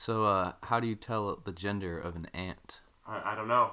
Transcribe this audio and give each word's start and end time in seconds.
So, 0.00 0.24
uh, 0.26 0.52
how 0.62 0.78
do 0.78 0.86
you 0.86 0.94
tell 0.94 1.40
the 1.44 1.50
gender 1.50 1.98
of 1.98 2.14
an 2.14 2.28
ant? 2.32 2.82
I, 3.04 3.32
I 3.32 3.34
don't 3.34 3.48
know. 3.48 3.72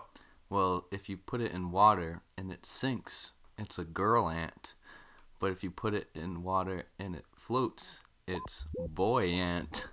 Well, 0.49 0.87
if 0.91 1.07
you 1.07 1.17
put 1.17 1.39
it 1.39 1.51
in 1.51 1.69
water 1.69 2.23
and 2.35 2.51
it 2.51 2.65
sinks, 2.65 3.33
it's 3.59 3.77
a 3.77 3.83
girl 3.83 4.27
ant. 4.27 4.73
But 5.39 5.51
if 5.51 5.63
you 5.63 5.69
put 5.69 5.93
it 5.93 6.07
in 6.15 6.41
water 6.41 6.85
and 6.97 7.15
it 7.15 7.25
floats, 7.35 7.99
it's 8.27 8.65
boy 8.75 9.27
ant. 9.27 9.85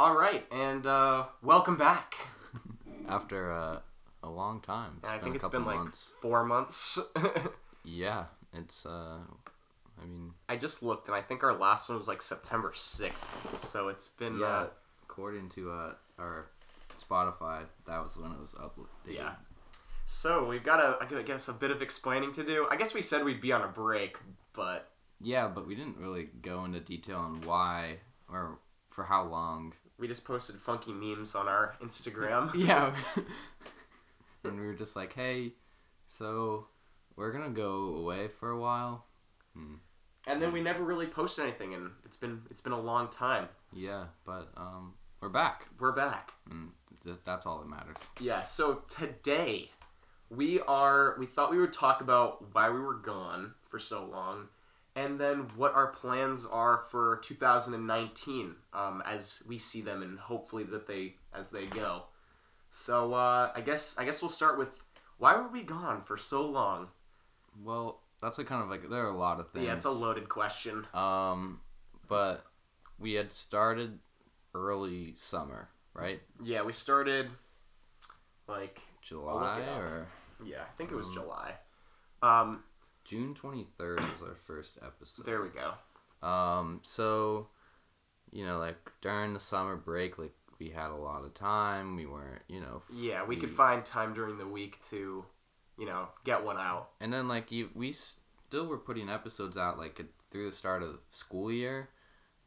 All 0.00 0.16
right, 0.16 0.46
and 0.50 0.86
uh, 0.86 1.26
welcome 1.42 1.76
back. 1.76 2.14
After 3.06 3.52
uh, 3.52 3.80
a 4.22 4.30
long 4.30 4.62
time. 4.62 4.92
It's 5.02 5.06
I 5.06 5.16
been 5.16 5.24
think 5.24 5.36
it's 5.36 5.48
been 5.48 5.66
like 5.66 5.94
four 6.22 6.42
months. 6.42 6.98
Yeah, 7.84 8.24
it's. 8.54 8.86
Uh, 8.86 9.18
I 10.00 10.06
mean, 10.06 10.32
I 10.48 10.56
just 10.56 10.82
looked, 10.82 11.08
and 11.08 11.14
I 11.14 11.20
think 11.20 11.44
our 11.44 11.52
last 11.52 11.90
one 11.90 11.98
was 11.98 12.08
like 12.08 12.22
September 12.22 12.72
sixth. 12.74 13.26
So 13.68 13.88
it's 13.88 14.08
been 14.08 14.38
yeah. 14.38 14.46
uh, 14.46 14.66
According 15.02 15.50
to 15.50 15.70
uh, 15.70 15.92
our 16.18 16.46
Spotify, 16.98 17.64
that 17.86 18.02
was 18.02 18.16
when 18.16 18.30
it 18.30 18.40
was 18.40 18.54
uploaded. 18.54 19.14
Yeah. 19.14 19.32
So 20.06 20.46
we've 20.46 20.64
got 20.64 20.80
a, 20.80 20.96
I 21.18 21.22
guess, 21.22 21.48
a 21.48 21.52
bit 21.52 21.70
of 21.70 21.82
explaining 21.82 22.32
to 22.34 22.42
do. 22.42 22.66
I 22.70 22.76
guess 22.76 22.94
we 22.94 23.02
said 23.02 23.22
we'd 23.22 23.42
be 23.42 23.52
on 23.52 23.60
a 23.60 23.68
break, 23.68 24.16
but 24.54 24.88
Yeah, 25.20 25.48
but 25.48 25.66
we 25.66 25.74
didn't 25.74 25.98
really 25.98 26.30
go 26.40 26.64
into 26.64 26.80
detail 26.80 27.18
on 27.18 27.42
why 27.42 27.98
or 28.32 28.56
for 28.90 29.04
how 29.04 29.24
long. 29.24 29.74
We 30.00 30.08
just 30.08 30.24
posted 30.24 30.56
funky 30.56 30.92
memes 30.92 31.34
on 31.34 31.46
our 31.46 31.76
Instagram. 31.82 32.52
Yeah. 32.60 32.94
and 34.44 34.58
we 34.58 34.66
were 34.66 34.74
just 34.74 34.96
like, 34.96 35.12
hey, 35.12 35.52
so 36.08 36.66
we're 37.16 37.32
gonna 37.32 37.50
go 37.50 37.96
away 37.96 38.28
for 38.28 38.50
a 38.50 38.58
while. 38.58 39.04
Hmm. 39.54 39.74
And 40.26 40.40
then 40.40 40.52
we 40.52 40.62
never 40.62 40.82
really 40.82 41.06
posted 41.06 41.44
anything, 41.44 41.74
and 41.74 41.90
it's 42.04 42.16
been 42.16 42.42
it's 42.50 42.60
been 42.60 42.72
a 42.72 42.80
long 42.80 43.08
time. 43.08 43.48
Yeah, 43.72 44.04
but 44.24 44.48
um, 44.56 44.94
we're 45.20 45.28
back. 45.28 45.66
We're 45.78 45.92
back. 45.92 46.32
And 46.50 46.70
just, 47.04 47.24
that's 47.24 47.46
all 47.46 47.58
that 47.60 47.68
matters. 47.68 48.10
Yeah. 48.20 48.44
So 48.44 48.82
today 48.88 49.70
we 50.28 50.60
are. 50.60 51.16
We 51.18 51.26
thought 51.26 51.50
we 51.50 51.58
would 51.58 51.72
talk 51.72 52.00
about 52.00 52.54
why 52.54 52.70
we 52.70 52.80
were 52.80 52.94
gone 52.94 53.54
for 53.68 53.78
so 53.78 54.04
long, 54.04 54.48
and 55.00 55.18
then 55.18 55.46
what 55.56 55.74
our 55.74 55.86
plans 55.86 56.44
are 56.44 56.84
for 56.90 57.20
2019 57.24 58.54
um, 58.74 59.02
as 59.06 59.38
we 59.46 59.58
see 59.58 59.80
them, 59.80 60.02
and 60.02 60.18
hopefully 60.18 60.64
that 60.64 60.86
they 60.86 61.14
as 61.34 61.50
they 61.50 61.66
go. 61.66 62.04
So 62.70 63.14
uh, 63.14 63.50
I 63.54 63.62
guess 63.62 63.94
I 63.96 64.04
guess 64.04 64.20
we'll 64.20 64.30
start 64.30 64.58
with 64.58 64.68
why 65.18 65.36
were 65.36 65.48
we 65.48 65.62
gone 65.62 66.02
for 66.02 66.16
so 66.16 66.46
long? 66.46 66.88
Well, 67.64 68.00
that's 68.20 68.38
a 68.38 68.44
kind 68.44 68.62
of 68.62 68.68
like 68.68 68.88
there 68.90 69.06
are 69.06 69.10
a 69.10 69.16
lot 69.16 69.40
of 69.40 69.50
things. 69.50 69.66
Yeah, 69.66 69.74
it's 69.74 69.86
a 69.86 69.90
loaded 69.90 70.28
question. 70.28 70.86
Um, 70.92 71.60
but 72.06 72.44
we 72.98 73.14
had 73.14 73.32
started 73.32 73.98
early 74.54 75.14
summer, 75.18 75.70
right? 75.94 76.20
Yeah, 76.42 76.62
we 76.62 76.72
started 76.72 77.30
like 78.46 78.80
July 79.00 79.60
or 79.78 80.08
yeah, 80.44 80.62
I 80.62 80.76
think 80.76 80.90
it 80.90 80.94
was 80.94 81.06
Um, 81.08 81.14
July. 81.14 81.54
Um, 82.22 82.64
June 83.10 83.34
twenty 83.34 83.66
third 83.76 83.98
was 83.98 84.22
our 84.22 84.36
first 84.46 84.78
episode. 84.80 85.26
there 85.26 85.42
we 85.42 85.48
go. 85.48 85.72
Um, 86.26 86.78
so, 86.84 87.48
you 88.30 88.46
know, 88.46 88.58
like 88.58 88.76
during 89.00 89.34
the 89.34 89.40
summer 89.40 89.74
break, 89.74 90.16
like 90.16 90.32
we 90.60 90.70
had 90.70 90.92
a 90.92 90.96
lot 90.96 91.24
of 91.24 91.34
time. 91.34 91.96
We 91.96 92.06
weren't, 92.06 92.42
you 92.46 92.60
know, 92.60 92.82
Yeah, 92.94 93.24
we 93.26 93.34
could 93.34 93.50
find 93.50 93.84
time 93.84 94.14
during 94.14 94.38
the 94.38 94.46
week 94.46 94.78
to, 94.90 95.24
you 95.76 95.86
know, 95.86 96.06
get 96.24 96.44
one 96.44 96.56
out. 96.56 96.90
and 97.00 97.12
then 97.12 97.26
like 97.26 97.50
you, 97.50 97.70
we 97.74 97.92
still 97.92 98.66
were 98.66 98.78
putting 98.78 99.08
episodes 99.08 99.56
out 99.56 99.76
like 99.76 100.00
through 100.30 100.48
the 100.48 100.54
start 100.56 100.84
of 100.84 101.00
school 101.10 101.50
year, 101.50 101.88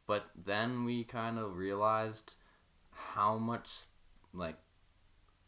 but 0.08 0.28
then 0.46 0.86
we 0.86 1.04
kind 1.04 1.38
of 1.38 1.58
realized 1.58 2.36
how 2.92 3.38
much 3.38 3.70
like 4.34 4.56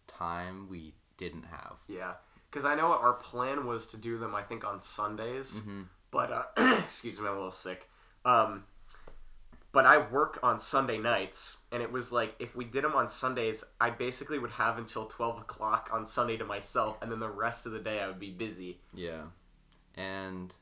time 0.08 0.68
we 0.70 0.96
didn't 1.18 1.46
have. 1.46 1.78
Yeah, 1.88 2.16
because 2.56 2.66
I 2.66 2.74
know 2.76 2.94
our 2.94 3.12
plan 3.12 3.68
was 3.68 3.86
to 3.88 3.98
do 3.98 4.18
them. 4.18 4.34
I 4.34 4.42
think 4.42 4.64
on 4.64 4.80
Sundays, 4.80 5.60
hmm 5.60 5.82
but 6.10 6.32
uh, 6.32 6.78
excuse 6.86 7.20
me, 7.20 7.28
I'm 7.28 7.34
a 7.34 7.36
little 7.36 7.52
sick. 7.52 7.90
Um, 8.24 8.64
but 9.74 9.86
I 9.86 10.10
work 10.10 10.40
on 10.42 10.58
Sunday 10.58 10.98
nights, 10.98 11.58
and 11.74 11.84
it 11.84 11.92
was 11.92 12.14
like 12.14 12.34
if 12.40 12.56
we 12.56 12.64
did 12.64 12.86
them 12.86 12.94
on 12.94 13.10
Sundays, 13.10 13.66
I 13.82 13.90
basically 13.90 14.40
would 14.40 14.52
have 14.52 14.78
until 14.78 15.06
twelve 15.06 15.38
o'clock 15.38 15.90
on 15.92 16.06
Sunday 16.06 16.38
to 16.38 16.46
myself, 16.46 16.98
and 17.02 17.12
then 17.12 17.20
the 17.20 17.30
rest 17.30 17.66
of 17.66 17.74
the 17.74 17.80
day 17.80 18.00
I 18.00 18.08
would 18.08 18.22
be 18.22 18.32
busy. 18.32 18.80
Yeah, 18.94 19.24
and 19.96 20.56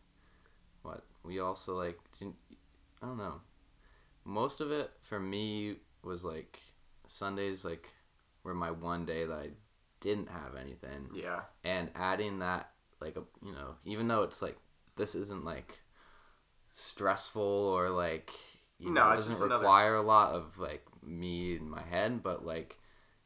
what 0.82 1.04
we 1.24 1.42
also 1.42 1.78
like, 1.78 2.00
I 2.20 3.06
don't 3.06 3.18
know. 3.18 3.40
Most 4.26 4.62
of 4.62 4.72
it 4.72 4.90
for 5.04 5.20
me 5.20 5.76
was 6.02 6.26
like 6.26 6.60
Sundays, 7.06 7.64
like 7.64 7.88
were 8.44 8.56
my 8.56 8.72
one 8.72 9.06
day 9.06 9.26
that 9.26 9.38
I 9.38 9.50
didn't 10.04 10.30
have 10.30 10.56
anything, 10.60 11.10
Yeah, 11.16 11.40
and 11.64 11.90
adding 11.96 12.40
that 12.40 12.70
like 13.00 13.16
a 13.18 13.24
you 13.44 13.52
know 13.54 13.76
even 13.86 14.08
though 14.08 14.24
it's 14.24 14.42
like 14.42 14.58
this 14.98 15.16
isn't 15.16 15.44
like 15.46 15.80
stressful 16.70 17.42
or 17.42 17.90
like 17.90 18.32
you 18.80 18.92
No, 18.92 19.04
know 19.06 19.12
it 19.14 19.16
doesn't 19.18 19.36
another- 19.38 19.56
require 19.56 19.96
a 19.96 20.02
lot 20.02 20.34
of 20.34 20.58
like 20.60 20.86
me 21.02 21.56
in 21.56 21.70
my 21.70 21.82
head, 21.84 22.22
but 22.24 22.46
like 22.46 22.78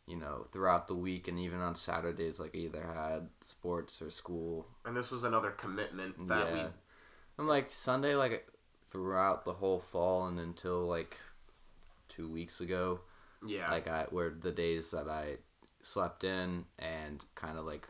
you 0.07 0.15
know 0.15 0.47
throughout 0.53 0.87
the 0.87 0.95
week 0.95 1.27
and 1.27 1.37
even 1.39 1.59
on 1.59 1.75
Saturdays 1.75 2.39
like 2.39 2.55
I 2.55 2.59
either 2.59 2.83
had 2.83 3.27
sports 3.41 4.01
or 4.01 4.09
school 4.09 4.65
and 4.85 4.95
this 4.95 5.11
was 5.11 5.23
another 5.25 5.51
commitment 5.51 6.27
that 6.29 6.55
yeah. 6.55 6.67
I'm 7.37 7.47
like 7.47 7.71
Sunday, 7.71 8.15
like 8.15 8.47
throughout 8.91 9.43
the 9.45 9.53
whole 9.53 9.79
fall 9.81 10.27
and 10.27 10.39
until 10.39 10.87
like 10.87 11.17
two 12.09 12.29
weeks 12.29 12.61
ago, 12.61 13.01
yeah. 13.45 13.69
like 13.69 13.87
I 13.87 14.05
were 14.11 14.29
the 14.39 14.51
days 14.51 14.91
that 14.91 15.07
I 15.07 15.37
slept 15.87 16.23
in 16.23 16.65
and 16.79 17.23
kind 17.35 17.57
of 17.57 17.65
like 17.65 17.87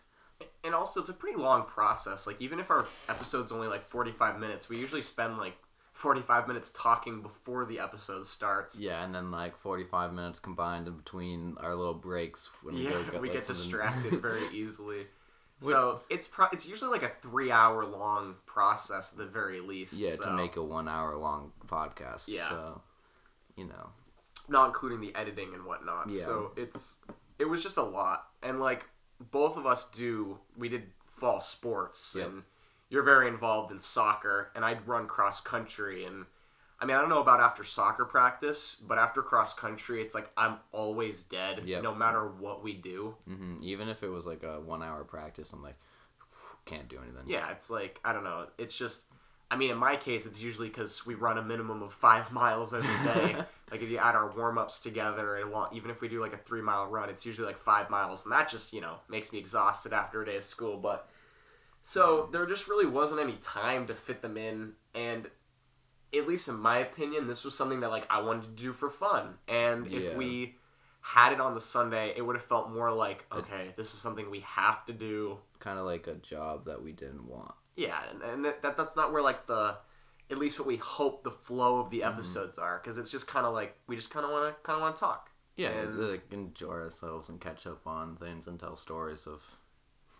and 0.63 0.75
also 0.75 0.99
it's 0.99 1.09
a 1.09 1.13
pretty 1.13 1.37
long 1.37 1.63
process 1.63 2.27
like 2.27 2.39
even 2.41 2.59
if 2.59 2.69
our 2.69 2.85
episode's 3.09 3.51
only 3.51 3.67
like 3.67 3.87
45 3.87 4.39
minutes 4.39 4.69
we 4.69 4.77
usually 4.77 5.01
spend 5.01 5.37
like 5.37 5.55
45 5.93 6.47
minutes 6.47 6.71
talking 6.75 7.23
before 7.23 7.65
the 7.65 7.79
episode 7.79 8.25
starts 8.27 8.77
yeah, 8.77 9.03
and 9.03 9.15
then 9.15 9.31
like 9.31 9.57
45 9.57 10.13
minutes 10.13 10.39
combined 10.39 10.87
in 10.87 10.95
between 10.95 11.55
our 11.59 11.73
little 11.73 11.95
breaks 11.95 12.47
when 12.61 12.75
we 12.75 12.83
yeah 12.83 12.91
go 12.91 13.03
get, 13.03 13.21
we 13.21 13.29
like, 13.29 13.39
get 13.39 13.47
distracted 13.47 14.21
very 14.21 14.43
easily 14.53 15.07
so 15.61 16.01
it's 16.09 16.27
pro- 16.27 16.49
it's 16.51 16.67
usually 16.67 16.91
like 16.91 17.03
a 17.03 17.11
three 17.21 17.51
hour 17.51 17.83
long 17.85 18.35
process 18.45 19.11
at 19.11 19.17
the 19.17 19.25
very 19.25 19.59
least 19.59 19.93
yeah, 19.93 20.15
so, 20.15 20.25
to 20.25 20.31
make 20.31 20.55
a 20.55 20.63
one 20.63 20.87
hour 20.87 21.17
long 21.17 21.51
podcast. 21.65 22.27
Yeah. 22.27 22.47
So, 22.47 22.81
you 23.55 23.65
know, 23.65 23.89
not 24.47 24.67
including 24.67 25.01
the 25.01 25.15
editing 25.15 25.53
and 25.55 25.65
whatnot 25.65 26.09
Yeah. 26.09 26.25
so 26.25 26.51
it's 26.55 26.97
it 27.39 27.45
was 27.45 27.61
just 27.63 27.77
a 27.77 27.83
lot 27.83 28.27
and 28.43 28.59
like 28.59 28.85
both 29.31 29.57
of 29.57 29.65
us 29.65 29.87
do 29.91 30.37
we 30.57 30.69
did 30.69 30.83
fall 31.19 31.41
sports 31.41 32.15
Yep. 32.17 32.27
and 32.27 32.43
you're 32.89 33.03
very 33.03 33.27
involved 33.27 33.71
in 33.71 33.79
soccer 33.79 34.51
and 34.55 34.63
i'd 34.65 34.87
run 34.87 35.07
cross 35.07 35.41
country 35.41 36.05
and 36.05 36.25
i 36.79 36.85
mean 36.85 36.95
i 36.95 36.99
don't 37.01 37.09
know 37.09 37.21
about 37.21 37.39
after 37.39 37.63
soccer 37.63 38.05
practice 38.05 38.75
but 38.87 38.97
after 38.99 39.21
cross 39.23 39.53
country 39.53 40.01
it's 40.01 40.13
like 40.15 40.29
i'm 40.37 40.57
always 40.71 41.23
dead 41.23 41.63
Yep. 41.65 41.83
no 41.83 41.95
matter 41.95 42.27
what 42.27 42.63
we 42.63 42.73
do 42.73 43.15
hmm 43.25 43.57
even 43.61 43.89
if 43.89 44.03
it 44.03 44.09
was 44.09 44.25
like 44.25 44.43
a 44.43 44.59
one 44.59 44.83
hour 44.83 45.03
practice, 45.03 45.51
I'm 45.53 45.63
like, 45.63 45.75
can't 46.65 46.87
do 46.89 46.97
anything. 47.01 47.23
yeah 47.27 47.49
it's 47.51 47.69
like 47.69 47.99
i 48.05 48.11
don't 48.13 48.23
know 48.23 48.47
it's 48.57 48.75
just 48.75 49.03
i 49.49 49.55
mean 49.55 49.71
in 49.71 49.77
my 49.77 49.95
case 49.95 50.25
it's 50.25 50.39
usually 50.41 50.67
because 50.67 51.05
we 51.05 51.15
run 51.15 51.37
a 51.37 51.41
minimum 51.43 51.81
of 51.81 51.93
five 51.93 52.31
miles 52.41 52.73
every 52.73 52.87
day 53.13 53.35
like 53.71 53.81
if 53.81 53.89
you 53.89 53.97
add 53.97 54.15
our 54.15 54.29
warm-ups 54.35 54.79
together 54.79 55.37
and 55.37 55.51
long, 55.51 55.67
even 55.73 55.91
if 55.91 55.99
we 56.01 56.07
do 56.07 56.21
like 56.21 56.33
a 56.33 56.37
three 56.37 56.61
mile 56.61 56.87
run 56.87 57.09
it's 57.09 57.25
usually 57.25 57.47
like 57.47 57.59
five 57.59 57.89
miles 57.89 58.23
and 58.23 58.31
that 58.31 58.49
just 58.49 58.73
you 58.73 58.81
know 58.81 58.95
makes 59.09 59.31
me 59.31 59.39
exhausted 59.39 59.93
after 59.93 60.21
a 60.21 60.25
day 60.25 60.37
of 60.37 60.43
school 60.43 60.77
but 60.77 61.09
so 61.83 62.29
there 62.31 62.45
just 62.45 62.67
really 62.67 62.85
wasn't 62.85 63.19
any 63.19 63.37
time 63.41 63.87
to 63.87 63.93
fit 63.95 64.21
them 64.21 64.37
in 64.37 64.73
and 64.93 65.29
at 66.15 66.27
least 66.27 66.47
in 66.47 66.55
my 66.55 66.77
opinion 66.79 67.27
this 67.27 67.43
was 67.43 67.55
something 67.55 67.81
that 67.81 67.89
like 67.89 68.05
i 68.09 68.21
wanted 68.21 68.43
to 68.43 68.63
do 68.63 68.73
for 68.73 68.89
fun 68.89 69.35
and 69.47 69.87
Yeah. 69.91 69.99
if 69.99 70.15
we 70.17 70.55
had 71.01 71.31
it 71.33 71.39
on 71.39 71.53
the 71.53 71.61
sunday 71.61 72.13
it 72.15 72.21
would 72.21 72.35
have 72.35 72.45
felt 72.45 72.69
more 72.71 72.91
like 72.91 73.25
okay 73.31 73.73
this 73.77 73.93
is 73.93 73.99
something 73.99 74.29
we 74.29 74.41
have 74.41 74.85
to 74.85 74.93
do 74.93 75.37
Kind 75.59 75.79
of 75.79 75.85
like 75.85 76.07
a 76.07 76.13
job 76.13 76.65
that 76.65 76.83
we 76.83 76.91
didn't 76.91 77.27
want. 77.27 77.53
Yeah, 77.77 77.99
and, 78.11 78.21
and 78.21 78.43
that, 78.45 78.61
that 78.63 78.75
that's 78.75 78.95
not 78.97 79.13
where 79.13 79.21
like 79.21 79.47
the 79.47 79.77
at 80.29 80.37
least 80.37 80.59
what 80.59 80.67
we 80.67 80.75
hope 80.75 81.23
the 81.23 81.31
flow 81.31 81.79
of 81.79 81.89
the 81.89 82.01
Mm-hmm. 82.01 82.19
episodes 82.19 82.57
are 82.57 82.79
because 82.83 82.97
it's 82.97 83.09
just 83.09 83.27
kind 83.27 83.45
of 83.45 83.53
like 83.53 83.77
we 83.87 83.95
just 83.95 84.09
kind 84.09 84.25
of 84.25 84.31
want 84.31 84.53
to 84.53 84.61
kind 84.63 84.75
of 84.75 84.81
want 84.81 84.95
to 84.97 84.99
talk. 84.99 85.29
Yeah, 85.55 85.69
And- 85.69 85.97
like 85.97 86.31
enjoy 86.33 86.73
ourselves 86.73 87.29
and 87.29 87.39
catch 87.39 87.65
up 87.65 87.87
on 87.87 88.17
things 88.17 88.45
and 88.47 88.59
tell 88.59 88.75
stories 88.75 89.25
of 89.27 89.41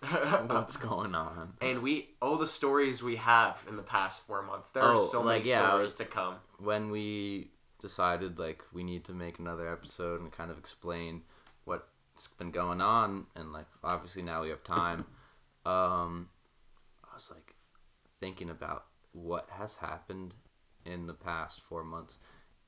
what's 0.47 0.77
going 0.77 1.15
on. 1.15 1.53
and 1.59 1.81
we 1.81 2.09
oh 2.21 2.37
the 2.37 2.47
stories 2.47 3.01
we 3.01 3.15
have 3.15 3.57
in 3.67 3.75
the 3.75 3.83
past 3.83 4.21
four 4.27 4.43
months. 4.43 4.69
There 4.69 4.83
are 4.83 4.95
Oh, 4.95 5.05
so 5.05 5.21
like, 5.21 5.39
many 5.41 5.49
yeah, 5.49 5.67
stories 5.69 5.81
was- 5.89 5.95
to 5.95 6.05
come. 6.05 6.35
When 6.59 6.89
we 6.91 7.49
decided 7.81 8.39
like 8.39 8.63
we 8.73 8.83
need 8.83 9.03
to 9.05 9.13
make 9.13 9.39
another 9.39 9.71
episode 9.71 10.21
and 10.21 10.31
kind 10.31 10.49
of 10.51 10.57
explain 10.57 11.23
what's 11.65 12.27
been 12.37 12.51
going 12.51 12.79
on, 12.81 13.25
and 13.35 13.51
like 13.51 13.65
obviously 13.83 14.21
now 14.21 14.43
we 14.43 14.49
have 14.49 14.63
time. 14.63 15.05
Um, 15.65 16.29
was 17.17 17.31
like 17.31 17.55
thinking 18.19 18.49
about 18.49 18.85
what 19.11 19.49
has 19.51 19.75
happened 19.75 20.35
in 20.85 21.07
the 21.07 21.13
past 21.13 21.61
four 21.61 21.83
months, 21.83 22.17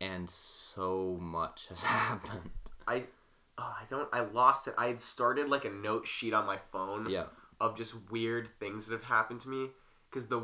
and 0.02 0.30
so 0.30 1.18
much 1.22 1.68
has 1.70 1.84
happened. 1.84 2.50
I 2.88 3.04
oh, 3.58 3.76
I 3.80 3.84
don't 3.90 4.10
I 4.12 4.22
lost 4.22 4.68
it. 4.68 4.74
I 4.78 4.88
had 4.88 5.00
started 5.00 5.48
like 5.50 5.66
a 5.66 5.70
note 5.70 6.08
sheet 6.08 6.34
on 6.34 6.46
my 6.46 6.58
phone 6.72 7.10
Yeah, 7.10 7.26
of 7.62 7.78
just 7.78 7.94
weird 8.12 8.50
things 8.60 8.88
that 8.88 8.96
have 8.96 9.04
happened 9.04 9.42
to 9.42 9.50
me 9.50 9.70
because 10.10 10.28
the 10.28 10.42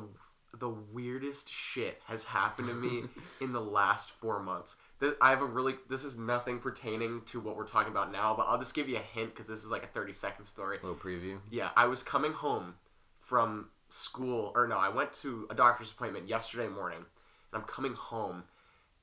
the 0.57 0.69
weirdest 0.69 1.49
shit 1.49 2.01
has 2.05 2.23
happened 2.23 2.67
to 2.69 2.73
me 2.73 3.03
in 3.41 3.51
the 3.51 3.59
last 3.61 4.11
four 4.11 4.41
months. 4.41 4.75
Th- 5.01 5.15
I 5.19 5.31
have 5.31 5.41
a 5.41 5.45
really 5.45 5.75
this 5.89 6.03
is 6.03 6.15
nothing 6.17 6.59
pertaining 6.59 7.23
to 7.27 7.39
what 7.39 7.57
we're 7.57 7.65
talking 7.67 7.91
about 7.91 8.11
now, 8.11 8.35
but 8.37 8.43
I'll 8.43 8.59
just 8.59 8.73
give 8.75 8.87
you 8.87 8.97
a 8.97 9.01
hint 9.01 9.31
because 9.33 9.47
this 9.47 9.63
is 9.65 9.71
like 9.71 9.83
a 9.83 9.87
thirty 9.87 10.13
second 10.13 10.45
story. 10.45 10.77
little 10.83 10.95
preview. 10.95 11.39
Yeah, 11.49 11.69
I 11.75 11.87
was 11.87 12.03
coming 12.03 12.31
home 12.31 12.75
from 13.19 13.69
school, 13.95 14.51
or 14.55 14.67
no, 14.67 14.77
I 14.77 14.89
went 14.89 15.13
to 15.13 15.47
a 15.49 15.55
doctor's 15.55 15.91
appointment 15.91 16.27
yesterday 16.27 16.67
morning, 16.67 16.99
and 16.99 17.61
I'm 17.61 17.67
coming 17.67 17.93
home, 17.93 18.43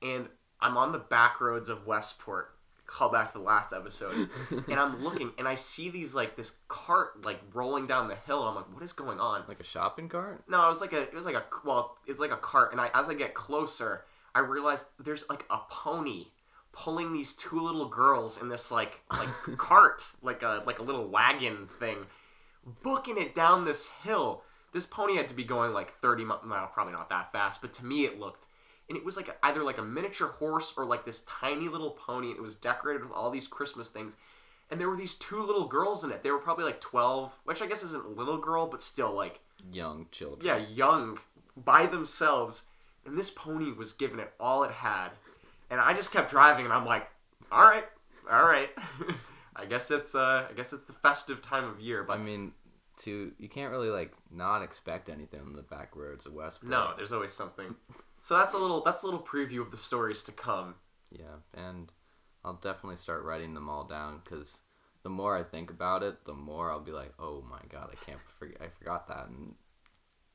and 0.02 0.28
I'm 0.60 0.76
on 0.76 0.92
the 0.92 0.98
back 0.98 1.40
roads 1.40 1.68
of 1.68 1.86
Westport. 1.86 2.54
Call 2.86 3.10
back 3.10 3.32
to 3.32 3.38
the 3.38 3.44
last 3.44 3.72
episode, 3.72 4.28
and 4.50 4.78
I'm 4.78 5.02
looking, 5.02 5.32
and 5.38 5.48
I 5.48 5.54
see 5.54 5.88
these 5.88 6.14
like 6.14 6.36
this 6.36 6.52
cart 6.68 7.24
like 7.24 7.40
rolling 7.54 7.86
down 7.86 8.08
the 8.08 8.16
hill. 8.16 8.42
I'm 8.42 8.54
like, 8.54 8.72
what 8.72 8.82
is 8.82 8.92
going 8.92 9.18
on? 9.18 9.44
like 9.48 9.60
a 9.60 9.64
shopping 9.64 10.10
cart. 10.10 10.44
No, 10.46 10.66
it 10.66 10.68
was 10.68 10.82
like 10.82 10.92
a 10.92 11.02
it 11.02 11.14
was 11.14 11.24
like 11.24 11.34
a 11.34 11.44
well, 11.64 11.96
it's 12.06 12.20
like 12.20 12.32
a 12.32 12.36
cart, 12.36 12.72
and 12.72 12.80
I 12.80 12.90
as 12.92 13.08
I 13.08 13.14
get 13.14 13.32
closer, 13.32 14.04
I 14.34 14.40
realize 14.40 14.84
there's 14.98 15.26
like 15.30 15.46
a 15.48 15.58
pony 15.70 16.26
pulling 16.72 17.12
these 17.12 17.34
two 17.34 17.60
little 17.60 17.88
girls 17.88 18.40
in 18.40 18.48
this 18.48 18.70
like 18.70 19.00
like 19.10 19.28
cart, 19.56 20.02
like 20.22 20.42
a 20.42 20.62
like 20.66 20.78
a 20.78 20.82
little 20.82 21.08
wagon 21.08 21.68
thing, 21.78 21.98
booking 22.82 23.18
it 23.18 23.34
down 23.34 23.64
this 23.64 23.88
hill. 24.02 24.42
This 24.72 24.86
pony 24.86 25.16
had 25.16 25.28
to 25.28 25.34
be 25.34 25.44
going 25.44 25.72
like 25.72 25.98
30 26.00 26.24
miles, 26.24 26.40
well, 26.48 26.70
probably 26.72 26.92
not 26.92 27.10
that 27.10 27.32
fast, 27.32 27.60
but 27.60 27.72
to 27.74 27.84
me 27.84 28.04
it 28.04 28.18
looked. 28.18 28.46
And 28.88 28.96
it 28.98 29.04
was 29.04 29.16
like 29.16 29.28
a, 29.28 29.34
either 29.46 29.62
like 29.62 29.78
a 29.78 29.82
miniature 29.82 30.28
horse 30.28 30.72
or 30.76 30.84
like 30.84 31.04
this 31.04 31.20
tiny 31.26 31.68
little 31.68 31.90
pony. 31.90 32.30
It 32.30 32.42
was 32.42 32.56
decorated 32.56 33.02
with 33.02 33.12
all 33.12 33.30
these 33.30 33.46
Christmas 33.46 33.90
things. 33.90 34.16
And 34.70 34.80
there 34.80 34.88
were 34.88 34.96
these 34.96 35.14
two 35.14 35.42
little 35.42 35.66
girls 35.66 36.02
in 36.04 36.10
it. 36.10 36.22
They 36.22 36.30
were 36.30 36.38
probably 36.38 36.64
like 36.64 36.80
12, 36.80 37.30
which 37.44 37.60
I 37.62 37.66
guess 37.66 37.82
isn't 37.82 38.04
a 38.04 38.08
little 38.08 38.38
girl, 38.38 38.66
but 38.66 38.82
still 38.82 39.12
like 39.12 39.40
Young 39.70 40.06
children. 40.10 40.44
yeah, 40.44 40.56
young 40.56 41.18
by 41.56 41.86
themselves, 41.86 42.64
and 43.06 43.16
this 43.16 43.30
pony 43.30 43.70
was 43.72 43.92
giving 43.92 44.18
it 44.18 44.32
all 44.40 44.64
it 44.64 44.72
had. 44.72 45.10
And 45.70 45.80
I 45.80 45.92
just 45.94 46.10
kept 46.10 46.30
driving, 46.30 46.64
and 46.64 46.72
I'm 46.74 46.86
like, 46.86 47.08
all 47.52 47.62
right, 47.64 47.84
all 48.30 48.44
right. 48.46 48.70
I 49.56 49.66
guess 49.66 49.90
it's 49.90 50.14
uh, 50.14 50.46
I 50.50 50.52
guess 50.54 50.72
it's 50.72 50.84
the 50.84 50.94
festive 50.94 51.42
time 51.42 51.64
of 51.64 51.78
year, 51.78 52.02
but 52.02 52.18
I 52.18 52.22
mean, 52.22 52.52
to 52.98 53.32
you 53.38 53.48
can't 53.48 53.70
really 53.72 53.88
like 53.90 54.12
not 54.30 54.62
expect 54.62 55.08
anything 55.08 55.40
on 55.40 55.52
the 55.54 55.62
back 55.62 55.96
roads 55.96 56.26
of 56.26 56.32
Westport. 56.34 56.70
no, 56.70 56.92
there's 56.96 57.12
always 57.12 57.32
something. 57.32 57.74
So 58.22 58.36
that's 58.36 58.54
a 58.54 58.58
little 58.58 58.82
that's 58.84 59.02
a 59.02 59.06
little 59.06 59.22
preview 59.22 59.60
of 59.60 59.70
the 59.70 59.76
stories 59.76 60.22
to 60.24 60.32
come. 60.32 60.74
Yeah, 61.10 61.36
and 61.54 61.90
I'll 62.44 62.54
definitely 62.54 62.96
start 62.96 63.24
writing 63.24 63.54
them 63.54 63.68
all 63.68 63.84
down 63.84 64.20
because 64.24 64.60
the 65.02 65.10
more 65.10 65.36
I 65.36 65.42
think 65.42 65.70
about 65.70 66.02
it, 66.02 66.24
the 66.24 66.32
more 66.34 66.70
I'll 66.70 66.80
be 66.80 66.92
like, 66.92 67.12
oh 67.18 67.42
my 67.50 67.60
god, 67.68 67.90
I 67.92 68.04
can't 68.04 68.20
forget, 68.38 68.58
I 68.60 68.68
forgot 68.68 69.08
that, 69.08 69.26
and 69.28 69.54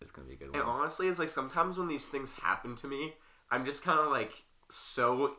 it's 0.01 0.11
gonna 0.11 0.27
be 0.27 0.33
a 0.33 0.37
good 0.37 0.47
And 0.53 0.55
one. 0.55 0.65
honestly, 0.65 1.07
it's 1.07 1.19
like 1.19 1.29
sometimes 1.29 1.77
when 1.77 1.87
these 1.87 2.07
things 2.07 2.33
happen 2.33 2.75
to 2.77 2.87
me, 2.87 3.13
I'm 3.49 3.65
just 3.65 3.83
kind 3.83 3.99
of 3.99 4.11
like 4.11 4.33
so 4.69 5.35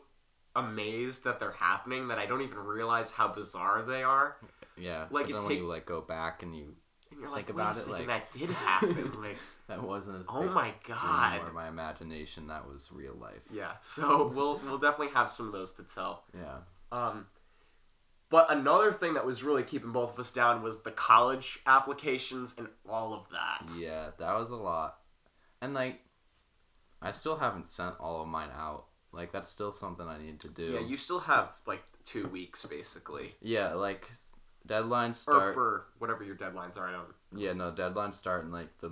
amazed 0.55 1.23
that 1.25 1.39
they're 1.39 1.51
happening 1.51 2.07
that 2.07 2.17
I 2.17 2.25
don't 2.25 2.41
even 2.41 2.57
realize 2.57 3.11
how 3.11 3.27
bizarre 3.27 3.83
they 3.83 4.01
are. 4.03 4.37
Yeah, 4.77 5.05
like, 5.11 5.27
but 5.27 5.33
then 5.33 5.43
when 5.45 5.57
you 5.57 5.67
like 5.67 5.85
go 5.85 6.01
back 6.01 6.41
and 6.41 6.55
you 6.55 6.63
And 6.63 6.75
you're 7.19 7.29
like, 7.29 7.47
Think 7.47 7.57
wait 7.57 7.63
about 7.63 7.77
it, 7.77 7.79
second, 7.79 7.93
like- 7.93 8.07
that 8.07 8.31
did 8.31 8.49
happen. 8.51 9.21
like, 9.21 9.37
that 9.67 9.83
wasn't. 9.83 10.17
A 10.17 10.25
oh 10.29 10.41
thing- 10.41 10.53
my 10.53 10.73
god. 10.87 11.41
Or 11.41 11.51
my 11.53 11.67
imagination. 11.67 12.47
That 12.47 12.67
was 12.67 12.89
real 12.91 13.15
life. 13.19 13.41
Yeah, 13.53 13.71
so 13.81 14.27
we'll 14.27 14.59
we'll 14.65 14.77
definitely 14.79 15.13
have 15.13 15.29
some 15.29 15.47
of 15.47 15.51
those 15.53 15.73
to 15.73 15.83
tell. 15.83 16.23
Yeah. 16.33 16.57
Um, 16.91 17.27
but 18.29 18.51
another 18.51 18.91
thing 18.93 19.13
that 19.15 19.25
was 19.25 19.43
really 19.43 19.63
keeping 19.63 19.91
both 19.91 20.13
of 20.13 20.19
us 20.19 20.31
down 20.31 20.61
was 20.63 20.81
the 20.81 20.91
college 20.91 21.59
applications 21.65 22.55
and 22.57 22.67
all 22.87 23.13
of 23.13 23.25
that. 23.31 23.63
Yeah, 23.77 24.09
that 24.17 24.33
was 24.39 24.49
a 24.51 24.55
lot, 24.55 24.97
and 25.61 25.73
like, 25.73 25.99
I 27.01 27.11
still 27.11 27.37
haven't 27.37 27.71
sent 27.71 27.95
all 27.99 28.21
of 28.21 28.27
mine 28.27 28.49
out. 28.55 28.85
Like 29.11 29.31
that's 29.31 29.49
still 29.49 29.71
something 29.71 30.07
I 30.07 30.19
need 30.19 30.39
to 30.41 30.47
do. 30.49 30.73
Yeah, 30.73 30.79
you 30.81 30.95
still 30.97 31.19
have 31.21 31.49
like 31.65 31.81
two 32.05 32.27
weeks 32.27 32.65
basically, 32.65 33.35
Yeah, 33.41 33.73
like 33.73 34.09
deadlines 34.67 35.15
start. 35.15 35.49
or 35.49 35.53
for 35.53 35.85
whatever 35.99 36.23
your 36.23 36.35
deadlines 36.35 36.77
are. 36.77 36.87
I 36.87 36.91
don't. 36.91 37.07
Yeah, 37.35 37.53
no, 37.53 37.71
deadlines 37.71 38.13
start 38.13 38.43
in 38.45 38.51
like 38.51 38.77
the 38.79 38.91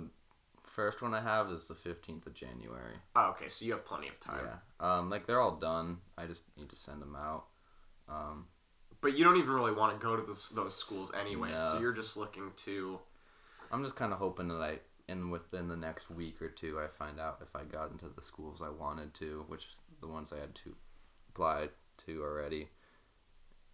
first 0.64 1.02
one 1.02 1.12
I 1.14 1.20
have 1.20 1.50
is 1.50 1.68
the 1.68 1.74
fifteenth 1.74 2.26
of 2.26 2.34
January. 2.34 2.96
Oh, 3.16 3.30
okay, 3.30 3.48
so 3.48 3.64
you 3.64 3.72
have 3.72 3.84
plenty 3.84 4.08
of 4.08 4.18
time. 4.20 4.44
Yeah, 4.44 4.96
um, 4.98 5.10
like 5.10 5.26
they're 5.26 5.40
all 5.40 5.56
done. 5.56 5.98
I 6.16 6.26
just 6.26 6.42
need 6.56 6.68
to 6.70 6.76
send 6.76 7.02
them 7.02 7.16
out. 7.16 7.44
Um, 8.08 8.46
But 9.00 9.16
you 9.16 9.24
don't 9.24 9.36
even 9.36 9.50
really 9.50 9.72
want 9.72 9.98
to 9.98 10.04
go 10.04 10.16
to 10.16 10.22
those 10.22 10.48
those 10.50 10.76
schools 10.76 11.10
anyway, 11.18 11.52
so 11.56 11.78
you're 11.80 11.92
just 11.92 12.16
looking 12.16 12.50
to. 12.64 12.98
I'm 13.70 13.84
just 13.84 13.96
kind 13.96 14.12
of 14.12 14.18
hoping 14.18 14.48
that 14.48 14.62
I, 14.62 14.78
in 15.08 15.30
within 15.30 15.68
the 15.68 15.76
next 15.76 16.10
week 16.10 16.40
or 16.40 16.48
two, 16.48 16.80
I 16.80 16.86
find 16.86 17.20
out 17.20 17.38
if 17.42 17.54
I 17.54 17.64
got 17.64 17.90
into 17.90 18.06
the 18.08 18.22
schools 18.22 18.62
I 18.62 18.70
wanted 18.70 19.12
to, 19.14 19.44
which 19.48 19.66
the 20.00 20.06
ones 20.06 20.32
I 20.32 20.38
had 20.40 20.54
to 20.54 20.74
apply 21.30 21.68
to 22.06 22.22
already, 22.22 22.68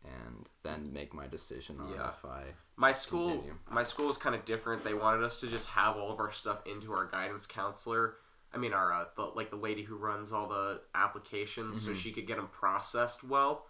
and 0.04 0.48
then 0.62 0.92
make 0.92 1.12
my 1.14 1.26
decision 1.26 1.80
on 1.80 1.90
Yeah. 1.92 2.10
if 2.10 2.24
I. 2.24 2.54
My 2.76 2.92
school, 2.92 3.30
Continue. 3.30 3.54
my 3.70 3.82
school 3.84 4.10
is 4.10 4.16
kind 4.18 4.34
of 4.34 4.44
different. 4.44 4.82
They 4.84 4.94
wanted 4.94 5.22
us 5.22 5.40
to 5.40 5.46
just 5.46 5.68
have 5.70 5.96
all 5.96 6.12
of 6.12 6.18
our 6.20 6.32
stuff 6.32 6.66
into 6.66 6.92
our 6.92 7.06
guidance 7.06 7.46
counselor. 7.46 8.16
I 8.52 8.56
mean, 8.58 8.72
our 8.72 8.92
uh, 8.92 9.04
the, 9.16 9.22
like 9.22 9.50
the 9.50 9.56
lady 9.56 9.82
who 9.82 9.96
runs 9.96 10.32
all 10.32 10.48
the 10.48 10.80
applications, 10.94 11.82
so 11.84 11.90
Mhm. 11.90 11.96
she 11.96 12.12
could 12.12 12.26
get 12.26 12.36
them 12.36 12.48
processed 12.48 13.24
well. 13.24 13.66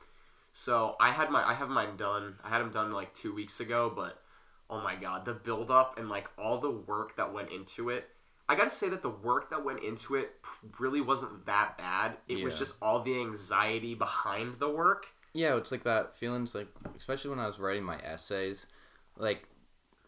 So 0.53 0.97
I 1.01 1.11
had 1.11 1.31
my 1.31 1.43
I 1.47 1.55
have 1.55 1.69
mine 1.69 1.97
done. 1.97 2.39
I 2.45 2.49
had 2.49 2.61
them 2.61 2.71
done 2.71 2.93
like 2.93 3.15
two 3.15 3.35
weeks 3.35 3.61
ago, 3.61 3.91
but 3.95 4.23
oh 4.71 4.81
my 4.81 4.95
god, 4.97 5.25
the 5.25 5.33
build 5.35 5.71
up 5.71 5.99
and 5.99 6.09
like 6.09 6.29
all 6.39 6.59
the 6.59 6.71
work 6.71 7.17
that 7.17 7.33
went 7.33 7.51
into 7.51 7.91
it. 7.91 8.09
I 8.49 8.57
gotta 8.57 8.71
say 8.71 8.89
that 8.91 9.01
the 9.03 9.09
work 9.11 9.49
that 9.51 9.65
went 9.65 9.83
into 9.83 10.17
it 10.17 10.39
really 10.79 11.01
wasn't 11.01 11.47
that 11.47 11.77
bad. 11.79 12.19
It 12.29 12.44
was 12.44 12.58
just 12.58 12.75
all 12.82 13.01
the 13.01 13.19
anxiety 13.20 13.94
behind 13.94 14.58
the 14.58 14.69
work. 14.69 15.06
Yeah, 15.34 15.56
it's 15.56 15.72
like 15.72 15.84
that 15.84 16.17
feelings 16.17 16.55
like, 16.55 16.69
especially 16.96 17.31
when 17.31 17.41
I 17.41 17.46
was 17.46 17.58
writing 17.58 17.82
my 17.84 17.98
essays, 17.98 18.67
like 19.19 19.46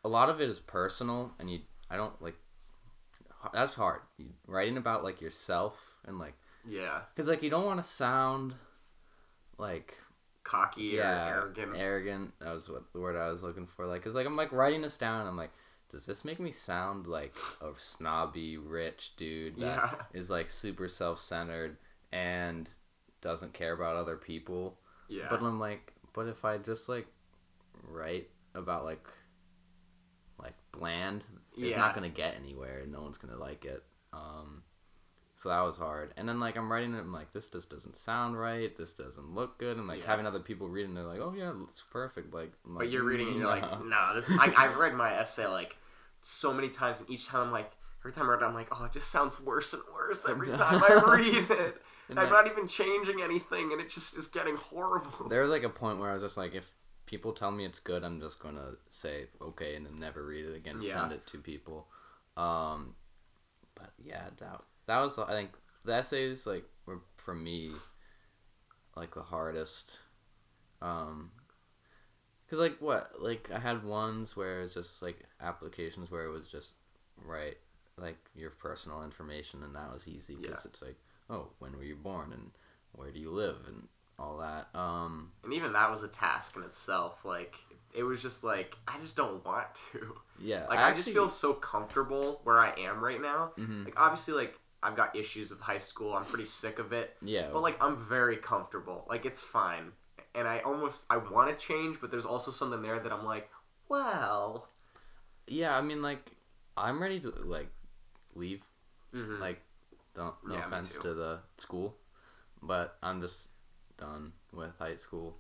a 0.05 0.09
lot 0.09 0.31
of 0.31 0.41
it 0.41 0.49
is 0.49 0.61
personal, 0.61 1.33
and 1.39 1.51
you, 1.51 1.61
I 1.91 1.97
don't 1.97 2.21
like. 2.23 2.37
That's 3.53 3.75
hard. 3.75 4.01
You, 4.19 4.27
writing 4.47 4.77
about 4.77 5.05
like 5.05 5.21
yourself 5.21 5.79
and 6.07 6.19
like, 6.19 6.35
Yeah, 6.67 7.01
cause 7.17 7.29
like 7.29 7.43
you 7.43 7.51
don't 7.51 7.67
want 7.67 7.83
to 7.83 7.89
sound 7.89 8.55
like 9.59 9.95
cocky 10.45 10.83
yeah, 10.95 11.29
or 11.31 11.35
arrogant. 11.43 11.77
Arrogant. 11.77 12.33
That 12.41 12.55
was 12.55 12.69
what 12.69 12.93
the 12.93 13.01
word 13.01 13.17
I 13.17 13.31
was 13.31 13.43
looking 13.43 13.67
for. 13.67 13.87
Like, 13.87 14.03
cause 14.05 14.15
like 14.15 14.27
I'm 14.27 14.37
like 14.37 14.53
writing 14.53 14.83
this 14.83 14.97
down. 14.97 15.21
And 15.21 15.29
I'm 15.29 15.37
like, 15.37 15.53
does 15.91 16.07
this 16.07 16.25
make 16.25 16.41
me 16.41 16.51
sound 16.53 17.07
like 17.07 17.35
a 17.61 17.71
snobby 17.79 18.57
rich 18.57 19.13
dude 19.17 19.57
that 19.61 20.09
is 20.13 20.29
Yeah. 20.29 20.37
like 20.37 20.49
super 20.49 20.89
self 20.89 21.21
centered 21.21 21.77
and 22.13 22.69
doesn't 23.21 23.53
care 23.55 23.73
about 23.73 23.97
other 23.97 24.17
people? 24.17 24.79
Yeah. 25.09 25.27
But 25.31 25.43
I'm 25.43 25.59
like, 25.61 25.93
but 26.13 26.27
if 26.29 26.45
I 26.45 26.59
just 26.59 26.89
like 26.89 27.07
write 27.89 28.29
about 28.55 28.85
like 28.85 29.07
like 30.43 30.55
bland, 30.73 31.25
it's 31.57 31.77
not 31.77 31.95
gonna 31.95 32.09
get 32.09 32.37
anywhere. 32.37 32.85
No 32.87 33.03
one's 33.03 33.19
gonna 33.19 33.39
like 33.39 33.65
it. 33.65 33.83
Um, 34.13 34.63
so 35.35 35.51
that 35.51 35.61
was 35.61 35.77
hard. 35.77 36.13
And 36.17 36.29
then 36.29 36.41
like 36.41 36.57
I'm 36.57 36.71
writing 36.71 36.95
it, 36.95 37.01
I'm 37.01 37.13
like, 37.13 37.33
this 37.33 37.51
just 37.51 37.71
doesn't 37.71 37.97
sound 37.97 38.39
right. 38.39 38.77
This 38.77 38.93
doesn't 38.95 39.35
look 39.35 39.59
good. 39.59 39.77
And 39.77 39.87
like 39.87 40.01
Yeah. 40.01 40.07
having 40.07 40.27
other 40.27 40.41
people 40.41 40.69
read 40.69 40.89
it, 40.89 40.95
they're 40.95 41.05
like, 41.05 41.21
oh 41.21 41.35
yeah, 41.37 41.53
it's 41.69 41.83
perfect. 41.91 42.33
Like, 42.33 42.53
I'm 42.67 42.75
But 42.75 42.85
like, 42.85 42.93
you're 42.93 43.05
reading 43.05 43.29
it 43.29 43.31
and 43.33 43.41
you're 43.41 43.49
like, 43.49 43.63
"No." 43.63 43.85
no, 43.85 44.15
this. 44.21 44.31
I, 44.31 44.53
I've 44.57 44.77
read 44.77 44.95
my 44.95 45.13
essay 45.13 45.47
like 45.47 45.77
so 46.23 46.53
many 46.53 46.69
times, 46.71 47.01
and 47.01 47.11
each 47.11 47.27
time 47.27 47.43
I'm 47.47 47.53
like, 47.53 47.71
every 48.01 48.13
time 48.13 48.25
I 48.25 48.29
read 48.29 48.43
it, 48.43 48.47
I'm 48.47 48.55
like, 48.55 48.69
oh, 48.73 48.85
it 48.85 48.93
just 48.93 49.11
sounds 49.11 49.39
worse 49.41 49.73
and 49.75 49.83
worse 49.95 50.27
every 50.29 50.49
time 50.49 50.83
I 50.83 51.03
read 51.17 51.51
it. 51.51 51.83
And 52.09 52.19
I'm 52.21 52.27
I- 52.27 52.31
not 52.31 52.47
even 52.47 52.67
changing 52.69 53.21
anything, 53.23 53.73
and 53.73 53.81
it 53.81 53.91
just 53.91 54.17
is 54.17 54.27
getting 54.27 54.57
horrible. 54.57 55.29
there 55.29 55.43
was 55.43 55.51
like 55.51 55.65
a 55.65 55.69
point 55.69 55.99
where 55.99 56.11
I 56.11 56.15
was 56.15 56.23
just 56.23 56.37
like, 56.37 56.55
if 56.55 56.73
people 57.07 57.33
tell 57.33 57.51
me 57.51 57.65
it's 57.65 57.79
good, 57.81 58.05
I'm 58.05 58.21
just 58.21 58.39
gonna 58.39 58.73
say 58.89 59.27
okay 59.41 59.75
and 59.77 59.87
then 59.87 59.99
never 59.99 60.25
read 60.25 60.45
it 60.45 60.55
again. 60.57 60.79
Yeah. 60.81 61.01
Send 61.01 61.13
it 61.13 61.27
to 61.29 61.39
people. 61.39 61.87
Um, 62.37 62.95
but 63.75 63.93
yeah, 64.03 64.25
that 64.39 64.63
that 64.87 65.01
was 65.01 65.19
I 65.19 65.31
think 65.33 65.51
the 65.85 65.95
essays 65.95 66.47
like 66.47 66.65
were 66.85 67.01
for 67.17 67.35
me 67.35 67.73
like 68.97 69.15
the 69.15 69.23
hardest. 69.23 69.99
Um, 70.83 71.31
Cause 72.49 72.59
like 72.61 72.77
what? 72.81 73.11
Like 73.21 73.51
I 73.53 73.59
had 73.59 73.83
ones 73.85 74.37
where 74.37 74.63
it's 74.63 74.75
just 74.75 75.03
like 75.03 75.19
applications 75.41 76.11
where 76.11 76.25
it 76.25 76.31
was 76.31 76.47
just 76.47 76.71
write 77.25 77.57
like 77.99 78.19
your 78.37 78.51
personal 78.51 79.03
information 79.03 79.63
and 79.65 79.75
that 79.75 79.93
was 79.93 80.07
easy 80.07 80.37
because 80.37 80.65
Yeah. 80.65 80.71
it's 80.71 80.83
like 80.83 80.97
oh 81.31 81.49
when 81.59 81.73
were 81.77 81.85
you 81.85 81.97
born 81.97 82.33
and 82.33 82.51
where 82.93 83.11
do 83.11 83.19
you 83.19 83.31
live 83.31 83.57
and 83.67 83.89
all 84.19 84.39
that. 84.39 84.69
Um, 84.79 85.33
And 85.45 85.53
even 85.53 85.73
that 85.75 85.91
was 85.91 86.03
a 86.03 86.09
task 86.09 86.57
in 86.57 86.63
itself. 86.63 87.25
Like 87.25 87.55
it 87.95 88.03
was 88.03 88.23
just 88.23 88.43
like 88.45 88.75
I 88.89 88.99
just 89.01 89.17
don't 89.17 89.45
want 89.45 89.67
to. 89.93 90.17
yeah, 90.41 90.67
Like 90.69 90.79
I, 90.79 90.93
just 90.95 91.09
feel 91.11 91.29
so 91.29 91.53
comfortable 91.53 92.41
where 92.45 92.59
I 92.59 92.73
am 92.81 93.03
right 93.05 93.21
now. 93.21 93.53
hmm 93.57 93.85
Like 93.85 93.95
obviously 93.99 94.35
like 94.35 94.59
I've 94.83 94.97
got 94.97 95.17
issues 95.17 95.51
with 95.51 95.61
high 95.61 95.79
school. 95.79 96.15
I'm 96.15 96.25
pretty 96.25 96.47
sick 96.47 96.79
of 96.79 96.93
it. 96.93 97.17
yeah, 97.21 97.49
But 97.53 97.61
like 97.61 97.77
I'm 97.83 97.97
very 97.97 98.37
comfortable. 98.37 99.05
Like 99.09 99.27
it's 99.27 99.43
fine. 99.43 99.93
And 100.35 100.47
I 100.49 100.61
almost 100.61 101.05
I 101.11 101.17
want 101.19 101.51
to 101.59 101.67
change, 101.67 101.99
but 102.01 102.11
there's 102.11 102.27
also 102.27 102.51
something 102.51 102.83
there 102.83 103.01
that 103.01 103.13
I'm 103.13 103.25
like, 103.25 103.51
well, 103.89 104.69
yeah. 105.47 105.77
I 105.77 105.81
mean, 105.83 106.01
like 106.03 106.31
I'm 106.77 107.01
ready 107.03 107.21
to 107.21 107.31
like 107.45 107.69
leave. 108.35 108.63
mhm. 109.15 109.41
Like, 109.41 109.61
don't 110.17 110.35
no 110.47 110.55
Yeah, 110.55 110.67
offense 110.67 110.97
to 111.03 111.15
the 111.15 111.39
school, 111.59 111.95
but 112.63 112.97
I'm 113.03 113.21
just 113.21 113.49
done 113.99 114.33
with 114.53 114.71
high 114.79 114.97
school. 114.97 115.37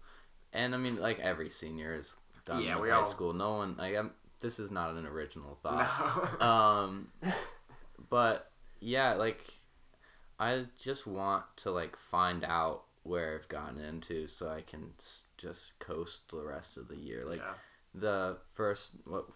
And 0.52 0.74
I 0.74 0.78
mean, 0.78 0.96
like 1.00 1.18
every 1.18 1.50
senior 1.50 1.94
is 1.94 2.14
done 2.44 2.62
Yeah, 2.62 2.76
with 2.78 2.90
high 2.90 2.98
all- 2.98 3.04
school. 3.04 3.32
No 3.32 3.54
one 3.54 3.76
like 3.76 3.96
I'm. 3.96 4.12
This 4.38 4.58
is 4.60 4.70
not 4.70 4.92
an 4.94 5.06
original 5.06 5.58
thought. 5.62 6.38
no. 6.40 6.46
um 6.46 7.08
but 8.10 8.52
yeah 8.80 9.14
like 9.14 9.40
i 10.38 10.64
just 10.80 11.06
want 11.06 11.42
to 11.56 11.70
like 11.70 11.96
find 11.96 12.44
out 12.44 12.82
where 13.02 13.34
i've 13.34 13.48
gotten 13.48 13.78
into 13.80 14.28
so 14.28 14.48
i 14.50 14.60
can 14.60 14.90
just 15.38 15.72
coast 15.78 16.28
the 16.30 16.44
rest 16.44 16.76
of 16.76 16.88
the 16.88 16.96
year 16.96 17.24
like 17.24 17.38
yeah. 17.38 17.54
the 17.94 18.38
first 18.52 18.92
what 19.06 19.26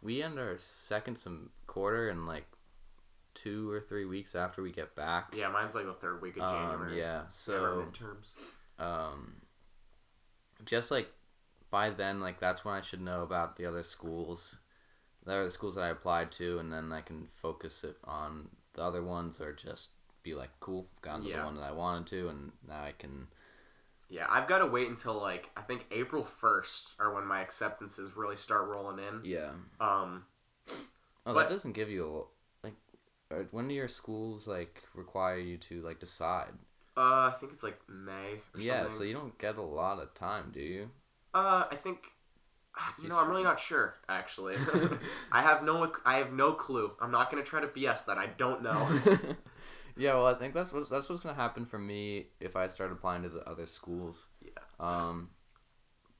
we 0.00 0.22
end 0.22 0.38
our 0.38 0.56
second 0.58 1.16
some 1.16 1.50
quarter 1.66 2.08
in 2.08 2.24
like 2.24 2.46
two 3.34 3.70
or 3.70 3.80
three 3.80 4.04
weeks 4.04 4.34
after 4.34 4.62
we 4.62 4.70
get 4.72 4.94
back 4.94 5.32
yeah, 5.36 5.48
mine's 5.48 5.74
like 5.74 5.86
the 5.86 5.92
third 5.94 6.22
week 6.22 6.36
of 6.36 6.42
um, 6.44 6.52
January. 6.54 6.98
yeah 6.98 7.04
Yeah, 7.04 7.22
so 7.30 7.84
midterms. 7.92 8.82
um 8.84 9.34
just 10.64 10.90
like 10.90 11.10
by 11.70 11.90
then 11.90 12.20
like 12.20 12.38
that's 12.40 12.64
when 12.64 12.74
i 12.74 12.80
should 12.80 13.00
know 13.00 13.22
about 13.22 13.56
the 13.56 13.66
other 13.66 13.82
schools 13.82 14.56
There 15.26 15.40
are 15.40 15.44
the 15.44 15.50
schools 15.50 15.74
that 15.74 15.82
i 15.84 15.88
applied 15.88 16.30
to 16.32 16.58
and 16.58 16.72
then 16.72 16.92
i 16.92 17.00
can 17.00 17.28
focus 17.42 17.82
it 17.84 17.96
on 18.04 18.48
the 18.74 18.82
other 18.82 19.02
ones 19.02 19.40
or 19.40 19.52
just 19.52 19.90
be 20.22 20.34
like 20.34 20.50
cool 20.60 20.86
gotten 21.02 21.22
to 21.24 21.28
Yeah. 21.30 21.40
the 21.40 21.44
one 21.46 21.56
that 21.56 21.64
i 21.64 21.72
wanted 21.72 22.06
to 22.08 22.28
and 22.28 22.52
now 22.66 22.82
i 22.82 22.92
can 22.98 23.26
Yeah, 24.08 24.26
I've 24.30 24.46
got 24.46 24.58
to 24.58 24.66
wait 24.66 24.88
until 24.88 25.14
like 25.20 25.50
I 25.56 25.62
think 25.62 25.86
April 25.90 26.24
first 26.24 26.92
are 27.00 27.12
when 27.14 27.26
my 27.26 27.40
acceptances 27.42 28.16
really 28.16 28.36
start 28.36 28.68
rolling 28.68 28.98
in. 29.04 29.20
yeah 29.24 29.50
Um, 29.80 30.24
oh 30.70 31.34
But- 31.34 31.34
that 31.34 31.48
doesn't 31.50 31.72
give 31.72 31.90
you 31.90 32.26
when 33.50 33.68
do 33.68 33.74
your 33.74 33.88
schools 33.88 34.46
like 34.46 34.82
require 34.94 35.38
you 35.38 35.56
to 35.56 35.80
like 35.82 35.98
decide 36.00 36.52
uh, 36.96 37.32
I 37.32 37.34
think 37.40 37.52
it's 37.52 37.64
like 37.64 37.80
May. 37.88 38.40
Or 38.54 38.60
yeah 38.60 38.82
something. 38.82 38.98
so 38.98 39.04
you 39.04 39.14
don't 39.14 39.36
get 39.38 39.56
a 39.56 39.62
lot 39.62 39.98
of 39.98 40.14
time 40.14 40.50
do 40.52 40.60
you 40.60 40.90
Uh, 41.34 41.64
I 41.70 41.76
think. 41.76 41.98
You 42.98 43.04
You 43.04 43.08
know, 43.08 43.20
I'm 43.20 43.28
really 43.28 43.42
not 43.44 43.60
sure. 43.60 43.94
Actually, 44.08 44.56
I 45.32 45.42
have 45.42 45.62
no. 45.64 45.92
I 46.04 46.18
have 46.18 46.32
no 46.32 46.52
clue. 46.52 46.90
I'm 47.00 47.10
not 47.12 47.30
gonna 47.30 47.44
try 47.44 47.60
to 47.60 47.68
BS 47.68 48.04
that. 48.06 48.18
I 48.18 48.26
don't 48.26 48.62
know. 48.62 48.88
yeah, 49.96 50.14
well, 50.14 50.26
I 50.26 50.34
think 50.34 50.54
that's 50.54 50.72
what's 50.72 50.90
that's 50.90 51.08
what's 51.08 51.22
gonna 51.22 51.36
happen 51.36 51.66
for 51.66 51.78
me 51.78 52.26
if 52.40 52.56
I 52.56 52.66
start 52.66 52.90
applying 52.90 53.22
to 53.22 53.28
the 53.28 53.48
other 53.48 53.66
schools. 53.66 54.26
Yeah. 54.40 54.50
Um, 54.80 55.30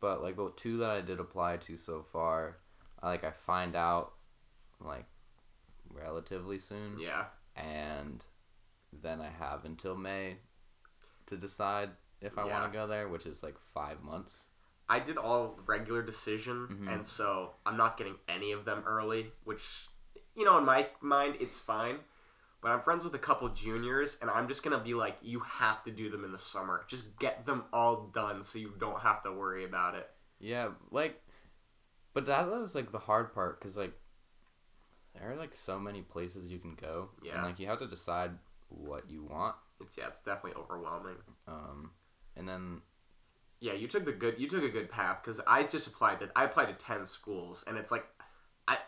but 0.00 0.22
like 0.22 0.36
the 0.36 0.52
two 0.56 0.78
that 0.78 0.90
I 0.90 1.00
did 1.00 1.18
apply 1.18 1.56
to 1.56 1.76
so 1.76 2.04
far, 2.12 2.58
I 3.02 3.08
like 3.08 3.24
I 3.24 3.32
find 3.32 3.74
out 3.74 4.12
like 4.80 5.06
relatively 5.94 6.58
soon, 6.58 6.98
yeah. 6.98 7.26
and 7.56 8.24
then 8.92 9.20
I 9.20 9.28
have 9.30 9.64
until 9.64 9.94
May 9.96 10.36
to 11.26 11.36
decide 11.36 11.90
if 12.20 12.38
I 12.38 12.46
Yeah. 12.46 12.60
want 12.60 12.72
to 12.72 12.78
go 12.78 12.86
there, 12.86 13.08
which 13.08 13.26
is 13.26 13.42
like 13.42 13.58
five 13.58 14.02
months. 14.02 14.48
I 14.88 15.00
did 15.00 15.16
all 15.16 15.58
regular 15.66 16.02
decision, 16.02 16.68
Mhm. 16.68 16.92
and 16.92 17.06
so 17.06 17.54
I'm 17.64 17.76
not 17.76 17.96
getting 17.96 18.18
any 18.28 18.52
of 18.52 18.64
them 18.64 18.82
early, 18.86 19.32
which, 19.44 19.88
you 20.34 20.44
know, 20.44 20.58
in 20.58 20.64
my 20.64 20.90
mind, 21.00 21.36
it's 21.40 21.58
fine. 21.58 22.04
But 22.60 22.70
I'm 22.70 22.80
friends 22.82 23.04
with 23.04 23.14
a 23.14 23.18
couple 23.18 23.48
juniors, 23.50 24.18
and 24.20 24.30
I'm 24.30 24.48
just 24.48 24.62
gonna 24.62 24.78
be 24.78 24.94
like, 24.94 25.18
you 25.20 25.40
have 25.40 25.84
to 25.84 25.90
do 25.90 26.08
them 26.10 26.24
in 26.24 26.32
the 26.32 26.38
summer. 26.38 26.84
Just 26.88 27.18
get 27.18 27.44
them 27.46 27.64
all 27.72 28.06
done 28.08 28.42
so 28.42 28.58
you 28.58 28.70
don't 28.78 29.00
have 29.00 29.22
to 29.24 29.32
worry 29.32 29.64
about 29.64 29.94
it. 29.94 30.10
Yeah, 30.38 30.72
like, 30.90 31.22
but 32.14 32.26
that 32.26 32.48
was 32.48 32.74
like 32.74 32.90
the 32.90 32.98
hard 32.98 33.34
part 33.34 33.58
because 33.58 33.76
like 33.76 33.98
there 35.14 35.30
are 35.32 35.36
like 35.36 35.54
so 35.54 35.78
many 35.78 36.02
places 36.02 36.46
you 36.46 36.58
can 36.58 36.74
go, 36.74 37.08
Yeah. 37.22 37.34
and 37.34 37.42
like 37.44 37.58
you 37.58 37.66
have 37.68 37.78
to 37.80 37.86
decide 37.86 38.32
what 38.68 39.08
you 39.10 39.22
want. 39.24 39.56
It's 39.80 39.96
yeah, 39.96 40.08
it's 40.08 40.22
definitely 40.22 40.60
overwhelming. 40.60 41.16
Um, 41.46 41.90
and 42.36 42.48
then 42.48 42.80
Yeah, 43.60 43.72
you 43.74 43.88
took 43.88 44.04
the 44.04 44.12
good. 44.12 44.38
You 44.38 44.48
took 44.48 44.62
a 44.64 44.68
good 44.68 44.90
path 44.90 45.20
because 45.22 45.40
I 45.46 45.62
just 45.64 45.86
applied 45.86 46.20
to. 46.20 46.30
I 46.36 46.44
applied 46.44 46.66
to 46.66 46.74
ten 46.74 47.06
schools, 47.06 47.64
and 47.66 47.76
it's 47.76 47.90
like, 47.90 48.04
I, 48.68 48.78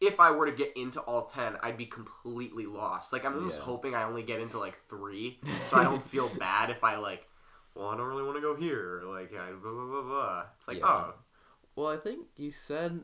if 0.00 0.20
I 0.20 0.30
were 0.30 0.46
to 0.46 0.52
get 0.56 0.76
into 0.76 1.00
all 1.00 1.26
ten, 1.26 1.56
I'd 1.62 1.76
be 1.78 1.86
completely 1.86 2.66
lost. 2.66 3.12
Like 3.12 3.24
I'm 3.24 3.34
almost 3.34 3.58
Yeah. 3.58 3.64
hoping 3.64 3.94
I 3.94 4.04
only 4.04 4.22
get 4.22 4.40
into 4.40 4.58
like 4.58 4.76
three, 4.88 5.38
so 5.70 5.76
I 5.76 5.84
don't 5.84 6.06
feel 6.10 6.28
bad 6.28 6.70
if 6.70 6.84
I 6.84 6.96
like. 6.96 7.26
Well, 7.74 7.88
I 7.88 7.96
don't 7.96 8.06
really 8.06 8.22
want 8.22 8.36
to 8.36 8.40
go 8.40 8.54
here. 8.54 9.02
Like, 9.04 9.32
I, 9.34 9.50
blah 9.50 9.72
blah 9.72 9.86
blah 9.86 10.02
blah. 10.02 10.44
It's 10.58 10.68
like, 10.68 10.78
Yeah. 10.78 10.86
oh, 10.86 11.14
Well, 11.74 11.88
I 11.88 11.96
think 11.96 12.26
you 12.36 12.50
said. 12.50 13.00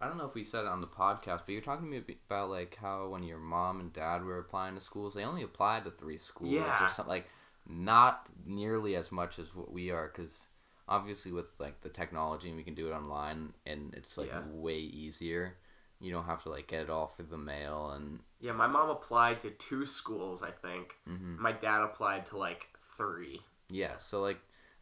I 0.00 0.08
don't 0.08 0.18
know 0.18 0.26
if 0.26 0.34
we 0.34 0.44
said 0.44 0.62
it 0.64 0.68
on 0.68 0.80
the 0.80 0.86
podcast, 0.86 1.42
but 1.46 1.48
you're 1.50 1.60
talking 1.62 1.86
to 1.86 1.90
me 2.00 2.02
about 2.28 2.50
like 2.50 2.76
how 2.80 3.08
when 3.08 3.22
your 3.22 3.38
mom 3.38 3.80
and 3.80 3.92
dad 3.92 4.24
were 4.24 4.38
applying 4.38 4.74
to 4.74 4.80
schools, 4.80 5.14
they 5.14 5.24
only 5.24 5.42
applied 5.42 5.84
to 5.84 5.90
three 5.90 6.18
schools 6.18 6.52
Yeah. 6.52 6.84
or 6.84 6.88
something 6.88 7.08
like 7.08 7.28
not 7.68 8.26
nearly 8.44 8.94
as 8.94 9.10
much 9.10 9.38
as 9.38 9.54
what 9.54 9.72
we 9.72 9.90
are 9.90 10.06
because 10.08 10.48
obviously 10.88 11.32
with 11.32 11.46
like 11.58 11.80
the 11.80 11.88
technology 11.88 12.48
and 12.48 12.56
we 12.56 12.62
can 12.62 12.74
do 12.74 12.88
it 12.88 12.92
online 12.92 13.52
and 13.66 13.92
it's 13.94 14.16
like 14.18 14.28
Yeah. 14.28 14.42
way 14.50 14.78
easier. 14.78 15.56
You 15.98 16.12
don't 16.12 16.26
have 16.26 16.42
to 16.42 16.50
like 16.50 16.66
get 16.68 16.82
it 16.82 16.90
all 16.90 17.06
through 17.08 17.26
the 17.30 17.38
mail 17.38 17.90
and 17.90 18.20
yeah. 18.38 18.52
My 18.52 18.66
mom 18.66 18.90
applied 18.90 19.40
to 19.40 19.50
two 19.50 19.86
schools, 19.86 20.42
I 20.42 20.50
think. 20.50 20.94
hmm 21.06 21.40
My 21.40 21.52
dad 21.52 21.82
applied 21.82 22.26
to 22.26 22.36
like 22.36 22.66
three. 22.98 23.40
yeah. 23.70 23.96
So 23.96 24.20
like 24.20 24.38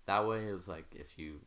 that 0.07 0.27
way 0.27 0.45
is 0.47 0.67
like 0.69 0.87
if 0.95 1.19
you 1.19 1.41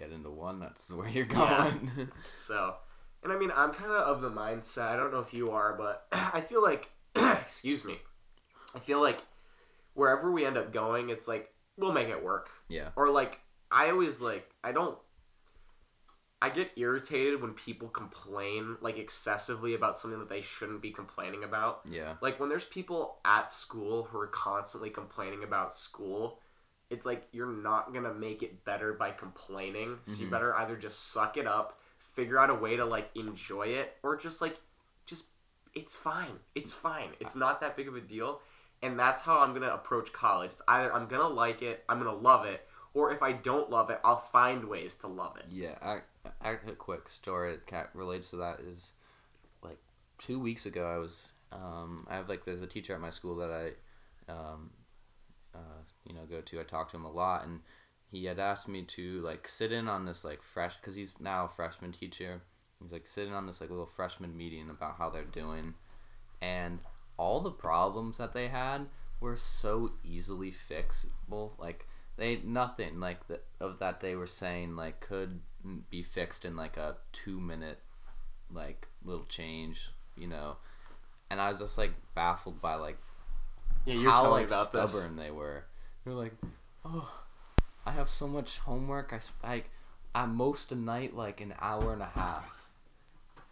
get 0.00 0.12
into 0.12 0.30
one, 0.30 0.58
that's 0.58 0.90
where 0.90 1.08
you're 1.08 1.26
Yeah. 1.26 1.70
going. 1.70 2.08
So, 2.46 2.74
and 3.22 3.32
I 3.32 3.38
mean, 3.38 3.52
I'm 3.54 3.72
kind 3.72 3.92
of 3.92 4.16
of 4.16 4.22
the 4.22 4.30
mindset. 4.30 4.88
I 4.88 4.96
don't 4.96 5.12
know 5.12 5.20
if 5.20 5.32
you 5.34 5.50
are, 5.52 5.74
but 5.76 6.06
I 6.12 6.40
feel 6.40 6.62
like, 6.62 6.90
excuse 7.14 7.84
me, 7.84 7.98
I 8.74 8.78
feel 8.80 9.00
like 9.00 9.20
wherever 9.94 10.32
we 10.32 10.44
end 10.44 10.56
up 10.56 10.72
going, 10.72 11.10
it's 11.10 11.28
like 11.28 11.52
we'll 11.76 11.92
make 11.92 12.08
it 12.08 12.22
work. 12.24 12.48
yeah. 12.68 12.88
Or 12.96 13.10
like 13.10 13.38
I 13.70 13.90
always 13.90 14.20
like 14.20 14.48
I 14.64 14.72
don't. 14.72 14.96
I 16.42 16.48
get 16.48 16.70
irritated 16.76 17.42
when 17.42 17.52
people 17.52 17.88
complain 17.88 18.78
like 18.80 18.96
excessively 18.98 19.74
about 19.74 19.98
something 19.98 20.18
that 20.20 20.30
they 20.30 20.40
shouldn't 20.40 20.80
be 20.80 20.90
complaining 20.90 21.44
about. 21.44 21.82
Yeah. 21.88 22.14
Like 22.22 22.40
when 22.40 22.48
there's 22.48 22.64
people 22.64 23.18
at 23.26 23.50
school 23.50 24.04
who 24.04 24.18
are 24.18 24.26
constantly 24.28 24.88
complaining 24.88 25.44
about 25.44 25.74
school, 25.74 26.40
it's 26.90 27.06
like 27.06 27.28
you're 27.32 27.46
not 27.46 27.94
gonna 27.94 28.12
make 28.12 28.42
it 28.42 28.64
better 28.64 28.92
by 28.92 29.12
complaining. 29.12 29.98
So 30.04 30.20
you 30.20 30.26
Mhm. 30.26 30.30
better 30.30 30.56
either 30.56 30.76
just 30.76 31.12
suck 31.12 31.36
it 31.36 31.46
up, 31.46 31.80
figure 31.98 32.38
out 32.38 32.50
a 32.50 32.54
way 32.54 32.76
to 32.76 32.84
like 32.84 33.10
enjoy 33.14 33.68
it, 33.68 33.96
or 34.02 34.16
just 34.16 34.40
like 34.40 34.58
just 35.06 35.26
it's 35.74 35.94
fine. 35.94 36.40
It's 36.54 36.72
fine. 36.72 37.14
It's 37.20 37.36
not 37.36 37.60
that 37.60 37.76
big 37.76 37.86
of 37.88 37.94
a 37.94 38.00
deal. 38.00 38.42
And 38.82 38.98
that's 38.98 39.20
how 39.20 39.38
I'm 39.40 39.52
gonna 39.54 39.68
approach 39.68 40.12
college. 40.12 40.52
It's 40.52 40.62
either 40.66 40.92
I'm 40.92 41.06
gonna 41.06 41.28
like 41.28 41.62
it, 41.62 41.84
I'm 41.88 41.98
gonna 41.98 42.14
love 42.14 42.44
it, 42.46 42.66
or 42.94 43.12
if 43.12 43.22
I 43.22 43.32
don't 43.32 43.70
love 43.70 43.90
it, 43.90 44.00
I'll 44.02 44.20
find 44.20 44.64
ways 44.64 44.96
to 44.96 45.06
love 45.06 45.36
it. 45.36 45.44
Yeah, 45.50 45.76
I, 45.82 46.00
I, 46.40 46.50
a 46.52 46.72
quick 46.72 47.08
story 47.08 47.58
that 47.70 47.90
relates 47.94 48.30
to 48.30 48.36
that 48.36 48.60
is 48.60 48.92
like 49.62 49.78
two 50.18 50.40
weeks 50.40 50.66
ago. 50.66 50.86
I 50.88 50.98
was 50.98 51.32
um, 51.52 52.06
I 52.08 52.16
have 52.16 52.28
like 52.28 52.44
there's 52.44 52.62
a 52.62 52.66
teacher 52.66 52.94
at 52.94 53.00
my 53.00 53.10
school 53.10 53.36
that 53.36 53.50
I 53.50 54.32
um, 54.32 54.70
uh, 55.54 55.79
you 56.06 56.14
know 56.14 56.22
go 56.28 56.40
to. 56.40 56.60
I 56.60 56.64
talked 56.64 56.90
to 56.92 56.96
him 56.96 57.04
a 57.04 57.10
lot, 57.10 57.44
and 57.44 57.60
he 58.10 58.24
had 58.24 58.38
asked 58.38 58.68
me 58.68 58.82
to 58.82 59.20
like 59.20 59.46
sit 59.46 59.72
in 59.72 59.88
on 59.88 60.04
this 60.04 60.24
like 60.24 60.42
fresh 60.42 60.76
because 60.76 60.96
he's 60.96 61.12
now 61.20 61.46
a 61.46 61.48
freshman 61.48 61.92
teacher. 61.92 62.42
He's 62.82 62.92
like 62.92 63.06
sitting 63.06 63.34
on 63.34 63.46
this 63.46 63.60
like 63.60 63.70
little 63.70 63.86
freshman 63.86 64.36
meeting 64.36 64.70
about 64.70 64.96
how 64.96 65.10
they're 65.10 65.24
doing, 65.24 65.74
and 66.40 66.80
all 67.16 67.40
the 67.40 67.50
problems 67.50 68.18
that 68.18 68.32
they 68.32 68.48
had 68.48 68.86
were 69.20 69.36
so 69.36 69.92
easily 70.02 70.52
fixable. 70.52 71.50
Like 71.58 71.86
they 72.16 72.40
nothing 72.44 72.98
like 73.00 73.26
the, 73.28 73.40
of 73.60 73.78
that 73.78 74.00
they 74.00 74.14
were 74.14 74.26
saying 74.26 74.76
like 74.76 75.00
could 75.00 75.40
be 75.90 76.02
fixed 76.02 76.44
in 76.44 76.56
like 76.56 76.76
a 76.76 76.96
two 77.12 77.40
minute 77.40 77.78
like 78.52 78.88
little 79.04 79.26
change, 79.26 79.90
you 80.16 80.26
know. 80.26 80.56
And 81.30 81.40
I 81.40 81.50
was 81.50 81.60
just 81.60 81.78
like 81.78 81.92
baffled 82.14 82.60
by 82.60 82.74
like 82.74 82.98
Yeah, 83.84 83.94
you're 83.94 84.10
how 84.10 84.30
like 84.30 84.48
stubborn 84.48 85.16
they 85.16 85.30
were. 85.30 85.64
They're 86.04 86.14
like, 86.14 86.34
oh, 86.84 87.10
I 87.84 87.92
have 87.92 88.08
so 88.08 88.26
much 88.26 88.58
homework. 88.58 89.12
I 89.12 89.20
like 89.46 89.70
at 90.14 90.28
most 90.28 90.72
a 90.72 90.74
night 90.74 91.14
like 91.14 91.40
an 91.40 91.54
hour 91.60 91.92
and 91.92 92.02
a 92.02 92.06
half, 92.06 92.68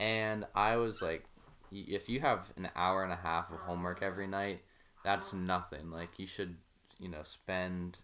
and 0.00 0.46
I 0.54 0.76
was 0.76 1.02
like, 1.02 1.24
if 1.70 2.08
you 2.08 2.20
have 2.20 2.50
an 2.56 2.68
hour 2.74 3.04
and 3.04 3.12
a 3.12 3.16
half 3.16 3.52
of 3.52 3.58
homework 3.60 4.02
every 4.02 4.26
night, 4.26 4.62
that's 5.04 5.32
nothing. 5.32 5.90
Like 5.90 6.10
you 6.18 6.26
should, 6.26 6.56
you 6.98 7.08
know, 7.08 7.22
spend, 7.22 7.98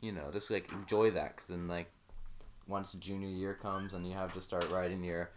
you 0.00 0.12
know, 0.12 0.30
just 0.32 0.50
like 0.50 0.72
enjoy 0.72 1.10
that. 1.12 1.36
Cause 1.36 1.48
then 1.48 1.68
like, 1.68 1.90
once 2.66 2.92
junior 2.94 3.28
year 3.28 3.54
comes 3.54 3.92
and 3.92 4.06
you 4.06 4.14
have 4.14 4.32
to 4.34 4.40
start 4.40 4.70
writing 4.70 5.04
your, 5.04 5.30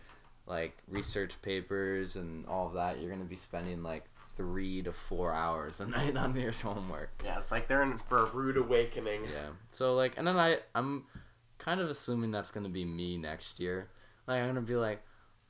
like 0.46 0.77
research 0.88 1.42
papers 1.42 2.16
and 2.16 2.46
all 2.48 2.68
of 2.68 2.74
that, 2.74 3.01
you're 3.01 3.12
gonna 3.12 3.25
be 3.25 3.36
spending 3.36 3.84
like 3.84 4.06
three 4.38 4.82
to 4.84 4.94
four 4.94 5.34
hours 5.34 5.82
a 5.82 5.86
night 5.98 6.15
on 6.15 6.36
your 6.36 6.51
homework. 6.51 7.22
Yeah, 7.25 7.39
it's 7.39 7.51
like 7.51 7.67
they're 7.67 7.84
in 7.84 8.00
for 8.08 8.20
a 8.20 8.32
rude 8.32 8.58
awakening. 8.58 9.24
Yeah. 9.25 9.50
So 9.72 9.96
like, 9.96 10.13
and 10.17 10.25
then 10.25 10.38
I 10.38 10.60
I'm 10.74 11.06
kind 11.58 11.82
of 11.82 11.89
assuming 11.89 12.32
that's 12.32 12.51
gonna 12.51 12.70
be 12.70 12.86
me 12.86 13.17
next 13.17 13.60
year. 13.60 13.89
Like 14.27 14.39
I'm 14.39 14.48
gonna 14.48 14.62
be 14.62 14.75
like, 14.75 15.01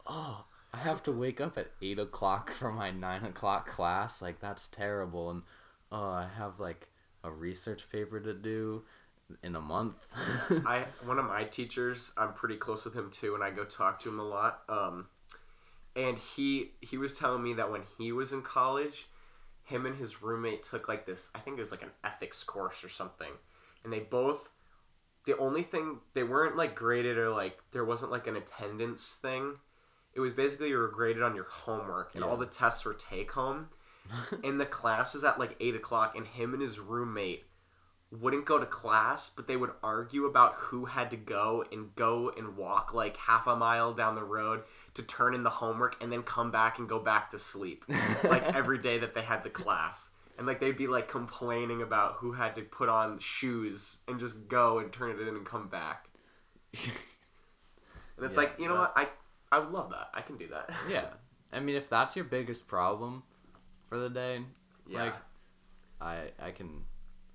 oh, 0.07 0.45
I 0.73 0.77
have 0.77 1.03
to 1.03 1.11
wake 1.11 1.41
up 1.41 1.57
at 1.57 1.71
eight 1.81 1.99
o'clock 1.99 2.51
for 2.51 2.71
my 2.71 2.89
nine 2.89 3.23
o'clock 3.25 3.69
class. 3.69 4.21
Like 4.21 4.39
that's 4.39 4.67
terrible. 4.67 5.29
And 5.29 5.43
oh, 5.91 6.09
I 6.09 6.27
have 6.37 6.59
like 6.59 6.87
a 7.23 7.31
research 7.31 7.89
paper 7.91 8.19
to 8.19 8.33
do 8.33 8.83
in 9.43 9.55
a 9.55 9.61
month. 9.61 9.95
I 10.65 10.85
one 11.05 11.19
of 11.19 11.25
my 11.25 11.43
teachers, 11.43 12.11
I'm 12.17 12.33
pretty 12.33 12.55
close 12.55 12.85
with 12.85 12.95
him 12.95 13.11
too, 13.11 13.35
and 13.35 13.43
I 13.43 13.51
go 13.51 13.63
talk 13.63 13.99
to 14.01 14.09
him 14.09 14.19
a 14.19 14.23
lot. 14.23 14.61
Um, 14.69 15.07
and 15.97 16.17
he 16.19 16.71
he 16.79 16.97
was 16.97 17.17
telling 17.17 17.43
me 17.43 17.55
that 17.55 17.71
when 17.71 17.81
he 17.97 18.11
was 18.11 18.31
in 18.31 18.43
college, 18.43 19.07
him 19.63 19.85
and 19.85 19.97
his 19.97 20.21
roommate 20.21 20.63
took 20.63 20.87
like 20.87 21.05
this. 21.05 21.29
I 21.33 21.39
think 21.39 21.57
it 21.57 21.61
was 21.61 21.71
like 21.71 21.81
an 21.81 21.91
ethics 22.03 22.43
course 22.43 22.83
or 22.83 22.89
something, 22.89 23.31
and 23.83 23.91
they 23.91 23.99
both. 23.99 24.47
The 25.25 25.37
only 25.39 25.63
thing 25.63 25.97
they 26.13 26.23
weren't 26.23 26.55
like 26.55 26.75
graded 26.75 27.17
or 27.17 27.31
like 27.31 27.57
there 27.71 27.83
wasn't 27.83 28.11
like 28.11 28.27
an 28.27 28.37
attendance 28.37 29.17
thing. 29.21 29.55
It 30.13 30.19
was 30.21 30.33
basically 30.33 30.69
you 30.69 30.77
were 30.77 30.87
graded 30.87 31.23
on 31.23 31.35
your 31.35 31.47
homework, 31.49 32.15
and 32.15 32.23
all 32.23 32.37
the 32.37 32.45
tests 32.45 32.85
were 32.85 32.93
take 32.93 33.31
home. 33.31 33.69
and 34.43 34.57
the 34.57 34.65
class 34.65 35.13
was 35.13 35.25
at 35.25 35.39
like 35.39 35.57
eight 35.59 35.75
o'clock, 35.75 36.15
and 36.15 36.25
him 36.25 36.53
and 36.53 36.61
his 36.61 36.79
roommate 36.79 37.43
wouldn't 38.09 38.45
go 38.45 38.57
to 38.57 38.65
class, 38.65 39.29
but 39.35 39.47
they 39.47 39.57
would 39.57 39.71
argue 39.83 40.25
about 40.25 40.53
who 40.55 40.85
had 40.85 41.09
to 41.09 41.17
go 41.17 41.65
and 41.71 41.93
go 41.95 42.31
and 42.37 42.55
walk 42.55 42.93
like 42.93 43.17
half 43.17 43.47
a 43.47 43.55
mile 43.55 43.93
down 43.93 44.15
the 44.15 44.23
road 44.23 44.63
to 44.97 45.03
turn 45.03 45.33
in 45.33 45.41
the 45.43 45.49
homework 45.49 46.01
and 46.03 46.11
then 46.11 46.21
come 46.23 46.51
back 46.51 46.77
and 46.79 46.87
go 46.87 46.99
back 46.99 47.31
to 47.31 47.39
sleep. 47.39 47.85
like 48.23 48.43
every 48.55 48.77
day 48.77 48.99
that 48.99 49.15
they 49.15 49.21
had 49.21 49.43
the 49.43 49.49
class. 49.49 50.09
And 50.37 50.45
like 50.45 50.59
they'd 50.59 50.77
be 50.77 50.85
like 50.87 51.09
complaining 51.09 51.81
about 51.81 52.15
who 52.17 52.31
had 52.33 52.53
to 52.55 52.61
put 52.61 52.89
on 52.89 53.17
shoes 53.19 53.97
and 54.07 54.19
just 54.19 54.47
go 54.47 54.77
and 54.79 54.93
turn 54.93 55.09
it 55.11 55.19
in 55.19 55.29
and 55.29 55.45
come 55.45 55.67
back. 55.67 56.09
And 58.17 58.25
it's 58.25 58.35
Yeah, 58.35 58.41
like, 58.43 58.53
you 58.59 58.67
know 58.67 58.75
that- 58.75 58.95
what? 58.95 58.97
I 58.97 59.07
I 59.51 59.59
would 59.59 59.71
love 59.71 59.89
that. 59.91 60.09
I 60.13 60.21
can 60.21 60.37
do 60.37 60.47
that. 60.49 60.69
yeah. 60.89 61.05
I 61.53 61.59
mean, 61.61 61.75
if 61.75 61.89
that's 61.89 62.15
your 62.15 62.25
biggest 62.25 62.67
problem 62.67 63.23
for 63.87 63.97
the 63.97 64.09
day, 64.09 64.43
Yeah. 64.87 65.03
like, 65.05 65.15
I 66.01 66.31
I 66.39 66.51
can 66.51 66.83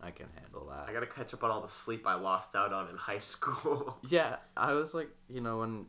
I 0.00 0.11
can 0.11 0.26
handle 0.40 0.66
that. 0.71 0.88
I 0.88 0.92
got 0.92 1.00
to 1.00 1.07
catch 1.07 1.33
up 1.33 1.42
on 1.45 1.50
all 1.50 1.61
the 1.61 1.69
sleep 1.69 2.07
I 2.07 2.14
lost 2.14 2.54
out 2.57 2.73
on 2.73 2.88
in 2.88 2.97
high 2.97 3.19
school. 3.33 3.97
Yeah, 4.09 4.37
I 4.57 4.75
was 4.75 4.95
like, 4.95 5.09
you 5.28 5.40
know, 5.40 5.59
when, 5.59 5.87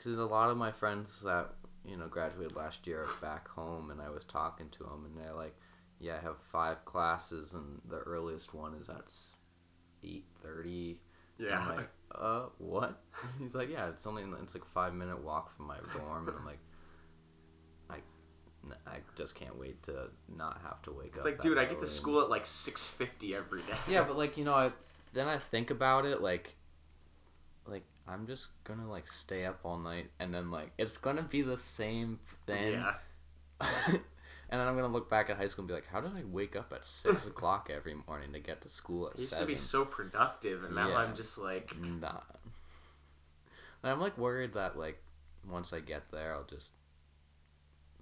because 0.00 0.18
a 0.18 0.24
lot 0.24 0.50
of 0.50 0.56
my 0.56 0.72
friends 0.72 1.20
that 1.22 1.50
you 1.84 1.96
know 1.96 2.08
graduated 2.08 2.56
last 2.56 2.86
year 2.86 3.02
are 3.02 3.20
back 3.20 3.48
home, 3.48 3.90
and 3.90 4.00
I 4.00 4.08
was 4.10 4.24
talking 4.24 4.68
to 4.70 4.84
them, 4.84 5.06
and 5.06 5.18
they're 5.18 5.34
like, 5.34 5.54
"Yeah, 5.98 6.16
I 6.16 6.20
have 6.22 6.38
five 6.38 6.84
classes, 6.84 7.52
and 7.52 7.80
the 7.88 7.98
earliest 7.98 8.54
one 8.54 8.74
is 8.74 8.88
at 8.88 9.12
eight 10.02 10.26
thirty. 10.42 11.00
yeah. 11.38 11.58
I'm 11.58 11.76
like, 11.76 11.88
uh, 12.14 12.42
what? 12.58 13.02
He's 13.38 13.54
like, 13.54 13.70
yeah, 13.70 13.88
it's 13.88 14.06
only 14.06 14.24
it's 14.42 14.54
like 14.54 14.64
five 14.64 14.94
minute 14.94 15.22
walk 15.22 15.54
from 15.56 15.66
my 15.66 15.76
dorm, 15.94 16.28
and 16.28 16.36
I'm 16.36 16.46
like, 16.46 16.60
I 18.86 18.98
just 19.16 19.34
can't 19.34 19.58
wait 19.58 19.82
to 19.84 20.10
not 20.28 20.60
have 20.62 20.82
to 20.82 20.92
wake 20.92 21.12
It's 21.14 21.20
up. 21.20 21.26
It's 21.26 21.38
like, 21.38 21.40
dude, 21.40 21.58
I 21.58 21.64
get 21.64 21.80
to 21.80 21.86
school 21.86 22.20
at 22.20 22.28
like 22.28 22.44
6:50 22.44 23.34
every 23.34 23.62
day. 23.62 23.74
yeah, 23.88 24.02
but 24.02 24.16
like 24.16 24.36
you 24.36 24.44
know, 24.44 24.54
I 24.54 24.72
then 25.12 25.28
I 25.28 25.38
think 25.38 25.70
about 25.70 26.04
it 26.06 26.20
like, 26.20 26.54
like 27.66 27.84
I'm 28.12 28.26
just 28.26 28.48
gonna 28.64 28.90
like 28.90 29.06
stay 29.08 29.44
up 29.44 29.60
all 29.64 29.78
night, 29.78 30.10
and 30.18 30.34
then 30.34 30.50
like 30.50 30.70
it's 30.78 30.96
gonna 30.96 31.22
be 31.22 31.42
the 31.42 31.56
same 31.56 32.18
thing. 32.46 32.72
Yeah. 32.72 32.94
and 33.60 34.00
then 34.50 34.60
I'm 34.60 34.74
gonna 34.74 34.88
look 34.88 35.08
back 35.08 35.30
at 35.30 35.36
high 35.36 35.46
school 35.46 35.62
and 35.62 35.68
be 35.68 35.74
like, 35.74 35.86
how 35.86 36.00
did 36.00 36.12
I 36.16 36.24
wake 36.24 36.56
up 36.56 36.72
at 36.74 36.84
six 36.84 37.26
o'clock 37.32 37.70
every 37.72 37.94
morning 38.08 38.32
to 38.32 38.40
get 38.40 38.62
to 38.62 38.68
school 38.68 39.06
at 39.08 39.16
I 39.16 39.20
used 39.20 39.30
seven? 39.30 39.46
to 39.46 39.52
be 39.54 39.58
so 39.58 39.84
productive, 39.84 40.64
and 40.64 40.74
now 40.74 40.88
Yeah. 40.88 40.96
I'm 40.96 41.14
just 41.16 41.38
like, 41.38 41.78
Nah. 41.78 42.20
And 43.82 43.92
I'm 43.92 44.00
like 44.00 44.18
worried 44.18 44.54
that 44.54 44.76
like 44.78 45.00
once 45.48 45.72
I 45.72 45.80
get 45.80 46.10
there, 46.10 46.34
I'll 46.34 46.44
just 46.44 46.72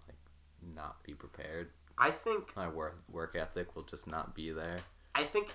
like 0.08 0.16
not 0.74 1.02
be 1.04 1.14
prepared. 1.14 1.68
I 1.98 2.10
think, 2.12 2.54
My 2.56 2.68
work 2.68 2.98
work 3.10 3.36
ethic 3.36 3.74
will 3.76 3.82
just 3.82 4.06
not 4.06 4.34
be 4.34 4.50
there. 4.52 4.78
I 5.14 5.24
think, 5.24 5.52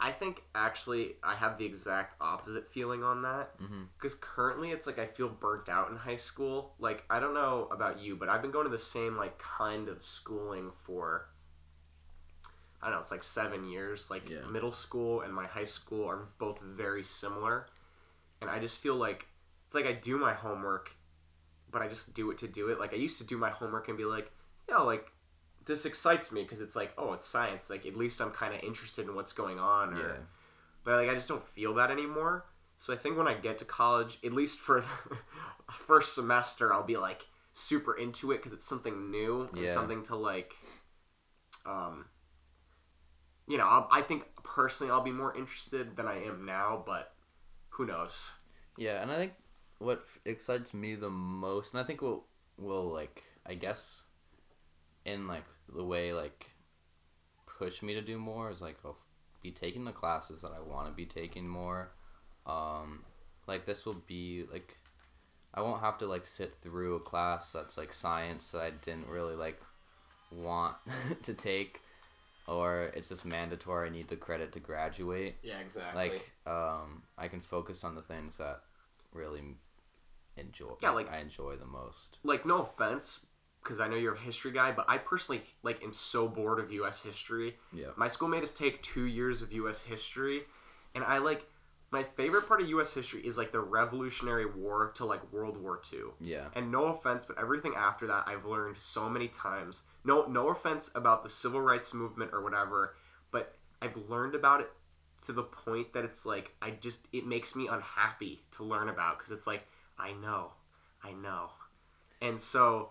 I 0.00 0.10
think 0.12 0.42
actually, 0.54 1.16
I 1.22 1.34
have 1.34 1.58
the 1.58 1.64
exact 1.64 2.20
opposite 2.20 2.70
feeling 2.72 3.02
on 3.02 3.22
that. 3.22 3.58
Mm-hmm. 3.60 3.82
Because 3.96 4.14
currently, 4.20 4.70
it's 4.70 4.86
like 4.86 4.98
I 4.98 5.06
feel 5.06 5.28
burnt 5.28 5.68
out 5.68 5.90
in 5.90 5.96
high 5.96 6.16
school. 6.16 6.74
Like 6.78 7.04
I 7.08 7.20
don't 7.20 7.34
know 7.34 7.68
about 7.70 8.00
you, 8.00 8.16
but 8.16 8.28
I've 8.28 8.42
been 8.42 8.50
going 8.50 8.64
to 8.64 8.70
the 8.70 8.78
same 8.78 9.16
like 9.16 9.38
kind 9.38 9.88
of 9.88 10.04
schooling 10.04 10.70
for. 10.84 11.28
I 12.82 12.86
don't 12.86 12.96
know. 12.96 13.00
It's 13.00 13.10
like 13.10 13.22
seven 13.22 13.64
years. 13.64 14.10
Like 14.10 14.28
Yeah. 14.28 14.46
middle 14.50 14.72
school 14.72 15.22
and 15.22 15.32
my 15.32 15.46
high 15.46 15.64
school 15.64 16.08
are 16.08 16.28
both 16.38 16.60
very 16.60 17.04
similar, 17.04 17.66
and 18.40 18.50
I 18.50 18.58
just 18.58 18.78
feel 18.78 18.96
like 18.96 19.26
it's 19.66 19.74
like 19.74 19.86
I 19.86 19.92
do 19.92 20.18
my 20.18 20.34
homework, 20.34 20.90
but 21.70 21.82
I 21.82 21.88
just 21.88 22.14
do 22.14 22.30
it 22.30 22.38
to 22.38 22.48
do 22.48 22.68
it. 22.68 22.78
Like 22.78 22.92
I 22.92 22.96
used 22.96 23.18
to 23.18 23.24
do 23.24 23.38
my 23.38 23.50
homework 23.50 23.88
and 23.88 23.96
be 23.96 24.04
like, 24.04 24.30
yeah, 24.68 24.78
like 24.78 25.10
this 25.66 25.86
excites 25.86 26.32
me 26.32 26.42
because 26.42 26.60
it's 26.60 26.76
like, 26.76 26.92
oh, 26.98 27.12
it's 27.12 27.26
science. 27.26 27.70
Like 27.70 27.86
at 27.86 27.96
least 27.96 28.20
I'm 28.20 28.30
kind 28.30 28.54
of 28.54 28.60
interested 28.62 29.06
in 29.06 29.14
what's 29.14 29.32
going 29.32 29.58
on. 29.58 29.94
Or, 29.94 29.98
Yeah. 29.98 30.16
but 30.84 30.96
like 30.96 31.08
I 31.08 31.14
just 31.14 31.28
don't 31.28 31.46
feel 31.46 31.74
that 31.74 31.90
anymore. 31.90 32.44
So 32.78 32.92
I 32.92 32.96
think 32.96 33.16
when 33.16 33.28
I 33.28 33.34
get 33.34 33.58
to 33.58 33.64
college, 33.64 34.18
at 34.24 34.32
least 34.32 34.58
for 34.58 34.80
the 34.80 35.16
first 35.72 36.14
semester, 36.14 36.72
I'll 36.72 36.82
be 36.82 36.96
like 36.96 37.22
super 37.52 37.94
into 37.96 38.32
it 38.32 38.38
because 38.38 38.52
it's 38.52 38.64
something 38.64 39.10
new 39.10 39.48
and 39.56 39.64
Yeah. 39.64 39.74
something 39.74 40.02
to 40.04 40.16
like, 40.16 40.52
um, 41.64 42.06
you 43.46 43.58
know, 43.58 43.66
I'll, 43.66 43.88
I 43.92 44.02
think 44.02 44.24
personally 44.42 44.90
I'll 44.92 45.02
be 45.02 45.12
more 45.12 45.34
interested 45.36 45.96
than 45.96 46.06
I 46.06 46.24
am 46.24 46.44
now, 46.44 46.82
but 46.84 47.12
who 47.70 47.86
knows? 47.86 48.32
Yeah, 48.76 49.02
and 49.02 49.10
I 49.10 49.16
think 49.16 49.32
what 49.78 50.04
excites 50.24 50.74
me 50.74 50.94
the 50.94 51.10
most, 51.10 51.74
and 51.74 51.80
I 51.82 51.84
think 51.84 52.02
will 52.02 52.24
will 52.58 52.90
like 52.92 53.22
I 53.46 53.54
guess 53.54 54.02
in 55.04 55.26
like 55.26 55.44
the 55.74 55.84
way 55.84 56.12
like 56.12 56.46
push 57.58 57.82
me 57.82 57.94
to 57.94 58.00
do 58.02 58.18
more 58.18 58.50
is 58.50 58.60
like 58.60 58.76
I'll 58.84 58.96
be 59.42 59.50
taking 59.50 59.84
the 59.84 59.92
classes 59.92 60.40
that 60.42 60.52
I 60.56 60.60
want 60.60 60.88
to 60.88 60.92
be 60.92 61.06
taking 61.06 61.46
more. 61.48 61.90
Um, 62.46 63.04
like 63.46 63.66
this 63.66 63.84
will 63.86 64.02
be 64.06 64.44
like 64.52 64.76
I 65.52 65.60
won't 65.60 65.80
have 65.80 65.98
to 65.98 66.06
like 66.06 66.26
sit 66.26 66.54
through 66.62 66.96
a 66.96 67.00
class 67.00 67.52
that's 67.52 67.76
like 67.78 67.92
science 67.92 68.50
that 68.52 68.62
I 68.62 68.70
didn't 68.70 69.06
really 69.08 69.36
like 69.36 69.60
want 70.32 70.76
to 71.22 71.34
take, 71.34 71.80
or 72.48 72.90
it's 72.94 73.08
just 73.10 73.24
mandatory. 73.24 73.88
I 73.88 73.92
need 73.92 74.08
the 74.08 74.16
credit 74.16 74.52
to 74.52 74.60
graduate 74.60 75.36
Yeah, 75.42 75.58
exactly. 75.60 76.02
like 76.10 76.30
um 76.46 77.02
i 77.16 77.26
can 77.28 77.40
focus 77.40 77.84
on 77.84 77.94
the 77.94 78.02
things 78.02 78.36
that 78.36 78.60
really 79.14 79.40
enjoy 80.36 80.72
Yeah, 80.82 80.90
like- 80.90 81.10
i 81.10 81.18
enjoy 81.18 81.56
the 81.56 81.64
most 81.66 82.18
like 82.22 82.44
no 82.44 82.62
offense 82.62 83.20
because 83.64 83.80
i 83.80 83.88
know 83.88 83.96
you're 83.96 84.14
a 84.14 84.20
history 84.20 84.52
guy 84.52 84.70
but 84.70 84.84
i 84.88 84.96
personally 84.98 85.42
like 85.62 85.82
am 85.82 85.92
so 85.92 86.28
bored 86.28 86.60
of 86.60 86.70
us 86.70 87.02
history. 87.02 87.56
Yeah. 87.72 87.88
My 87.96 88.08
school 88.08 88.28
made 88.28 88.42
us 88.42 88.52
take 88.52 88.82
two 88.82 89.06
years 89.06 89.42
of 89.42 89.50
us 89.52 89.80
history 89.80 90.42
and 90.94 91.02
i 91.02 91.18
like 91.18 91.46
my 91.90 92.02
favorite 92.02 92.48
part 92.48 92.60
of 92.60 92.68
us 92.68 92.92
history 92.92 93.20
is 93.20 93.38
like 93.38 93.52
the 93.52 93.60
revolutionary 93.60 94.46
war 94.46 94.92
to 94.96 95.04
like 95.04 95.32
world 95.32 95.56
war 95.56 95.80
ii 95.92 96.00
yeah. 96.20 96.48
And 96.54 96.70
no 96.70 96.86
offense 96.86 97.24
but 97.24 97.38
everything 97.38 97.72
after 97.76 98.06
that 98.06 98.24
i've 98.26 98.44
learned 98.44 98.76
so 98.78 99.08
many 99.08 99.28
times. 99.28 99.82
No 100.04 100.26
no 100.26 100.48
offense 100.48 100.90
about 100.94 101.22
the 101.22 101.28
civil 101.28 101.60
rights 101.60 101.94
movement 101.94 102.30
or 102.32 102.42
whatever 102.42 102.94
but 103.30 103.56
i've 103.80 103.96
learned 104.08 104.34
about 104.34 104.60
it 104.60 104.70
to 105.26 105.32
the 105.32 105.42
point 105.42 105.94
that 105.94 106.04
it's 106.04 106.26
like 106.26 106.52
i 106.60 106.70
just 106.70 107.06
it 107.12 107.26
makes 107.26 107.56
me 107.56 107.66
unhappy 107.66 108.42
to 108.52 108.62
learn 108.62 108.88
about 108.88 109.18
because 109.18 109.32
it's 109.32 109.46
like 109.46 109.66
i 109.98 110.12
know. 110.12 110.52
I 111.04 111.12
know. 111.12 111.50
And 112.22 112.40
so 112.40 112.90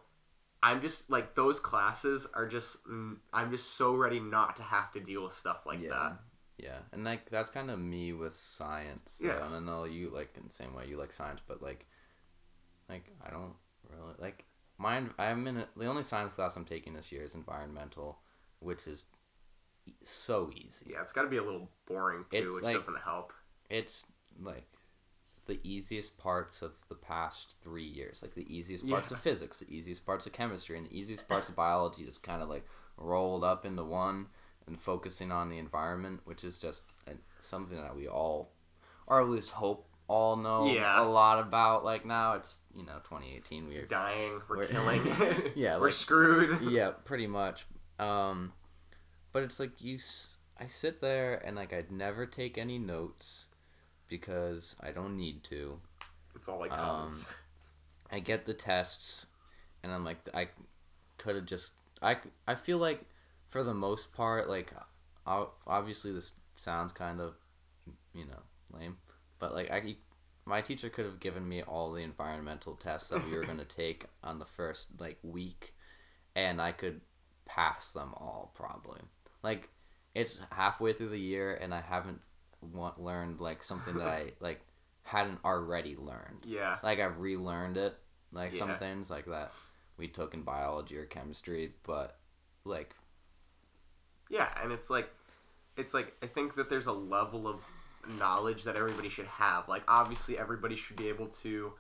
i'm 0.63 0.82
just 0.82 1.10
like 1.10 1.36
those 1.36 1.60
classes 1.60 2.26
are 2.34 2.47
just 2.47 2.84
mm, 2.88 3.17
i'm 3.34 3.52
just 3.52 3.76
so 3.76 3.93
ready 3.93 4.19
not 4.19 4.56
to 4.56 4.63
have 4.63 4.91
to 4.91 4.99
deal 4.99 5.23
with 5.23 5.34
stuff 5.34 5.65
like 5.65 5.82
yeah. 5.82 5.89
that. 5.89 6.19
Yeah. 6.58 6.78
And 6.91 7.04
like 7.04 7.30
that's 7.30 7.49
kind 7.49 7.69
of 7.69 7.80
me 7.80 8.13
with 8.13 8.36
science 8.36 9.19
though. 9.21 9.28
Yeah. 9.28 9.45
and 9.45 9.56
i 9.56 9.60
know 9.60 9.84
you 9.84 10.10
like 10.13 10.34
in 10.38 10.43
the 10.45 10.54
same 10.54 10.73
way. 10.73 10.86
You 10.88 10.97
like 10.97 11.12
science 11.12 11.41
but 11.47 11.62
like 11.62 11.86
like 12.89 13.06
i 13.26 13.30
don't 13.30 13.54
really 13.89 14.13
like 14.19 14.45
mine 14.78 15.10
i'm 15.19 15.45
in 15.47 15.58
a, 15.58 15.67
the 15.76 15.86
only 15.86 16.04
science 16.04 16.36
class 16.36 16.56
i'm 16.56 16.65
taking 16.65 16.93
this 16.93 17.12
year 17.12 17.23
is 17.23 17.36
environmental 17.36 18.19
which 18.60 18.88
is 18.88 19.06
so 20.04 20.49
easy. 20.56 20.86
Yeah 20.91 21.02
it's 21.02 21.12
got 21.12 21.23
to 21.23 21.28
be 21.28 21.38
a 21.38 21.43
little 21.43 21.69
boring 21.86 22.23
too 22.32 22.56
which 22.56 22.63
like- 22.63 22.76
doesn't 22.76 22.99
help. 23.04 23.34
it's 23.69 24.06
like 24.41 24.67
the 25.45 25.60
easiest 25.63 26.17
parts 26.17 26.62
of 26.62 26.71
the 26.89 26.95
past 26.95 27.56
three 27.63 27.84
years, 27.86 28.19
like 28.21 28.34
the 28.36 28.47
easiest 28.53 28.88
parts 28.88 29.12
Yeah. 29.12 29.17
of 29.17 29.23
physics, 29.23 29.60
the 29.60 29.73
easiest 29.75 30.06
parts 30.06 30.25
of 30.25 30.32
chemistry, 30.34 30.77
and 30.77 30.88
the 30.88 30.97
easiest 30.97 31.27
parts 31.27 31.49
of 31.49 31.56
biology, 31.56 32.06
just 32.06 32.23
kind 32.23 32.41
of 32.41 32.49
like 32.49 32.65
rolled 32.97 33.43
up 33.43 33.65
into 33.65 33.84
one, 33.84 34.27
and 34.67 34.79
focusing 34.79 35.32
on 35.32 35.49
the 35.49 35.58
environment, 35.58 36.21
which 36.23 36.43
is 36.45 36.58
just 36.58 36.82
something 37.41 37.77
that 37.82 37.95
we 37.95 38.08
all, 38.08 38.51
or 39.08 39.19
at 39.21 39.27
least 39.27 39.49
hope 39.49 39.86
all 40.08 40.36
know 40.38 40.71
Yeah. 40.71 41.01
a 41.01 41.03
lot 41.03 41.39
about. 41.39 41.84
Like 41.84 42.06
now, 42.06 42.34
it's 42.34 42.60
you 42.73 42.86
know 42.86 42.99
2018. 43.03 43.67
We're 43.67 43.86
dying. 43.86 44.39
We're, 44.47 44.58
we're- 44.58 44.67
killing. 44.71 45.51
Yeah, 45.56 45.77
we're 45.77 45.86
like- 45.88 45.93
screwed. 45.93 46.62
yeah, 46.71 46.91
pretty 47.03 47.27
much. 47.27 47.65
Um, 47.99 48.53
but 49.34 49.43
it's 49.43 49.60
like 49.60 49.82
you, 49.82 49.99
I 50.58 50.67
sit 50.67 51.01
there 51.01 51.36
and 51.45 51.56
like 51.58 51.73
I'd 51.73 51.91
never 51.91 52.25
take 52.25 52.58
any 52.58 52.77
notes 52.79 53.45
because 54.07 54.75
I 54.81 54.91
don't 54.91 55.17
need 55.17 55.43
to. 55.45 55.79
It's 56.35 56.47
all 56.47 56.59
like 56.59 56.71
Um. 56.71 57.11
I 58.11 58.19
get 58.19 58.45
the 58.45 58.53
tests, 58.53 59.25
and 59.81 59.91
I'm 59.91 60.05
like 60.05 60.17
I 60.33 60.49
could 61.17 61.35
have 61.35 61.45
just 61.45 61.71
I 62.01 62.17
I 62.47 62.55
feel 62.55 62.77
like 62.77 63.01
for 63.49 63.63
the 63.63 63.73
most 63.73 64.13
part 64.13 64.49
like 64.49 64.71
obviously 65.25 66.11
this 66.11 66.33
sounds 66.55 66.91
kind 66.91 67.21
of 67.21 67.35
you 68.13 68.25
know 68.25 68.41
lame, 68.71 68.97
but 69.39 69.53
like 69.53 69.71
I 69.71 69.95
my 70.45 70.61
teacher 70.61 70.89
could 70.89 71.05
have 71.05 71.19
given 71.19 71.47
me 71.47 71.63
all 71.63 71.91
the 71.91 72.03
environmental 72.03 72.75
tests 72.75 73.09
that 73.09 73.25
we 73.25 73.35
were 73.35 73.45
going 73.45 73.57
to 73.65 73.65
take 73.65 74.05
on 74.23 74.39
the 74.39 74.45
first 74.45 74.89
like 74.99 75.17
week 75.23 75.73
and 76.35 76.61
I 76.61 76.71
could 76.71 77.01
pass 77.45 77.93
them 77.93 78.13
all 78.15 78.51
probably. 78.55 78.99
Like 79.41 79.69
it's 80.13 80.37
halfway 80.51 80.93
through 80.93 81.09
the 81.09 81.19
year 81.19 81.55
and 81.55 81.73
I 81.73 81.81
haven't 81.81 82.21
want, 82.71 83.02
learned 83.02 83.39
like 83.39 83.63
something 83.63 83.95
that 83.97 84.08
I 84.08 84.32
like 84.39 84.62
hadn't 85.04 85.39
already 85.43 85.95
learned 85.97 86.45
yeah. 86.45 86.78
like 86.82 86.99
I've 86.99 87.19
relearned 87.19 87.78
it, 87.78 87.95
like 88.32 88.54
some 88.54 88.78
things 88.78 89.10
like 89.10 89.26
that 89.26 89.52
we 89.97 90.08
took 90.08 90.34
in 90.34 90.41
biology 90.41 90.97
or 90.97 91.06
chemistry, 91.06 91.73
but 91.84 92.17
like 92.65 92.95
Yeah, 94.30 94.47
and 94.62 94.71
it's 94.71 94.89
like 94.89 95.10
it's 95.78 95.93
like 95.93 96.13
I 96.21 96.28
think 96.28 96.56
that 96.56 96.69
there's 96.69 96.88
a 96.88 96.93
level 96.93 97.47
of 97.47 97.60
knowledge 98.19 98.63
that 98.63 98.76
everybody 98.76 99.10
should 99.10 99.28
have. 99.28 99.67
Like 99.69 99.84
obviously 99.88 100.38
everybody 100.38 100.76
should 100.76 100.95
be 100.95 101.10
able 101.10 101.28
to 101.28 101.73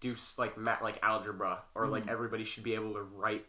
do 0.00 0.14
like 0.38 0.56
math 0.56 0.82
like 0.82 0.98
algebra 1.02 1.62
or 1.74 1.86
like 1.88 2.02
Mm-hmm. 2.04 2.12
everybody 2.12 2.44
should 2.44 2.62
be 2.62 2.74
able 2.74 2.94
to 2.94 3.02
write 3.02 3.44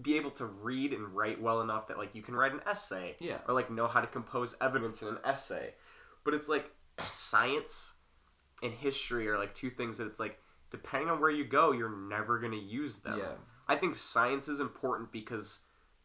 be 0.00 0.16
able 0.16 0.30
to 0.30 0.46
read 0.46 0.92
and 0.94 1.14
write 1.14 1.40
well 1.40 1.60
enough 1.60 1.88
that 1.88 1.98
like 1.98 2.14
you 2.14 2.22
can 2.22 2.34
write 2.34 2.52
an 2.52 2.60
essay 2.66 3.16
yeah, 3.20 3.38
or 3.46 3.54
like 3.54 3.70
know 3.70 3.86
how 3.86 4.00
to 4.00 4.06
compose 4.06 4.56
evidence 4.60 5.02
in 5.02 5.08
an 5.08 5.18
essay. 5.24 5.74
But 6.24 6.34
it's 6.34 6.48
like 6.48 6.70
science 7.10 7.94
and 8.62 8.72
history 8.72 9.28
are 9.28 9.38
like 9.38 9.54
two 9.54 9.70
things 9.70 9.98
that 9.98 10.06
it's 10.06 10.20
like 10.20 10.38
depending 10.70 11.08
on 11.10 11.20
where 11.20 11.30
you 11.30 11.44
go, 11.44 11.72
you're 11.72 11.94
never 11.96 12.38
going 12.38 12.52
to 12.52 12.58
use 12.58 12.96
them. 12.98 13.18
yeah, 13.18 13.32
I 13.68 13.76
think 13.76 13.96
science 13.96 14.48
is 14.48 14.60
important 14.60 15.10
because 15.12 15.60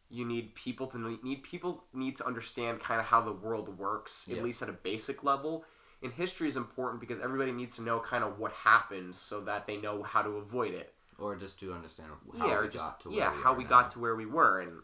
you 0.08 0.24
need 0.24 0.54
people 0.54 0.86
to 0.88 1.18
need 1.22 1.42
people 1.42 1.84
need 1.92 2.16
to 2.16 2.26
understand 2.26 2.80
kind 2.80 3.00
of 3.00 3.06
how 3.06 3.20
the 3.20 3.32
world 3.32 3.76
works 3.78 4.24
Yeah. 4.28 4.38
at 4.38 4.44
least 4.44 4.62
at 4.62 4.68
a 4.68 4.72
basic 4.72 5.22
level. 5.24 5.64
And 6.02 6.12
history 6.12 6.46
is 6.46 6.56
important 6.56 7.00
because 7.00 7.18
everybody 7.18 7.52
needs 7.52 7.74
to 7.76 7.82
know 7.82 8.00
kind 8.00 8.22
of 8.22 8.38
what 8.38 8.52
happened 8.52 9.14
so 9.14 9.40
that 9.42 9.66
they 9.66 9.78
know 9.78 10.02
how 10.02 10.22
to 10.22 10.30
avoid 10.30 10.74
it. 10.74 10.92
or 11.18 11.34
just 11.36 11.58
to 11.60 11.72
understand 11.72 12.10
how 12.38 12.46
yeah, 12.46 12.60
we 12.60 12.68
just 12.68 12.84
got 12.84 13.00
to 13.00 13.08
where 13.08 13.18
yeah, 13.18 13.34
we 13.36 13.42
how 13.42 13.54
we 13.54 13.64
now. 13.64 13.70
got 13.70 13.90
to 13.92 13.98
where 13.98 14.14
we 14.14 14.26
were 14.26 14.60
and 14.60 14.82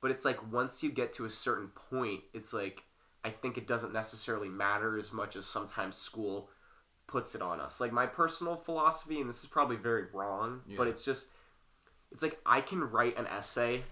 but 0.00 0.10
it's 0.10 0.24
like 0.24 0.52
once 0.52 0.82
you 0.82 0.90
get 0.90 1.12
to 1.14 1.24
a 1.24 1.30
certain 1.30 1.68
point, 1.68 2.22
it's 2.34 2.52
like 2.52 2.82
I 3.24 3.30
think 3.30 3.56
it 3.56 3.66
doesn't 3.66 3.92
necessarily 3.92 4.48
matter 4.48 4.98
as 4.98 5.12
much 5.12 5.36
as 5.36 5.46
sometimes 5.46 5.96
school 5.96 6.50
puts 7.06 7.34
it 7.34 7.42
on 7.42 7.60
us. 7.60 7.80
Like 7.80 7.92
my 7.92 8.06
personal 8.06 8.56
philosophy, 8.56 9.20
and 9.20 9.28
this 9.28 9.42
is 9.42 9.48
probably 9.48 9.76
very 9.76 10.06
wrong, 10.12 10.62
but 10.76 10.88
it's 10.88 11.04
just 11.04 11.26
it's 12.10 12.22
like 12.22 12.40
I 12.44 12.60
can 12.60 12.80
write 12.80 13.16
an 13.18 13.26
essay 13.26 13.82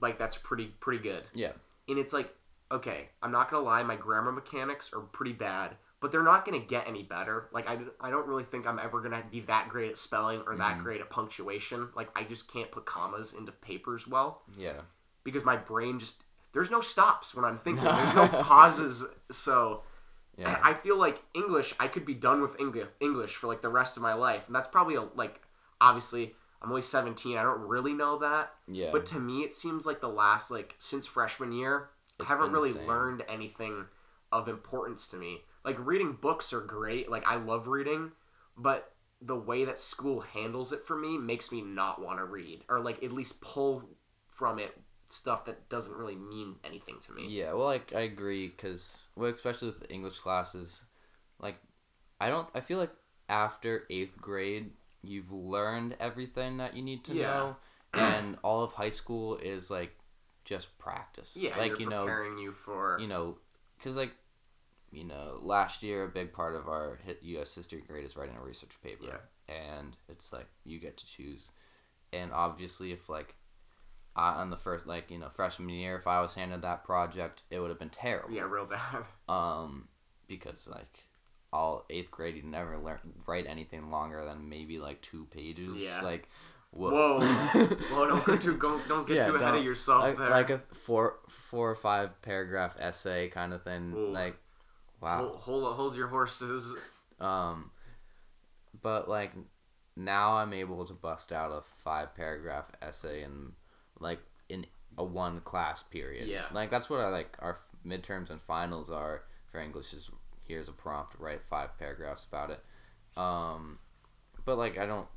like 0.00 0.18
that's 0.18 0.36
pretty 0.38 0.66
pretty 0.80 1.02
good. 1.02 1.24
Yeah. 1.34 1.52
And 1.88 1.98
it's 1.98 2.12
like, 2.12 2.34
okay, 2.70 3.08
I'm 3.22 3.32
not 3.32 3.50
gonna 3.50 3.64
lie, 3.64 3.82
my 3.82 3.96
grammar 3.96 4.32
mechanics 4.32 4.92
are 4.92 5.00
pretty 5.00 5.32
bad, 5.32 5.76
but 6.00 6.12
they're 6.12 6.22
not 6.22 6.44
gonna 6.44 6.58
get 6.60 6.86
any 6.86 7.02
better. 7.02 7.48
Like 7.52 7.68
I, 7.68 7.78
I 8.00 8.10
don't 8.10 8.26
really 8.26 8.44
think 8.44 8.66
I'm 8.66 8.78
ever 8.78 9.00
gonna 9.00 9.22
be 9.30 9.40
that 9.40 9.68
great 9.68 9.90
at 9.90 9.96
spelling 9.98 10.42
or 10.46 10.56
that 10.56 10.78
Mhm. 10.78 10.82
great 10.82 11.00
at 11.00 11.10
punctuation. 11.10 11.88
Like 11.94 12.10
I 12.16 12.24
just 12.24 12.50
can't 12.50 12.70
put 12.70 12.84
commas 12.86 13.32
into 13.32 13.52
papers 13.52 14.06
well 14.06 14.42
Yeah, 14.56 14.80
because 15.24 15.44
my 15.44 15.56
brain 15.56 15.98
just 15.98 16.22
there's 16.52 16.70
no 16.70 16.80
stops 16.80 17.34
when 17.34 17.44
I'm 17.44 17.58
thinking. 17.58 17.84
There's 17.84 18.14
no 18.14 18.28
pauses. 18.42 19.04
So 19.30 19.82
yeah, 20.36 20.58
I 20.62 20.74
feel 20.74 20.96
like 20.96 21.22
English, 21.34 21.74
I 21.80 21.88
could 21.88 22.06
be 22.06 22.14
done 22.14 22.40
with 22.40 22.58
English 22.60 22.88
English 23.00 23.34
for 23.34 23.48
like 23.48 23.62
the 23.62 23.68
rest 23.68 23.96
of 23.96 24.02
my 24.02 24.14
life, 24.14 24.44
and 24.46 24.54
that's 24.54 24.68
probably 24.68 24.94
a, 24.94 25.02
like 25.14 25.40
obviously 25.80 26.34
I'm 26.62 26.70
only 26.70 26.82
17. 26.82 27.36
I 27.36 27.42
don't 27.42 27.60
really 27.60 27.92
know 27.92 28.18
that, 28.18 28.52
yeah. 28.66 28.90
but 28.92 29.06
to 29.06 29.20
me 29.20 29.40
it 29.40 29.54
seems 29.54 29.86
like 29.86 30.00
the 30.00 30.08
last 30.08 30.50
like 30.50 30.74
since 30.78 31.06
freshman 31.06 31.52
year, 31.52 31.90
It's 32.18 32.28
I 32.30 32.34
haven't 32.34 32.52
really 32.52 32.72
same. 32.72 32.86
learned 32.86 33.24
anything 33.28 33.86
of 34.32 34.48
importance 34.48 35.06
to 35.08 35.16
me. 35.16 35.42
Like 35.64 35.76
reading 35.78 36.16
books 36.20 36.52
are 36.52 36.60
great. 36.60 37.10
Like 37.10 37.26
I 37.26 37.36
love 37.36 37.66
reading, 37.66 38.12
but 38.56 38.92
the 39.20 39.36
way 39.36 39.64
that 39.64 39.78
school 39.78 40.20
handles 40.20 40.72
it 40.72 40.84
for 40.84 40.96
me 40.96 41.18
makes 41.18 41.50
me 41.50 41.60
not 41.60 42.00
want 42.00 42.18
to 42.18 42.24
read 42.24 42.62
or 42.68 42.78
like 42.78 43.02
at 43.02 43.12
least 43.12 43.40
pull 43.40 43.82
from 44.28 44.60
it 44.60 44.80
stuff 45.08 45.44
that 45.46 45.68
doesn't 45.68 45.96
really 45.96 46.16
mean 46.16 46.56
anything 46.64 46.96
to 47.06 47.12
me. 47.12 47.28
Yeah, 47.28 47.52
well, 47.52 47.66
like 47.66 47.92
I 47.94 48.00
agree 48.00 48.48
because, 48.48 49.08
well, 49.16 49.30
especially 49.32 49.68
with 49.68 49.80
the 49.80 49.90
English 49.92 50.18
classes, 50.18 50.84
like 51.40 51.56
I 52.20 52.28
don't. 52.28 52.48
I 52.54 52.60
feel 52.60 52.78
like 52.78 52.92
after 53.28 53.84
eighth 53.90 54.20
grade, 54.20 54.70
you've 55.02 55.32
learned 55.32 55.96
everything 56.00 56.58
that 56.58 56.76
you 56.76 56.82
need 56.82 57.04
to 57.04 57.14
Yeah. 57.14 57.26
know, 57.26 57.56
and 57.94 58.36
all 58.44 58.62
of 58.62 58.72
high 58.72 58.90
school 58.90 59.36
is 59.36 59.70
like 59.70 59.92
just 60.44 60.78
practice. 60.78 61.36
Yeah, 61.36 61.56
like 61.58 61.78
you 61.78 61.86
know, 61.86 62.04
preparing 62.04 62.38
you 62.38 62.52
for 62.52 62.98
you 63.00 63.06
know, 63.08 63.38
because 63.78 63.96
like 63.96 64.12
you 64.90 65.04
know, 65.04 65.38
last 65.42 65.82
year 65.82 66.04
a 66.04 66.08
big 66.08 66.32
part 66.32 66.54
of 66.54 66.66
our 66.68 66.98
U.S. 67.22 67.54
history 67.54 67.82
grade 67.86 68.06
is 68.06 68.16
writing 68.16 68.36
a 68.36 68.44
research 68.44 68.72
paper, 68.82 69.04
Yeah. 69.06 69.54
and 69.54 69.96
it's 70.08 70.32
like 70.32 70.46
you 70.64 70.78
get 70.78 70.96
to 70.98 71.06
choose, 71.06 71.50
and 72.12 72.32
obviously 72.32 72.92
if 72.92 73.08
like. 73.08 73.34
I, 74.18 74.40
on 74.40 74.50
the 74.50 74.56
first, 74.56 74.86
like 74.86 75.10
you 75.10 75.18
know, 75.18 75.28
freshman 75.30 75.68
year, 75.68 75.96
if 75.96 76.06
I 76.08 76.20
was 76.20 76.34
handed 76.34 76.62
that 76.62 76.84
project, 76.84 77.42
it 77.50 77.60
would 77.60 77.70
have 77.70 77.78
been 77.78 77.88
terrible 77.90 78.34
yeah, 78.34 78.42
real 78.42 78.66
bad. 78.66 79.04
um 79.32 79.88
because 80.26 80.66
like 80.68 81.04
all 81.52 81.84
eighth 81.88 82.10
grade 82.10 82.36
you 82.36 82.42
never 82.42 82.76
learn 82.78 82.98
write 83.26 83.46
anything 83.46 83.90
longer 83.90 84.24
than 84.24 84.48
maybe 84.48 84.78
like 84.78 85.00
two 85.00 85.26
pages 85.30 85.80
Yeah. 85.82 86.02
like 86.02 86.28
Whoa. 86.70 87.20
Whoa, 87.92 88.06
don't 88.08 88.26
get 88.26 88.42
too 88.42 88.56
go, 88.58 88.78
don't 88.88 89.06
get 89.06 89.16
Yeah, 89.16 89.26
too 89.28 89.36
ahead 89.36 89.54
of 89.54 89.64
yourself 89.64 90.02
like, 90.04 90.18
there. 90.18 90.30
like 90.30 90.50
a 90.50 90.60
four 90.74 91.20
four 91.28 91.70
or 91.70 91.74
five 91.74 92.20
paragraph 92.20 92.76
essay 92.78 93.28
kind 93.28 93.54
of 93.54 93.62
thing 93.62 93.94
Ooh. 93.96 94.12
like 94.12 94.36
wow 95.00 95.28
hold, 95.28 95.62
hold 95.64 95.76
hold 95.76 95.96
your 95.96 96.08
horses. 96.08 96.74
um 97.20 97.70
but 98.82 99.08
like 99.08 99.32
now 99.96 100.36
i'm 100.36 100.52
able 100.52 100.84
to 100.84 100.92
bust 100.92 101.32
out 101.32 101.50
a 101.50 101.62
five 101.84 102.14
paragraph 102.14 102.70
essay 102.82 103.22
in 103.22 103.52
like 104.00 104.20
in 104.48 104.66
a 104.96 105.04
one 105.04 105.40
class 105.42 105.82
period 105.82 106.28
Yeah. 106.28 106.46
like 106.52 106.70
that's 106.70 106.88
what 106.90 107.00
i 107.00 107.08
like 107.08 107.36
our 107.40 107.58
midterms 107.86 108.30
and 108.30 108.40
finals 108.42 108.90
are 108.90 109.22
for 109.50 109.60
english 109.60 109.92
is 109.92 110.10
here's 110.44 110.68
a 110.68 110.72
prompt 110.72 111.14
write 111.18 111.42
five 111.48 111.78
paragraphs 111.78 112.24
about 112.24 112.50
it 112.50 112.64
um 113.16 113.78
but 114.44 114.56
like 114.58 114.78
i 114.78 114.86
don't 114.86 115.08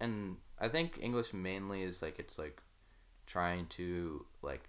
and 0.00 0.36
i 0.60 0.68
think 0.68 0.98
english 1.00 1.32
mainly 1.32 1.82
is 1.82 2.02
like 2.02 2.18
it's 2.18 2.38
like 2.38 2.62
trying 3.26 3.66
to 3.66 4.24
like 4.42 4.68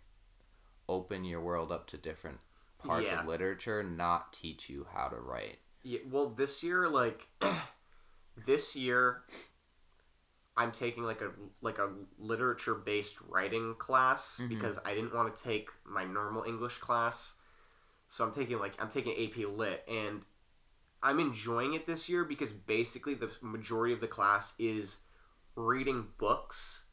open 0.89 1.23
your 1.25 1.41
world 1.41 1.71
up 1.71 1.85
to 1.87 1.97
different 1.97 2.39
parts 2.79 3.07
Yeah. 3.07 3.21
of 3.21 3.27
literature 3.27 3.83
not 3.83 4.31
teach 4.33 4.69
you 4.69 4.87
how 4.93 5.09
to 5.09 5.17
write 5.17 5.57
Yeah, 5.83 5.99
well, 6.09 6.29
this 6.29 6.63
year, 6.63 6.87
like, 6.89 7.27
this 8.45 8.75
year, 8.75 9.23
I'm 10.57 10.71
taking 10.71 11.03
like 11.03 11.21
a 11.21 11.31
like 11.61 11.77
a 11.77 11.89
literature 12.17 12.73
based 12.75 13.15
writing 13.21 13.75
class 13.75 14.39
Mhm. 14.41 14.49
because 14.49 14.79
I 14.83 14.93
didn't 14.95 15.13
want 15.13 15.35
to 15.35 15.43
take 15.43 15.69
my 15.85 16.03
normal 16.03 16.43
English 16.43 16.79
class, 16.79 17.35
so 18.07 18.25
I'm 18.25 18.31
taking 18.33 18.57
like 18.59 18.73
I'm 18.81 18.89
taking 18.89 19.13
AP 19.13 19.45
Lit 19.45 19.83
and 19.87 20.23
I'm 21.03 21.19
enjoying 21.19 21.75
it 21.75 21.85
this 21.85 22.09
year 22.09 22.25
because 22.25 22.51
basically 22.51 23.13
the 23.13 23.29
majority 23.41 23.93
of 23.93 24.01
the 24.01 24.07
class 24.07 24.53
is 24.57 24.97
reading 25.55 26.07
books, 26.17 26.85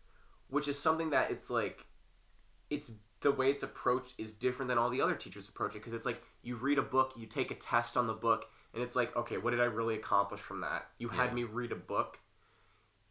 which 0.49 0.69
is 0.69 0.79
something 0.79 1.11
that 1.11 1.31
it's 1.31 1.49
like 1.51 1.87
it's 2.71 2.93
the 3.21 3.33
way 3.33 3.51
it's 3.51 3.63
approached 3.63 4.15
is 4.19 4.35
different 4.35 4.69
than 4.69 4.77
all 4.77 4.91
the 4.91 5.01
other 5.01 5.15
teachers 5.15 5.49
approach 5.49 5.71
it 5.73 5.79
because 5.79 5.95
it's 5.95 6.05
like 6.05 6.23
you 6.43 6.57
read 6.57 6.79
a 6.79 6.83
book, 6.83 7.15
you 7.17 7.27
take 7.27 7.51
a 7.51 7.55
test 7.55 7.97
on 7.97 8.07
the 8.07 8.13
book, 8.13 8.47
and 8.75 8.83
it's 8.83 8.95
like, 8.95 9.17
okay, 9.17 9.39
what 9.39 9.53
did 9.53 9.61
I 9.61 9.65
really 9.65 9.95
accomplish 9.95 10.41
from 10.41 10.61
that? 10.61 10.91
You 10.99 11.09
had 11.09 11.31
Yeah. 11.31 11.35
me 11.35 11.45
read 11.45 11.73
a 11.73 11.77
book. 11.77 12.19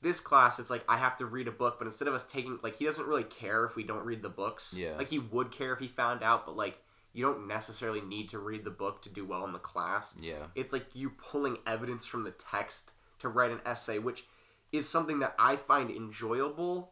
This 0.03 0.19
class, 0.19 0.59
it's 0.59 0.69
like 0.69 0.83
I 0.87 0.97
have 0.97 1.17
to 1.17 1.25
read 1.25 1.47
a 1.47 1.51
book, 1.51 1.77
but 1.79 1.87
instead 1.87 2.07
of 2.07 2.13
us 2.13 2.25
taking 2.25 2.59
like 2.61 2.77
he 2.77 2.85
doesn't 2.85 3.07
really 3.07 3.23
care 3.23 3.65
if 3.65 3.75
we 3.75 3.83
don't 3.83 4.05
read 4.05 4.21
the 4.21 4.29
books. 4.29 4.75
Yeah. 4.77 4.95
Like 4.97 5.09
he 5.09 5.19
would 5.19 5.51
care 5.51 5.73
if 5.73 5.79
he 5.79 5.87
found 5.87 6.21
out, 6.21 6.45
but 6.45 6.55
like 6.55 6.77
you 7.13 7.23
don't 7.23 7.47
necessarily 7.47 8.01
need 8.01 8.29
to 8.29 8.39
read 8.39 8.63
the 8.63 8.71
book 8.71 9.01
to 9.03 9.09
do 9.09 9.25
well 9.25 9.45
in 9.45 9.53
the 9.53 9.59
class. 9.59 10.15
Yeah. 10.19 10.47
It's 10.55 10.73
like 10.73 10.85
you 10.93 11.09
pulling 11.11 11.57
evidence 11.65 12.05
from 12.05 12.23
the 12.23 12.31
text 12.31 12.91
to 13.19 13.29
write 13.29 13.51
an 13.51 13.61
essay, 13.65 13.99
which 13.99 14.25
is 14.71 14.89
something 14.89 15.19
that 15.19 15.35
I 15.39 15.55
find 15.55 15.89
enjoyable, 15.89 16.91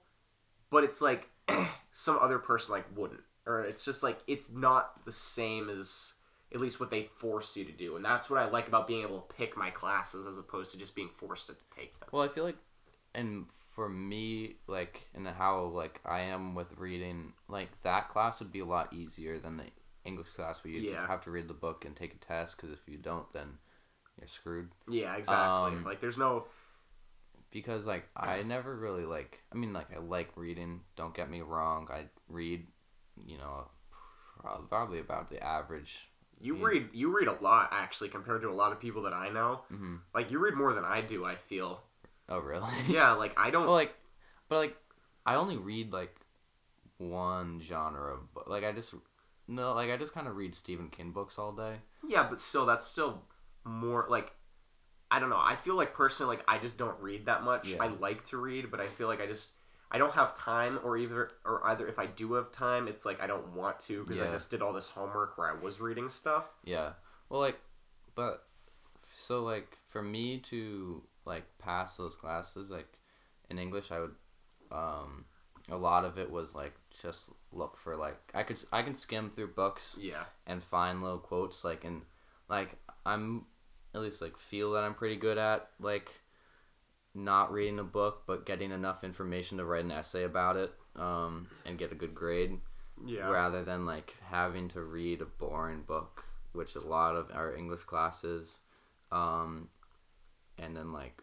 but 0.69 0.83
it's 0.83 1.01
like 1.01 1.27
some 1.91 2.17
other 2.21 2.39
person 2.39 2.71
like 2.71 2.85
wouldn't. 2.95 3.21
Or 3.45 3.61
it's 3.63 3.83
just 3.83 4.03
like 4.03 4.19
it's 4.27 4.51
not 4.51 5.03
the 5.05 5.11
same 5.11 5.69
as 5.69 6.13
at 6.53 6.59
least 6.59 6.79
what 6.79 6.91
they 6.91 7.09
force 7.17 7.55
you 7.55 7.65
to 7.65 7.71
do. 7.71 7.95
And 7.95 8.03
that's 8.03 8.29
what 8.29 8.39
I 8.39 8.49
like 8.49 8.67
about 8.67 8.87
being 8.87 9.03
able 9.03 9.21
to 9.21 9.33
pick 9.35 9.55
my 9.55 9.69
classes 9.69 10.27
as 10.27 10.37
opposed 10.37 10.71
to 10.71 10.77
just 10.77 10.95
being 10.95 11.09
forced 11.17 11.47
to 11.47 11.55
take 11.75 11.97
them. 11.99 12.09
Well, 12.11 12.23
I 12.23 12.27
feel 12.27 12.43
like, 12.43 12.57
and 13.13 13.45
for 13.75 13.89
me, 13.89 14.55
like, 14.67 15.07
and 15.15 15.27
how 15.27 15.63
like 15.65 15.99
I 16.05 16.21
am 16.21 16.55
with 16.55 16.67
reading, 16.77 17.33
like 17.47 17.69
that 17.83 18.09
class 18.09 18.39
would 18.39 18.51
be 18.51 18.59
a 18.59 18.65
lot 18.65 18.93
easier 18.93 19.39
than 19.39 19.57
the 19.57 19.65
English 20.05 20.29
class 20.29 20.63
where 20.63 20.73
you 20.73 20.91
Yeah. 20.91 21.07
have 21.07 21.21
to 21.25 21.31
read 21.31 21.47
the 21.47 21.53
book 21.53 21.85
and 21.85 21.95
take 21.95 22.13
a 22.13 22.17
test. 22.17 22.57
Because 22.57 22.71
if 22.71 22.87
you 22.87 22.97
don't, 22.97 23.31
then 23.33 23.57
you're 24.19 24.27
screwed. 24.27 24.69
Yeah, 24.89 25.15
exactly. 25.15 25.71
Um, 25.71 25.83
like 25.85 26.01
there's 26.01 26.17
no 26.17 26.45
Because 27.51 27.85
like 27.85 28.07
I 28.15 28.41
never 28.43 28.75
really 28.75 29.05
like. 29.05 29.39
I 29.51 29.55
mean, 29.55 29.73
like 29.73 29.87
I 29.95 29.99
like 29.99 30.29
reading. 30.37 30.81
Don't 30.95 31.13
get 31.13 31.29
me 31.29 31.41
wrong. 31.41 31.87
I 31.91 32.05
read, 32.29 32.65
you 33.25 33.37
know, 33.37 33.67
probably 34.69 34.99
about 34.99 35.29
the 35.29 35.43
average. 35.43 36.07
you 36.39 36.55
Yeah. 36.55 36.65
read 36.65 36.89
you 36.93 37.15
read 37.15 37.27
a 37.27 37.37
lot 37.41 37.69
actually 37.71 38.09
compared 38.09 38.41
to 38.41 38.49
a 38.49 38.53
lot 38.53 38.71
of 38.71 38.79
people 38.79 39.03
that 39.03 39.13
I 39.13 39.29
know. 39.29 39.61
hmm 39.69 39.97
Like 40.13 40.31
you 40.31 40.39
read 40.39 40.55
more 40.55 40.73
than 40.73 40.85
I 40.85 41.01
do, 41.01 41.25
I 41.25 41.35
feel. 41.35 41.81
Oh 42.31 42.39
really? 42.39 42.69
Yeah, 42.87 43.11
like 43.11 43.37
I 43.37 43.51
don't 43.51 43.65
Well, 43.65 43.75
like, 43.75 43.93
but 44.47 44.57
like, 44.57 44.75
I 45.25 45.35
only 45.35 45.57
read 45.57 45.91
like 45.91 46.15
one 46.97 47.61
genre 47.61 48.13
of 48.13 48.33
book. 48.33 48.47
Like, 48.47 48.63
I 48.63 48.71
just 48.71 48.93
no, 49.47 49.73
like 49.73 49.89
I 49.89 49.97
just 49.97 50.13
kind 50.13 50.27
of 50.27 50.37
read 50.37 50.55
Stephen 50.55 50.89
King 50.89 51.11
books 51.11 51.37
all 51.37 51.51
day. 51.51 51.75
Yeah, 52.07 52.27
but 52.29 52.39
still, 52.39 52.65
that's 52.65 52.85
still 52.85 53.21
more 53.65 54.05
like 54.09 54.31
I 55.11 55.19
don't 55.19 55.29
know. 55.29 55.41
I 55.41 55.57
feel 55.57 55.75
like 55.75 55.93
personally, 55.93 56.37
like 56.37 56.45
I 56.47 56.57
just 56.57 56.77
don't 56.77 56.97
read 57.01 57.25
that 57.25 57.43
much. 57.43 57.69
Yeah. 57.69 57.83
I 57.83 57.87
like 57.87 58.25
to 58.29 58.37
read, 58.37 58.71
but 58.71 58.79
I 58.79 58.85
feel 58.85 59.07
like 59.07 59.19
I 59.19 59.27
just 59.27 59.49
I 59.91 59.97
don't 59.97 60.13
have 60.13 60.33
time, 60.35 60.79
or 60.85 60.97
either 60.97 61.31
or 61.43 61.67
either 61.67 61.85
if 61.85 61.99
I 61.99 62.05
do 62.05 62.33
have 62.33 62.49
time, 62.53 62.87
it's 62.87 63.05
like 63.05 63.21
I 63.21 63.27
don't 63.27 63.53
want 63.53 63.77
to 63.81 64.05
because 64.05 64.21
I 64.25 64.31
just 64.31 64.49
did 64.49 64.61
all 64.61 64.71
this 64.71 64.87
homework 64.87 65.37
where 65.37 65.49
I 65.49 65.61
was 65.61 65.81
reading 65.81 66.09
stuff. 66.09 66.45
Yeah. 66.63 66.91
Well, 67.27 67.41
like, 67.41 67.59
but 68.15 68.45
so 69.17 69.43
like 69.43 69.77
for 69.89 70.01
me 70.01 70.39
to 70.39 71.03
like 71.25 71.43
pass 71.59 71.97
those 71.97 72.15
classes, 72.15 72.69
like 72.69 72.97
in 73.49 73.59
English, 73.59 73.91
I 73.91 73.99
would 73.99 74.15
um 74.71 75.25
a 75.69 75.77
lot 75.77 76.05
of 76.05 76.17
it 76.17 76.31
was 76.31 76.55
like 76.55 76.73
just 77.01 77.29
look 77.51 77.77
for 77.77 77.95
like 77.95 78.17
I 78.33 78.43
could 78.43 78.59
I 78.71 78.83
can 78.83 78.95
skim 78.95 79.29
through 79.29 79.53
books 79.53 79.97
Yeah, 79.99 80.23
and 80.45 80.63
find 80.63 81.01
little 81.01 81.19
quotes 81.19 81.63
like 81.63 81.83
and 81.83 82.01
like 82.49 82.75
I'm 83.05 83.45
at 83.93 84.01
least 84.01 84.21
like 84.21 84.37
feel 84.37 84.73
that 84.73 84.83
I'm 84.83 84.93
pretty 84.93 85.15
good 85.15 85.37
at 85.37 85.69
like 85.79 86.09
not 87.13 87.51
reading 87.51 87.79
a 87.79 87.83
book 87.83 88.23
but 88.25 88.45
getting 88.45 88.71
enough 88.71 89.03
information 89.03 89.57
to 89.57 89.65
write 89.65 89.83
an 89.83 89.91
essay 89.91 90.23
about 90.23 90.55
it 90.55 90.73
um, 90.95 91.47
and 91.65 91.77
get 91.77 91.91
a 91.91 91.95
good 91.95 92.15
grade 92.15 92.57
yeah, 93.05 93.29
rather 93.29 93.63
than 93.63 93.85
like 93.85 94.15
having 94.29 94.67
to 94.69 94.81
read 94.81 95.21
a 95.21 95.25
boring 95.25 95.81
book 95.81 96.23
which 96.53 96.75
a 96.75 96.79
lot 96.87 97.15
of 97.15 97.29
our 97.33 97.55
English 97.55 97.83
classes 97.83 98.59
um, 99.11 99.67
and 100.61 100.75
then 100.77 100.93
like 100.93 101.21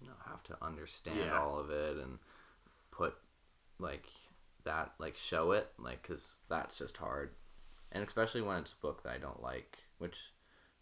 you 0.00 0.06
know 0.06 0.14
have 0.28 0.42
to 0.44 0.56
understand 0.62 1.18
Yeah. 1.18 1.38
all 1.40 1.58
of 1.58 1.70
it 1.70 1.96
and 1.96 2.18
put 2.90 3.14
like 3.78 4.04
that 4.64 4.92
like 4.98 5.16
show 5.16 5.50
it 5.52 5.68
like 5.78 6.02
because 6.02 6.34
that's 6.48 6.78
just 6.78 6.96
hard. 6.98 7.30
And 7.92 8.04
especially 8.06 8.42
when 8.42 8.58
it's 8.58 8.72
a 8.72 8.76
book 8.76 9.02
that 9.04 9.12
i 9.14 9.18
don't 9.18 9.42
like 9.42 9.78
which 9.98 10.18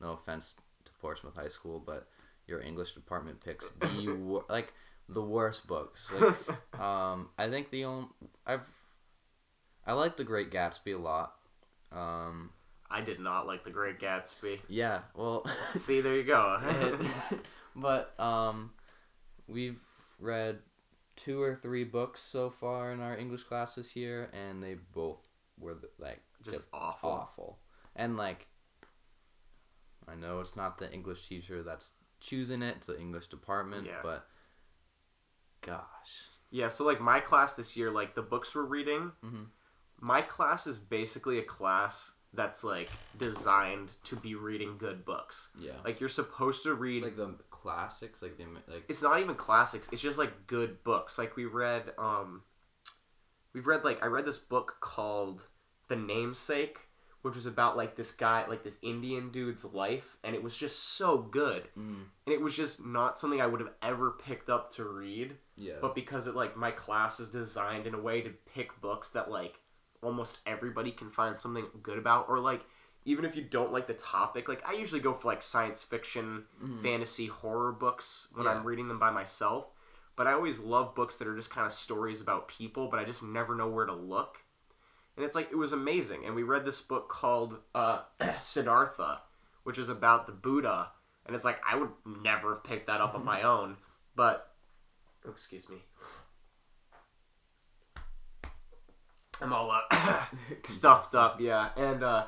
no 0.00 0.12
offense 0.12 0.54
to 0.84 0.92
portsmouth 1.00 1.36
high 1.36 1.48
school 1.48 1.78
but 1.84 2.08
your 2.46 2.60
english 2.62 2.92
department 2.94 3.40
picks 3.44 3.70
the 3.80 4.08
wor- 4.16 4.44
like 4.48 4.72
the 5.08 5.22
worst 5.22 5.66
books. 5.66 6.10
Like 6.12 6.34
um 6.80 7.28
i 7.38 7.48
think 7.50 7.70
the 7.70 7.84
only 7.84 8.08
i've 8.46 8.66
i 9.86 9.92
like 9.92 10.16
the 10.16 10.24
great 10.24 10.50
gatsby 10.50 10.94
a 10.94 10.98
lot. 10.98 11.34
Um 11.92 12.50
I 12.92 13.00
did 13.00 13.18
not 13.20 13.46
like 13.46 13.64
the 13.64 13.70
Great 13.70 13.98
Gatsby. 13.98 14.60
yeah 14.68 15.00
well 15.14 15.46
See, 15.74 16.00
there 16.00 16.14
you 16.16 16.24
go. 16.24 16.60
but 17.76 18.18
um, 18.20 18.70
we've 19.48 19.80
read 20.20 20.58
two 21.16 21.40
or 21.42 21.54
three 21.56 21.84
books 21.84 22.20
so 22.20 22.50
far 22.50 22.92
in 22.92 23.00
our 23.00 23.16
English 23.16 23.44
class 23.44 23.74
this 23.74 23.96
year, 23.96 24.30
and 24.32 24.62
they 24.62 24.74
both 24.94 25.20
were 25.58 25.76
like 25.98 26.20
just, 26.44 26.56
just, 26.56 26.68
awful. 26.72 27.10
awful. 27.10 27.58
And 27.96 28.16
like, 28.16 28.46
I 30.08 30.14
know 30.14 30.40
it's 30.40 30.56
not 30.56 30.78
the 30.78 30.92
English 30.92 31.28
teacher 31.28 31.62
that's 31.62 31.90
choosing 32.20 32.62
it; 32.62 32.76
it's 32.76 32.86
the 32.86 32.98
English 32.98 33.28
department. 33.28 33.86
Yeah. 33.86 34.00
But 34.02 34.26
gosh, 35.60 36.28
Yeah, 36.50 36.68
so 36.68 36.84
like 36.84 37.00
my 37.00 37.20
class 37.20 37.54
this 37.54 37.76
year, 37.76 37.90
like 37.90 38.14
the 38.14 38.22
books 38.22 38.54
we're 38.54 38.62
reading, 38.62 39.12
Mhm. 39.24 39.46
my 40.00 40.22
class 40.22 40.66
is 40.66 40.76
basically 40.78 41.38
a 41.38 41.44
class 41.44 42.12
that's 42.34 42.64
like 42.64 42.88
designed 43.18 43.90
to 44.04 44.16
be 44.16 44.34
reading 44.34 44.76
good 44.78 45.04
books. 45.04 45.50
yeah, 45.58 45.72
Like 45.84 46.00
you're 46.00 46.08
supposed 46.08 46.62
to 46.64 46.74
read 46.74 47.02
like 47.04 47.16
the 47.16 47.34
classics, 47.50 48.22
like 48.22 48.36
the 48.38 48.44
like 48.68 48.84
it's 48.88 49.02
not 49.02 49.20
even 49.20 49.34
classics, 49.34 49.88
it's 49.92 50.02
just 50.02 50.18
like 50.18 50.46
good 50.46 50.82
books. 50.84 51.18
Like 51.18 51.36
we 51.36 51.44
read 51.44 51.92
um 51.98 52.42
we've 53.52 53.66
read 53.66 53.84
like 53.84 54.02
I 54.02 54.06
read 54.06 54.24
this 54.24 54.38
book 54.38 54.76
called 54.80 55.46
The 55.88 55.96
Namesake, 55.96 56.78
which 57.20 57.34
was 57.34 57.46
about 57.46 57.76
like 57.76 57.96
this 57.96 58.10
guy, 58.12 58.46
like 58.48 58.64
this 58.64 58.78
Indian 58.82 59.30
dude's 59.30 59.64
life, 59.64 60.16
and 60.24 60.34
it 60.34 60.42
was 60.42 60.56
just 60.56 60.96
so 60.96 61.18
good. 61.18 61.68
mm, 61.78 62.04
And 62.26 62.34
it 62.34 62.40
was 62.40 62.56
just 62.56 62.84
not 62.84 63.18
something 63.18 63.40
I 63.40 63.46
would 63.46 63.60
have 63.60 63.72
ever 63.82 64.12
picked 64.12 64.48
up 64.48 64.72
to 64.74 64.84
read. 64.84 65.36
yeah, 65.56 65.74
but 65.80 65.94
because 65.94 66.26
it 66.26 66.34
like 66.34 66.56
my 66.56 66.70
class 66.70 67.20
is 67.20 67.28
designed 67.30 67.86
in 67.86 67.94
a 67.94 68.00
way 68.00 68.22
to 68.22 68.30
pick 68.54 68.80
books 68.80 69.10
that 69.10 69.30
like 69.30 69.58
almost 70.02 70.38
everybody 70.46 70.90
can 70.90 71.10
find 71.10 71.36
something 71.36 71.64
good 71.82 71.98
about 71.98 72.28
or 72.28 72.38
like 72.38 72.62
even 73.04 73.24
if 73.24 73.34
you 73.34 73.42
don't 73.42 73.72
like 73.72 73.86
the 73.86 73.94
topic 73.94 74.48
like 74.48 74.62
i 74.68 74.72
usually 74.72 75.00
go 75.00 75.14
for 75.14 75.28
like 75.28 75.42
science 75.42 75.82
fiction 75.82 76.44
Mhm. 76.62 76.82
fantasy 76.82 77.26
horror 77.26 77.72
books 77.72 78.28
when 78.34 78.46
Yeah. 78.46 78.52
i'm 78.52 78.64
reading 78.64 78.88
them 78.88 78.98
by 78.98 79.10
myself 79.10 79.66
but 80.16 80.26
i 80.26 80.32
always 80.32 80.58
love 80.58 80.94
books 80.94 81.18
that 81.18 81.28
are 81.28 81.36
just 81.36 81.50
kind 81.50 81.66
of 81.66 81.72
stories 81.72 82.20
about 82.20 82.48
people 82.48 82.88
but 82.88 82.98
i 83.00 83.04
just 83.04 83.22
never 83.22 83.54
know 83.54 83.68
where 83.68 83.86
to 83.86 83.94
look 83.94 84.38
and 85.16 85.24
it's 85.24 85.34
like 85.34 85.50
it 85.52 85.56
was 85.56 85.72
amazing 85.72 86.24
and 86.24 86.34
we 86.34 86.42
read 86.42 86.64
this 86.64 86.80
book 86.80 87.08
called 87.08 87.58
uh, 87.74 88.00
siddhartha 88.38 89.20
which 89.62 89.78
is 89.78 89.88
about 89.88 90.26
the 90.26 90.32
buddha 90.32 90.88
and 91.26 91.36
it's 91.36 91.44
like 91.44 91.60
i 91.68 91.76
would 91.76 91.90
never 92.04 92.54
have 92.54 92.64
picked 92.64 92.88
that 92.88 93.00
up 93.00 93.14
on 93.14 93.24
my 93.24 93.42
own 93.42 93.76
but 94.16 94.52
oh, 95.26 95.30
excuse 95.30 95.68
me 95.68 95.76
i'm 99.42 99.52
all 99.52 99.70
uh, 99.90 100.24
stuffed 100.64 101.14
up 101.14 101.40
yeah. 101.40 101.70
And 101.76 102.02
uh 102.02 102.26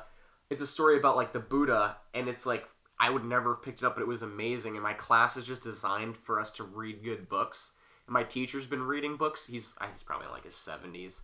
it's 0.49 0.61
a 0.61 0.67
story 0.67 0.97
about 0.97 1.15
like 1.15 1.33
the 1.33 1.39
buddha 1.39 1.95
and 2.13 2.27
it's 2.27 2.45
like 2.45 2.65
i 2.99 3.09
would 3.09 3.25
never 3.25 3.55
have 3.55 3.63
picked 3.63 3.81
it 3.81 3.85
up 3.85 3.95
but 3.95 4.01
it 4.01 4.07
was 4.07 4.21
amazing 4.21 4.75
and 4.75 4.83
my 4.83 4.93
class 4.93 5.35
is 5.37 5.45
just 5.45 5.61
designed 5.63 6.15
for 6.17 6.39
us 6.39 6.51
to 6.51 6.63
read 6.63 7.03
good 7.03 7.27
books. 7.29 7.73
And 8.07 8.13
my 8.13 8.23
teacher's 8.23 8.67
been 8.67 8.83
reading 8.83 9.17
books. 9.17 9.47
He's 9.47 9.73
uh, 9.81 9.87
he's 9.91 10.03
probably 10.03 10.27
in 10.27 10.31
like 10.33 10.43
his 10.45 10.53
70s 10.53 11.21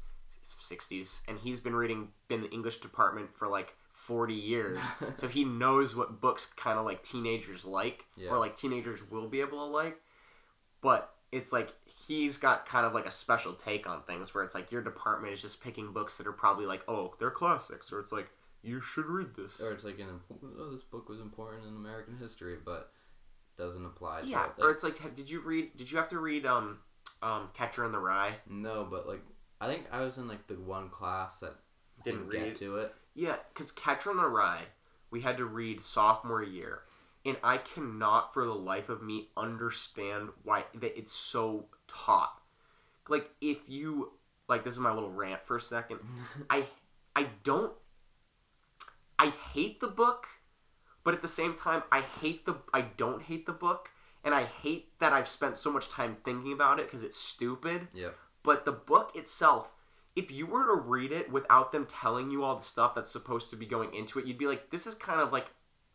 60s 0.60 1.22
and 1.28 1.38
he's 1.40 1.60
been 1.60 1.76
reading 1.76 2.10
been 2.28 2.42
the 2.42 2.50
english 2.52 2.78
department 2.78 3.30
for 3.36 3.48
like 3.48 3.74
40 3.94 4.34
years. 4.34 4.80
So 5.16 5.28
he 5.28 5.44
knows 5.46 5.96
what 5.96 6.20
books 6.22 6.48
kind 6.56 6.80
of 6.80 6.86
like 6.86 7.04
teenagers 7.04 7.66
like 7.66 8.06
Yeah. 8.16 8.30
or 8.32 8.40
like 8.40 8.56
teenagers 8.58 9.00
will 9.12 9.28
be 9.28 9.42
able 9.42 9.60
to 9.60 9.72
like. 9.72 9.98
But 10.82 11.14
it's 11.32 11.54
like 11.54 11.70
he's 12.08 12.38
got 12.38 12.66
kind 12.66 12.86
of 12.86 12.94
like 12.94 13.06
a 13.06 13.12
special 13.12 13.54
take 13.54 13.88
on 13.88 14.02
things 14.04 14.34
where 14.34 14.44
it's 14.44 14.56
like 14.56 14.72
your 14.72 14.82
department 14.82 15.34
is 15.34 15.42
just 15.42 15.62
picking 15.62 15.92
books 15.94 16.18
that 16.18 16.28
are 16.28 16.32
probably 16.34 16.66
like 16.66 16.82
oh 16.88 17.14
they're 17.20 17.32
classics 17.32 17.92
or 17.92 18.00
it's 18.00 18.12
like 18.12 18.30
you 18.64 18.80
should 18.82 19.06
read 19.06 19.28
this 19.36 19.60
or 19.60 19.72
it's 19.72 19.84
like 19.84 20.00
an 20.00 20.20
oh, 20.60 20.72
this 20.72 20.84
book 20.84 21.10
was 21.10 21.20
important 21.20 21.64
in 21.66 21.76
American 21.76 22.16
history, 22.18 22.58
but 22.64 22.92
doesn't 23.58 23.86
apply. 23.86 24.22
to 24.22 24.28
yeah 24.28 24.46
it. 24.46 24.62
or 24.64 24.72
it's 24.72 24.84
like 24.84 25.16
did 25.16 25.30
you 25.30 25.42
read 25.42 25.76
did 25.78 25.92
you 25.92 25.98
have 25.98 26.08
to 26.10 26.20
read 26.20 26.46
um 26.46 26.78
um 27.22 27.50
catcher 27.54 27.86
in 27.86 27.92
the 27.92 28.00
rye 28.00 28.34
no, 28.50 28.88
but 28.90 29.08
like 29.08 29.22
I 29.60 29.68
think 29.68 29.86
I 29.92 30.02
was 30.02 30.18
in 30.18 30.28
like 30.28 30.48
the 30.48 30.56
one 30.56 30.90
class 30.90 31.40
that 31.42 31.56
Didn't 32.04 32.30
didn't, 32.30 32.42
read? 32.44 32.50
get 32.54 32.56
to 32.60 32.78
it. 32.78 32.96
yeah 33.14 33.36
because 33.54 33.72
catcher 33.72 34.12
in 34.12 34.18
the 34.18 34.28
rye 34.28 34.64
we 35.12 35.22
had 35.22 35.38
to 35.38 35.46
read 35.46 35.82
sophomore 35.82 36.42
year 36.44 36.80
and 37.26 37.38
i 37.44 37.58
cannot 37.58 38.34
for 38.34 38.46
the 38.46 38.54
life 38.56 38.90
of 38.90 39.04
me 39.04 39.28
understand 39.38 40.30
why 40.44 40.64
that 40.74 40.98
it's 40.98 41.12
so 41.12 41.66
taught 41.94 42.42
like 43.10 43.30
if 43.42 43.58
you 43.68 44.12
like 44.48 44.64
this 44.64 44.74
is 44.74 44.80
my 44.80 44.94
little 44.94 45.12
rant 45.12 45.46
for 45.46 45.58
a 45.58 45.62
second 45.62 46.00
I 46.50 46.66
I 47.16 47.28
don't 47.44 47.74
I 49.20 49.28
hate 49.54 49.80
the 49.80 49.88
book, 49.88 50.26
but 51.04 51.14
at 51.14 51.22
the 51.22 51.28
same 51.28 51.54
time 51.54 51.84
I 51.92 52.02
hate 52.02 52.46
the 52.48 52.56
I 52.74 52.82
don't 52.82 53.22
hate 53.22 53.46
the 53.46 53.52
book 53.52 53.90
and 54.24 54.34
I 54.34 54.46
hate 54.46 54.98
that 55.00 55.14
I've 55.14 55.30
spent 55.30 55.56
so 55.56 55.72
much 55.72 55.90
time 55.90 56.18
thinking 56.26 56.54
about 56.54 56.80
it 56.80 56.90
cuz 56.90 57.04
it's 57.04 57.18
stupid, 57.18 57.88
yeah, 57.94 58.10
but 58.42 58.66
the 58.66 58.72
book 58.72 59.16
itself 59.16 59.76
if 60.16 60.32
you 60.32 60.46
were 60.46 60.66
to 60.66 60.74
read 60.74 61.12
it 61.12 61.32
without 61.32 61.72
them 61.72 61.86
telling 61.86 62.32
you 62.32 62.44
all 62.44 62.56
the 62.56 62.64
stuff 62.64 62.96
that's 62.96 63.10
supposed 63.10 63.50
to 63.50 63.56
be 63.56 63.66
going 63.66 63.94
into 63.94 64.20
it, 64.20 64.26
you'd 64.26 64.38
be 64.38 64.48
like, 64.48 64.70
this 64.70 64.86
is 64.86 64.94
kind 64.94 65.22
of 65.22 65.32
like 65.32 65.48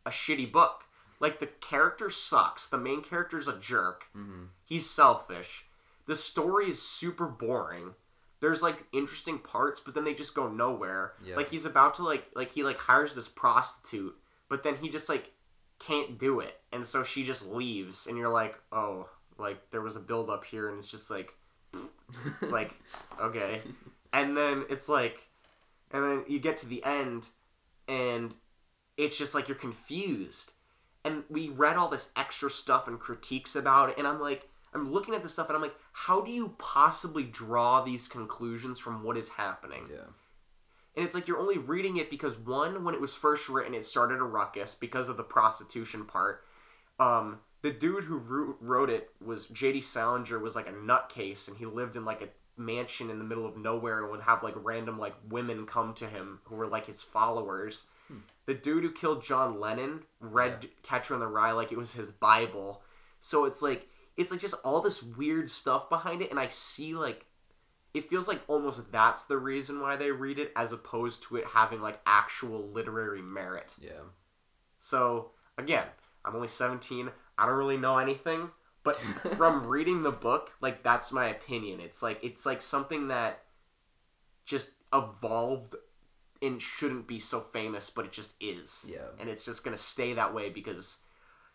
a 0.06 0.10
shitty 0.10 0.50
book. 0.50 0.84
Like 1.20 1.38
the 1.38 1.46
character 1.46 2.08
sucks. 2.08 2.68
The 2.68 2.78
main 2.78 3.02
character's 3.02 3.46
a 3.46 3.58
jerk. 3.58 4.04
Mm-hmm. 4.16 4.44
He's 4.64 4.88
selfish. 4.88 5.65
The 6.06 6.16
story 6.16 6.68
is 6.70 6.80
super 6.80 7.26
boring. 7.26 7.94
There's 8.40 8.62
like 8.62 8.84
interesting 8.92 9.38
parts, 9.38 9.80
but 9.84 9.94
then 9.94 10.04
they 10.04 10.14
just 10.14 10.34
go 10.34 10.48
nowhere. 10.48 11.14
Yeah. 11.24 11.36
Like 11.36 11.50
he's 11.50 11.64
about 11.64 11.94
to 11.94 12.04
like 12.04 12.26
like 12.34 12.52
he 12.52 12.62
like 12.62 12.78
hires 12.78 13.14
this 13.14 13.28
prostitute, 13.28 14.14
but 14.48 14.62
then 14.62 14.76
he 14.76 14.88
just 14.88 15.08
like 15.08 15.32
can't 15.78 16.18
do 16.18 16.40
it, 16.40 16.60
and 16.72 16.86
so 16.86 17.02
she 17.02 17.24
just 17.24 17.46
leaves, 17.48 18.06
and 18.06 18.16
you're 18.16 18.28
like, 18.28 18.56
oh, 18.72 19.08
like 19.38 19.70
there 19.70 19.80
was 19.80 19.96
a 19.96 20.00
build 20.00 20.30
up 20.30 20.44
here, 20.44 20.68
and 20.68 20.78
it's 20.78 20.88
just 20.88 21.10
like 21.10 21.32
it's 22.42 22.52
like 22.52 22.72
okay, 23.20 23.62
and 24.12 24.36
then 24.36 24.64
it's 24.70 24.88
like, 24.88 25.18
and 25.90 26.04
then 26.04 26.24
you 26.28 26.38
get 26.38 26.58
to 26.58 26.66
the 26.66 26.84
end, 26.84 27.26
and 27.88 28.34
it's 28.96 29.16
just 29.16 29.34
like 29.34 29.48
you're 29.48 29.56
confused, 29.56 30.52
and 31.04 31.24
we 31.28 31.48
read 31.48 31.76
all 31.76 31.88
this 31.88 32.10
extra 32.16 32.50
stuff 32.50 32.86
and 32.86 33.00
critiques 33.00 33.56
about 33.56 33.88
it, 33.88 33.98
and 33.98 34.06
I'm 34.06 34.20
like. 34.20 34.48
I'm 34.76 34.92
looking 34.92 35.14
at 35.14 35.22
this 35.22 35.32
stuff 35.32 35.48
and 35.48 35.56
I'm 35.56 35.62
like, 35.62 35.76
how 35.92 36.20
do 36.20 36.30
you 36.30 36.54
possibly 36.58 37.24
draw 37.24 37.82
these 37.82 38.08
conclusions 38.08 38.78
from 38.78 39.02
what 39.02 39.16
is 39.16 39.28
happening? 39.28 39.86
yeah. 39.90 40.04
And 40.94 41.04
it's 41.04 41.14
like 41.14 41.28
you're 41.28 41.38
only 41.38 41.58
reading 41.58 41.98
it 41.98 42.08
because 42.08 42.38
one, 42.38 42.82
when 42.82 42.94
it 42.94 43.00
was 43.02 43.12
first 43.12 43.50
written, 43.50 43.74
it 43.74 43.84
started 43.84 44.18
a 44.18 44.24
ruckus 44.24 44.74
because 44.74 45.10
of 45.10 45.18
the 45.18 45.22
prostitution 45.22 46.06
part. 46.06 46.42
Um, 46.98 47.40
the 47.60 47.70
dude 47.70 48.04
who 48.04 48.16
wrote- 48.16 48.56
wrote 48.60 48.88
it 48.88 49.10
was 49.22 49.44
J.D. 49.46 49.82
Salinger 49.82 50.38
was 50.38 50.54
like 50.56 50.68
a 50.68 50.72
nutcase, 50.72 51.48
and 51.48 51.56
he 51.58 51.66
lived 51.66 51.96
in 51.96 52.06
like 52.06 52.22
a 52.22 52.28
mansion 52.58 53.10
in 53.10 53.18
the 53.18 53.24
middle 53.24 53.44
of 53.44 53.58
nowhere 53.58 54.00
and 54.00 54.10
would 54.10 54.22
have 54.22 54.42
like 54.42 54.54
random 54.56 54.98
like 54.98 55.14
women 55.28 55.66
come 55.66 55.92
to 55.92 56.06
him 56.06 56.40
who 56.44 56.54
were 56.54 56.66
like 56.66 56.86
his 56.86 57.02
followers. 57.02 57.84
The 58.46 58.54
dude 58.54 58.84
who 58.84 58.92
killed 58.92 59.22
John 59.22 59.60
Lennon 59.60 60.04
read 60.20 60.68
Catcher 60.82 61.12
in 61.12 61.20
the 61.20 61.26
Rye 61.26 61.52
like 61.52 61.72
it 61.72 61.76
was 61.76 61.92
his 61.92 62.10
Bible. 62.10 62.80
So 63.20 63.44
it's 63.44 63.60
like 63.60 63.86
it's 64.16 64.30
like 64.30 64.40
just 64.40 64.54
all 64.64 64.80
this 64.80 65.02
weird 65.02 65.50
stuff 65.50 65.88
behind 65.88 66.22
it, 66.22 66.30
and 66.30 66.40
I 66.40 66.48
see 66.48 66.94
like 66.94 67.26
it 67.94 68.10
feels 68.10 68.28
like 68.28 68.42
almost 68.46 68.92
that's 68.92 69.24
the 69.24 69.38
reason 69.38 69.80
why 69.80 69.96
they 69.96 70.10
read 70.10 70.38
it 70.38 70.52
as 70.54 70.72
opposed 70.72 71.22
to 71.24 71.36
it 71.36 71.44
having 71.46 71.80
like 71.80 72.00
actual 72.06 72.68
literary 72.68 73.22
merit. 73.22 73.72
Yeah. 73.80 74.02
So 74.78 75.30
again, 75.56 75.86
I'm 76.24 76.34
only 76.34 76.48
17. 76.48 77.10
I 77.38 77.46
don't 77.46 77.56
really 77.56 77.78
know 77.78 77.98
anything, 77.98 78.50
but 78.82 78.96
from 79.36 79.66
reading 79.66 80.02
the 80.02 80.12
book, 80.12 80.50
like 80.60 80.82
that's 80.82 81.12
my 81.12 81.28
opinion. 81.28 81.80
It's 81.80 82.02
like 82.02 82.18
it's 82.22 82.44
like 82.44 82.60
something 82.60 83.08
that 83.08 83.42
just 84.44 84.70
evolved 84.92 85.74
and 86.42 86.60
shouldn't 86.60 87.06
be 87.06 87.18
so 87.18 87.40
famous, 87.40 87.88
but 87.90 88.04
it 88.04 88.12
just 88.12 88.34
is. 88.40 88.86
Yeah. 88.90 89.08
And 89.18 89.28
it's 89.28 89.44
just 89.44 89.64
gonna 89.64 89.78
stay 89.78 90.12
that 90.14 90.34
way 90.34 90.50
because 90.50 90.98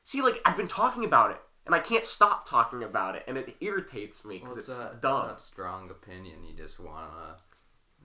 see, 0.04 0.22
like 0.22 0.42
I've 0.46 0.58
been 0.58 0.68
talking 0.68 1.06
about 1.06 1.32
it 1.32 1.42
and 1.66 1.76
I 1.76 1.80
can't 1.80 2.06
stop 2.06 2.48
talking 2.50 2.84
about 2.84 3.16
it, 3.16 3.24
and 3.28 3.38
it 3.38 3.56
irritates 3.62 4.26
me 4.26 4.40
Well, 4.44 4.56
because 4.56 4.70
it's, 4.70 4.80
a, 4.80 4.88
it's 4.94 5.02
dumb. 5.02 5.28
not 5.28 5.42
strong 5.42 5.90
opinion. 5.90 6.44
You 6.44 6.54
just 6.56 6.80
want 6.80 7.12
to 7.12 7.36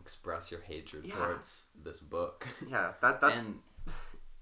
express 0.00 0.50
your 0.50 0.60
hatred 0.60 1.04
Yeah. 1.06 1.14
towards 1.16 1.66
this 1.82 1.98
book. 1.98 2.46
Yeah, 2.68 2.92
that 3.02 3.20
that 3.20 3.32
and 3.32 3.60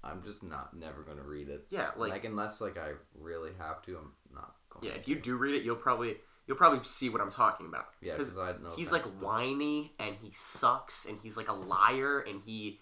I'm 0.03 0.21
just 0.23 0.43
not 0.43 0.75
never 0.75 1.01
gonna 1.01 1.23
read 1.23 1.49
it. 1.49 1.65
yeah, 1.69 1.89
like, 1.97 2.11
Like, 2.11 2.25
unless 2.25 2.61
like 2.61 2.77
I 2.77 2.91
really 3.19 3.51
have 3.57 3.81
to, 3.83 3.97
I'm 3.97 4.11
not 4.33 4.55
going. 4.69 4.85
yeah. 4.85 4.99
If 4.99 5.07
you 5.07 5.15
do 5.15 5.35
read 5.37 5.55
it, 5.55 5.63
you'll 5.63 5.75
probably 5.77 6.17
you'll 6.47 6.57
probably 6.57 6.83
see 6.83 7.09
what 7.09 7.21
I'm 7.21 7.31
talking 7.31 7.65
about. 7.65 7.87
yeah, 8.01 8.15
'Cause 8.15 8.29
because 8.29 8.55
I 8.59 8.61
know 8.61 8.73
he's 8.75 8.91
like 8.91 9.03
whiny 9.19 9.95
and 9.97 10.15
he 10.21 10.31
sucks 10.31 11.05
and 11.05 11.17
he's 11.23 11.37
like 11.37 11.47
a 11.47 11.53
liar 11.53 12.19
and 12.19 12.41
he 12.45 12.79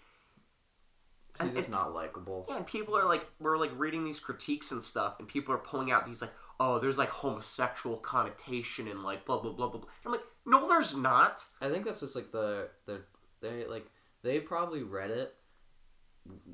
he's 1.40 1.48
and- 1.48 1.54
just 1.56 1.68
and- 1.68 1.76
not 1.76 1.94
likable. 1.94 2.46
yeah 2.50 2.58
and 2.58 2.66
people 2.66 2.98
are 2.98 3.06
like 3.06 3.26
we're 3.40 3.58
like 3.58 3.72
reading 3.78 4.04
these 4.04 4.20
critiques 4.20 4.72
and 4.72 4.84
stuff 4.84 5.16
and 5.20 5.28
people 5.28 5.54
are 5.54 5.60
pulling 5.60 5.92
out 5.92 6.06
these 6.06 6.22
like 6.22 6.34
oh 6.60 6.80
there's 6.80 6.98
like 6.98 7.10
homosexual 7.10 7.98
connotation 7.98 8.88
and 8.88 9.04
like 9.04 9.26
blah 9.26 9.40
blah 9.40 9.52
blah 9.52 9.68
blah, 9.70 9.80
blah. 9.80 9.90
I'm 10.06 10.12
like 10.12 10.24
no 10.46 10.68
there's 10.68 10.96
not 10.96 11.44
I 11.62 11.70
think 11.70 11.86
that's 11.86 12.00
just 12.00 12.16
like 12.16 12.32
the 12.32 12.70
the 12.86 13.02
they 13.42 13.66
like 13.66 13.88
they 14.22 14.40
probably 14.40 14.84
read 14.84 15.12
it 15.12 15.36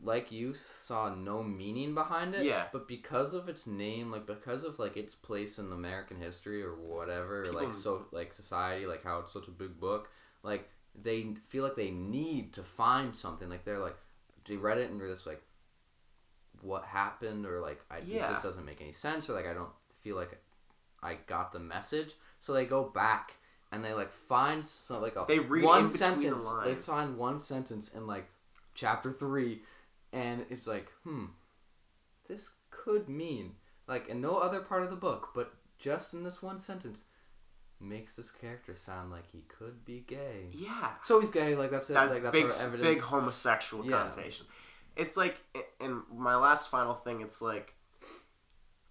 like 0.04 0.32
you 0.32 0.54
saw 0.56 1.14
no 1.14 1.44
meaning 1.44 1.94
behind 1.94 2.34
it. 2.34 2.46
Yeah. 2.46 2.66
But 2.72 2.88
because 2.88 3.34
of 3.34 3.50
its 3.50 3.68
name, 3.68 4.12
like 4.12 4.26
because 4.26 4.64
of 4.64 4.80
like 4.80 4.98
its 4.98 5.14
place 5.14 5.60
in 5.60 5.72
American 5.72 6.20
history 6.20 6.64
or 6.64 6.76
whatever, 6.76 7.44
or, 7.44 7.52
like 7.52 7.74
so 7.74 8.06
like 8.12 8.34
society, 8.34 8.86
like 8.86 9.04
how 9.04 9.20
it's 9.20 9.34
such 9.34 9.48
a 9.48 9.52
big 9.52 9.80
book, 9.80 10.10
like 10.44 10.68
they 11.00 11.28
feel 11.50 11.64
like 11.64 11.76
they 11.76 11.92
need 11.92 12.54
to 12.54 12.64
find 12.64 13.16
something. 13.16 13.50
Like 13.50 13.64
they're 13.64 13.80
like 13.80 13.98
they 14.48 14.56
read 14.58 14.78
it 14.78 14.90
and 14.90 15.00
they're 15.00 15.12
just 15.12 15.26
like 15.28 15.42
what 16.62 16.84
happened 16.84 17.46
or 17.46 17.60
like 17.62 17.82
I, 17.90 18.00
Yeah. 18.00 18.26
it 18.26 18.32
just 18.34 18.44
doesn't 18.44 18.66
make 18.66 18.82
any 18.82 18.92
sense 18.92 19.30
or 19.30 19.34
like 19.34 19.46
I 19.48 19.54
don't 19.54 19.72
feel 20.02 20.16
like 20.16 20.38
I 21.02 21.16
got 21.28 21.52
the 21.52 21.60
message. 21.60 22.14
So 22.42 22.54
they 22.54 22.66
go 22.66 22.84
back 22.84 23.34
and 23.72 23.84
they 23.84 23.94
like 23.94 24.12
find 24.12 24.64
some 24.64 25.02
like 25.02 25.16
a 25.16 25.26
They 25.28 25.40
read 25.40 25.64
one 25.64 25.84
between 25.84 25.92
the 25.92 25.98
sentence. 25.98 26.54
They 26.64 26.76
find 26.76 27.18
one 27.18 27.40
sentence 27.40 27.90
in 27.96 28.08
like 28.08 28.30
chapter 28.74 29.12
three, 29.12 29.62
and 30.14 30.46
it's 30.50 30.68
like, 30.68 30.92
hmm, 31.04 31.26
this 32.28 32.50
could 32.72 33.08
mean 33.10 33.54
like 33.88 34.08
in 34.10 34.22
no 34.22 34.38
other 34.38 34.60
part 34.60 34.84
of 34.84 34.90
the 34.90 34.96
book, 34.96 35.30
but 35.34 35.54
just 35.78 36.14
in 36.14 36.24
this 36.24 36.42
one 36.42 36.58
sentence, 36.58 37.04
makes 37.82 38.16
this 38.16 38.30
character 38.32 38.76
sound 38.76 39.10
like 39.12 39.24
he 39.32 39.44
could 39.48 39.86
be 39.86 40.04
gay. 40.08 40.48
yeah 40.52 40.92
So 41.02 41.20
he's 41.20 41.30
gay. 41.30 41.56
Like 41.56 41.72
that's 41.72 41.90
it. 41.90 41.94
that 41.94 42.10
like 42.12 42.24
that's 42.24 42.36
big 42.36 42.46
our 42.52 42.68
evidence. 42.68 42.82
big 42.96 43.00
homosexual 43.02 43.86
Yeah. 43.86 43.98
connotation 44.10 44.46
it's 44.96 45.16
like 45.16 45.38
and 45.80 46.02
my 46.14 46.36
last 46.36 46.70
final 46.70 46.94
thing 46.96 47.22
it's 47.22 47.42
like 47.42 47.74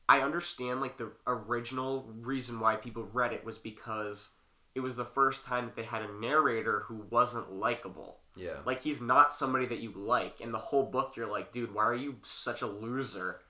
I 0.09 0.21
understand 0.21 0.81
like 0.81 0.97
the 0.97 1.11
original 1.27 2.09
reason 2.21 2.61
why 2.61 2.77
people 2.77 3.07
read 3.13 3.33
it 3.35 3.45
was 3.45 3.59
because 3.59 4.31
it 4.75 4.81
was 4.81 4.97
the 4.97 5.05
first 5.05 5.45
time 5.45 5.67
that 5.67 5.77
they 5.77 5.83
had 5.83 6.01
a 6.03 6.13
narrator 6.21 6.85
who 6.87 7.05
wasn't 7.11 7.53
likable. 7.53 8.21
yeah. 8.37 8.61
Like 8.65 8.83
he's 8.83 9.01
not 9.03 9.35
somebody 9.35 9.67
that 9.67 9.81
you 9.81 9.93
like. 9.95 10.41
In 10.41 10.53
the 10.53 10.59
whole 10.59 10.85
book, 10.87 11.15
you're 11.17 11.27
like, 11.27 11.53
dude, 11.53 11.75
why 11.75 11.85
are 11.85 11.95
you 11.95 12.17
such 12.23 12.63
a 12.63 12.67
loser? 12.67 13.41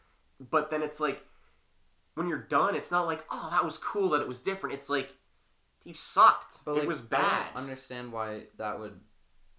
But 0.51 0.71
then 0.71 0.83
it's 0.83 0.99
like, 1.01 1.23
when 2.15 2.29
you're 2.29 2.39
done, 2.39 2.75
it's 2.75 2.91
not 2.91 3.07
like, 3.07 3.25
oh, 3.31 3.49
that 3.53 3.65
was 3.65 3.77
cool 3.77 4.09
that 4.11 4.23
it 4.23 4.29
was 4.29 4.41
different. 4.41 4.75
It's 4.75 4.89
like, 4.89 5.13
he 5.85 5.93
sucked. 5.93 6.65
But 6.65 6.73
it 6.73 6.79
like, 6.81 6.89
was 6.89 7.01
I 7.01 7.05
bad. 7.05 7.47
don't 7.55 7.63
understand 7.63 8.13
why 8.13 8.43
that 8.57 8.79
would 8.79 8.99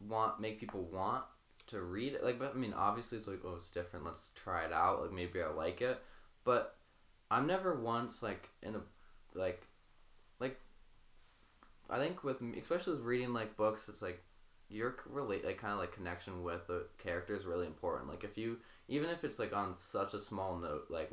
want 0.07 0.39
make 0.39 0.59
people 0.59 0.83
want 0.83 1.23
to 1.67 1.81
read 1.81 2.13
it. 2.13 2.23
Like, 2.23 2.39
but 2.39 2.53
I 2.55 2.57
mean, 2.57 2.73
obviously 2.73 3.17
it's 3.17 3.27
like, 3.27 3.41
oh, 3.45 3.55
it's 3.55 3.69
different. 3.69 4.05
Let's 4.05 4.31
try 4.35 4.65
it 4.65 4.73
out. 4.73 5.01
Like, 5.01 5.11
maybe 5.11 5.41
I 5.41 5.49
like 5.49 5.81
it. 5.81 6.01
But 6.43 6.75
I'm 7.31 7.47
never 7.47 7.79
once 7.79 8.23
like 8.23 8.49
in 8.63 8.75
a 8.75 8.81
like 9.35 9.61
like 10.39 10.59
I 11.89 11.99
think 11.99 12.23
with 12.23 12.37
especially 12.59 12.93
with 12.93 13.03
reading 13.03 13.33
like 13.33 13.55
books, 13.55 13.87
it's 13.87 14.01
like 14.01 14.21
your 14.69 14.97
relate 15.07 15.45
like 15.45 15.59
kind 15.59 15.73
of 15.73 15.79
like 15.79 15.93
connection 15.93 16.43
with 16.43 16.67
the 16.67 16.85
character 16.97 17.35
is 17.35 17.45
really 17.45 17.67
important. 17.67 18.09
Like 18.09 18.23
if 18.23 18.37
you 18.37 18.57
even 18.87 19.09
if 19.09 19.23
it's 19.23 19.39
like 19.39 19.55
on 19.55 19.75
such 19.77 20.13
a 20.13 20.19
small 20.19 20.57
note, 20.57 20.85
like 20.89 21.11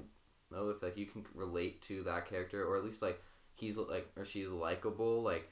know 0.50 0.68
if 0.70 0.82
like 0.82 0.96
you 0.96 1.06
can 1.06 1.24
relate 1.34 1.82
to 1.82 2.02
that 2.04 2.28
character 2.28 2.64
or 2.64 2.78
at 2.78 2.84
least 2.84 3.02
like 3.02 3.22
he's 3.56 3.76
like 3.76 4.08
or 4.16 4.24
she's 4.24 4.48
likable, 4.48 5.22
like 5.22 5.50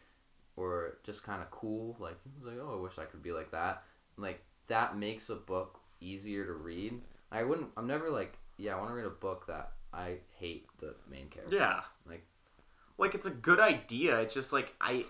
or 0.56 0.98
just 1.02 1.22
kind 1.24 1.42
of 1.42 1.50
cool. 1.50 1.96
Like 1.98 2.16
he 2.22 2.30
was 2.38 2.52
like, 2.54 2.64
oh, 2.64 2.78
I 2.78 2.80
wish 2.82 2.98
I 2.98 3.04
could 3.04 3.22
be 3.22 3.32
like 3.32 3.50
that. 3.50 3.82
Like 4.16 4.42
that 4.68 4.96
makes 4.96 5.28
a 5.30 5.34
book 5.34 5.80
easier 6.00 6.44
to 6.46 6.52
read. 6.52 7.00
I 7.32 7.42
wouldn't. 7.42 7.68
I'm 7.76 7.86
never 7.86 8.10
like, 8.10 8.38
yeah, 8.56 8.74
I 8.74 8.78
want 8.78 8.90
to 8.90 8.94
read 8.94 9.06
a 9.06 9.10
book 9.10 9.46
that 9.48 9.72
I 9.92 10.18
hate 10.38 10.66
the 10.78 10.94
main 11.10 11.28
character. 11.28 11.56
yeah. 11.56 11.80
Like- 12.08 12.26
like 12.96 13.16
it's 13.16 13.26
a 13.26 13.30
good 13.30 13.58
idea. 13.58 14.20
It's 14.20 14.34
just 14.34 14.52
like 14.52 14.72
I, 14.80 15.04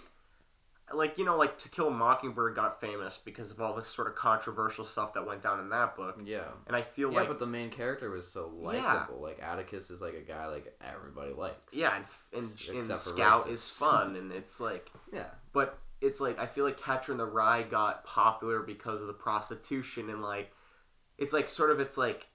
like 0.92 1.16
you 1.18 1.24
know, 1.24 1.36
like 1.36 1.56
To 1.58 1.68
Kill 1.70 1.88
a 1.88 1.90
Mockingbird 1.90 2.54
got 2.54 2.80
famous 2.80 3.18
because 3.24 3.50
of 3.50 3.60
all 3.60 3.74
this 3.74 3.88
sort 3.88 4.06
of 4.08 4.14
controversial 4.16 4.84
stuff 4.84 5.14
that 5.14 5.26
went 5.26 5.42
down 5.42 5.58
in 5.60 5.68
that 5.70 5.96
book, 5.96 6.18
Yeah. 6.22 6.48
and 6.66 6.76
I 6.76 6.82
feel 6.82 7.10
Yeah, 7.10 7.20
like 7.20 7.28
but 7.28 7.38
the 7.38 7.46
main 7.46 7.70
character 7.70 8.10
was 8.10 8.28
so 8.28 8.52
Yeah. 8.54 8.66
likable. 8.82 9.20
Like 9.20 9.42
Atticus 9.42 9.90
is 9.90 10.00
like 10.02 10.14
a 10.14 10.20
guy 10.20 10.46
like 10.46 10.76
everybody 10.82 11.32
likes. 11.32 11.72
yeah, 11.72 11.96
and, 11.96 12.04
and, 12.32 12.88
and 12.90 12.98
Scout 12.98 13.48
is 13.48 13.68
fun, 13.70 14.16
and 14.16 14.30
it's 14.32 14.60
like 14.60 14.90
Yeah. 15.12 15.30
but 15.52 15.78
it's 16.00 16.20
like 16.20 16.38
I 16.38 16.46
feel 16.46 16.64
like 16.66 16.78
Catcher 16.78 17.12
in 17.12 17.18
the 17.18 17.24
Rye 17.24 17.62
got 17.62 18.04
popular 18.04 18.60
because 18.60 19.00
of 19.00 19.06
the 19.06 19.12
prostitution 19.14 20.10
and 20.10 20.20
like 20.22 20.52
it's 21.16 21.32
like 21.32 21.48
sort 21.48 21.70
of 21.70 21.80
it's 21.80 21.96
like 21.96 22.26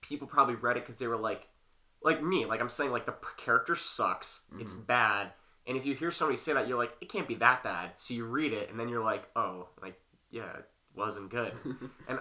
people 0.00 0.26
probably 0.26 0.54
read 0.54 0.78
it 0.78 0.84
because 0.84 0.96
they 0.96 1.06
were 1.06 1.18
like 1.18 1.46
like 2.02 2.22
me 2.22 2.46
like 2.46 2.60
I'm 2.62 2.70
saying 2.70 2.92
like 2.92 3.04
the 3.04 3.14
character 3.36 3.76
sucks 3.76 4.40
it's 4.58 4.72
Mhm. 4.72 4.86
bad 4.86 5.32
and 5.70 5.78
if 5.78 5.86
you 5.86 5.94
hear 5.94 6.10
somebody 6.10 6.36
say 6.36 6.52
that 6.52 6.66
you're 6.66 6.76
like 6.76 6.92
it 7.00 7.08
can't 7.08 7.28
be 7.28 7.36
that 7.36 7.62
bad 7.62 7.92
so 7.96 8.12
you 8.12 8.24
read 8.24 8.52
it 8.52 8.70
and 8.70 8.78
then 8.78 8.88
you're 8.88 9.04
like 9.04 9.24
oh 9.36 9.68
like 9.80 9.94
yeah 10.30 10.52
it 10.58 10.68
wasn't 10.94 11.30
good 11.30 11.52
and 12.08 12.18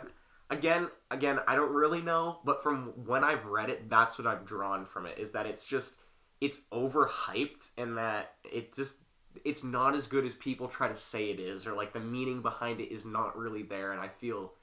again 0.51 0.87
again 1.09 1.39
I 1.47 1.55
don't 1.55 1.73
really 1.73 2.01
know 2.01 2.39
but 2.45 2.61
from 2.61 2.93
when 3.05 3.23
I've 3.23 3.45
read 3.45 3.69
it 3.69 3.89
that's 3.89 4.17
what 4.17 4.27
I've 4.27 4.45
drawn 4.45 4.85
from 4.85 5.07
it 5.07 5.17
is 5.17 5.31
that 5.31 5.47
it's 5.47 5.65
just 5.65 5.95
it's 6.39 6.59
overhyped 6.71 7.69
and 7.77 7.97
that 7.97 8.33
it 8.49 8.73
just 8.75 8.97
it's 9.43 9.63
not 9.63 9.95
as 9.95 10.05
good 10.05 10.25
as 10.25 10.35
people 10.35 10.67
try 10.67 10.87
to 10.87 10.95
say 10.95 11.31
it 11.31 11.39
is 11.39 11.65
or 11.65 11.73
like 11.73 11.91
the 11.91 11.99
meaning 11.99 12.41
behind 12.41 12.79
it 12.79 12.93
is 12.93 13.03
not 13.03 13.35
really 13.35 13.63
there 13.63 13.91
and 13.91 13.99
I 13.99 14.07
feel 14.07 14.53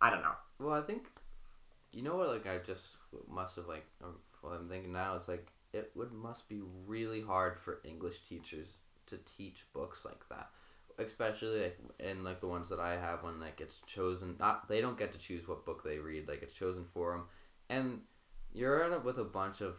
I 0.00 0.10
don't 0.10 0.22
know. 0.22 0.34
Well, 0.58 0.74
I 0.74 0.82
think, 0.82 1.06
you 1.92 2.02
know 2.02 2.16
what? 2.16 2.28
Like 2.28 2.46
I 2.46 2.58
just 2.58 2.96
must 3.26 3.56
have 3.56 3.68
like 3.68 3.86
or 4.02 4.10
what 4.42 4.52
I'm 4.52 4.68
thinking 4.68 4.92
now 4.92 5.14
is 5.14 5.28
like 5.28 5.48
it 5.74 5.90
would 5.94 6.12
must 6.12 6.48
be 6.48 6.60
really 6.86 7.20
hard 7.20 7.58
for 7.58 7.80
English 7.84 8.20
teachers 8.28 8.78
to 9.06 9.18
teach 9.36 9.66
books 9.74 10.04
like 10.04 10.26
that, 10.30 10.48
especially 10.98 11.62
like 11.62 11.78
in 11.98 12.22
like 12.22 12.40
the 12.40 12.46
ones 12.46 12.68
that 12.68 12.78
I 12.78 12.96
have 12.96 13.24
when 13.24 13.40
like 13.40 13.60
it's 13.60 13.80
chosen. 13.86 14.36
Not 14.38 14.68
they 14.68 14.80
don't 14.80 14.98
get 14.98 15.12
to 15.12 15.18
choose 15.18 15.46
what 15.48 15.66
book 15.66 15.82
they 15.84 15.98
read. 15.98 16.28
Like 16.28 16.42
it's 16.42 16.54
chosen 16.54 16.84
for 16.94 17.12
them, 17.12 17.24
and 17.68 18.00
you're 18.52 18.84
in 18.84 18.92
it 18.92 19.04
with 19.04 19.18
a 19.18 19.24
bunch 19.24 19.60
of 19.60 19.74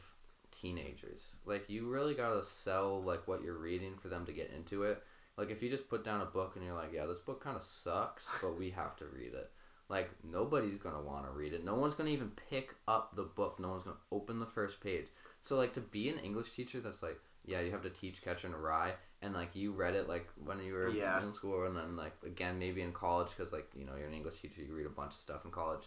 teenagers. 0.51 1.37
Like 1.45 1.69
you 1.69 1.87
really 1.87 2.13
gotta 2.13 2.43
sell 2.43 3.01
like 3.01 3.27
what 3.27 3.41
you're 3.41 3.57
reading 3.57 3.95
for 3.97 4.09
them 4.09 4.25
to 4.25 4.33
get 4.33 4.51
into 4.55 4.83
it. 4.83 5.01
Like 5.37 5.49
if 5.49 5.63
you 5.63 5.69
just 5.69 5.89
put 5.89 6.03
down 6.03 6.21
a 6.21 6.25
book 6.25 6.53
and 6.55 6.65
you're 6.65 6.75
like, 6.75 6.93
yeah, 6.93 7.05
this 7.05 7.17
book 7.19 7.43
kind 7.43 7.57
of 7.57 7.63
sucks, 7.63 8.27
but 8.41 8.57
we 8.57 8.69
have 8.71 8.95
to 8.97 9.05
read 9.05 9.33
it. 9.33 9.49
Like 9.89 10.09
nobody's 10.23 10.77
gonna 10.77 11.01
want 11.01 11.25
to 11.25 11.31
read 11.31 11.53
it. 11.53 11.63
No 11.63 11.75
one's 11.75 11.93
gonna 11.93 12.09
even 12.09 12.31
pick 12.49 12.75
up 12.87 13.15
the 13.15 13.23
book. 13.23 13.59
No 13.59 13.69
one's 13.69 13.83
gonna 13.83 13.97
open 14.11 14.39
the 14.39 14.45
first 14.45 14.81
page. 14.81 15.07
So 15.45 15.55
like 15.57 15.73
to 15.73 15.79
be 15.79 16.09
an 16.09 16.17
English 16.17 16.51
teacher, 16.51 16.81
that's 16.81 17.03
like, 17.03 17.19
yeah, 17.45 17.61
you 17.61 17.71
have 17.71 17.83
to 17.83 17.91
teach 17.91 18.23
Catcher 18.23 18.47
in 18.47 18.53
a 18.53 18.57
Rye, 18.57 18.93
and 19.21 19.33
like 19.33 19.55
you 19.55 19.71
read 19.73 19.93
it 19.93 20.09
like 20.09 20.27
when 20.43 20.59
you 20.59 20.73
were 20.73 20.89
Yeah. 20.89 21.21
in 21.21 21.33
school, 21.33 21.65
and 21.67 21.77
then 21.77 21.95
like 21.95 22.15
again 22.25 22.57
maybe 22.57 22.81
in 22.81 22.91
college 22.91 23.29
because 23.29 23.53
like 23.53 23.69
you 23.77 23.85
know 23.85 23.95
you're 23.95 24.07
an 24.07 24.13
English 24.15 24.39
teacher, 24.41 24.61
you 24.61 24.73
read 24.73 24.87
a 24.87 24.89
bunch 24.89 25.13
of 25.13 25.19
stuff 25.19 25.45
in 25.45 25.51
college, 25.51 25.83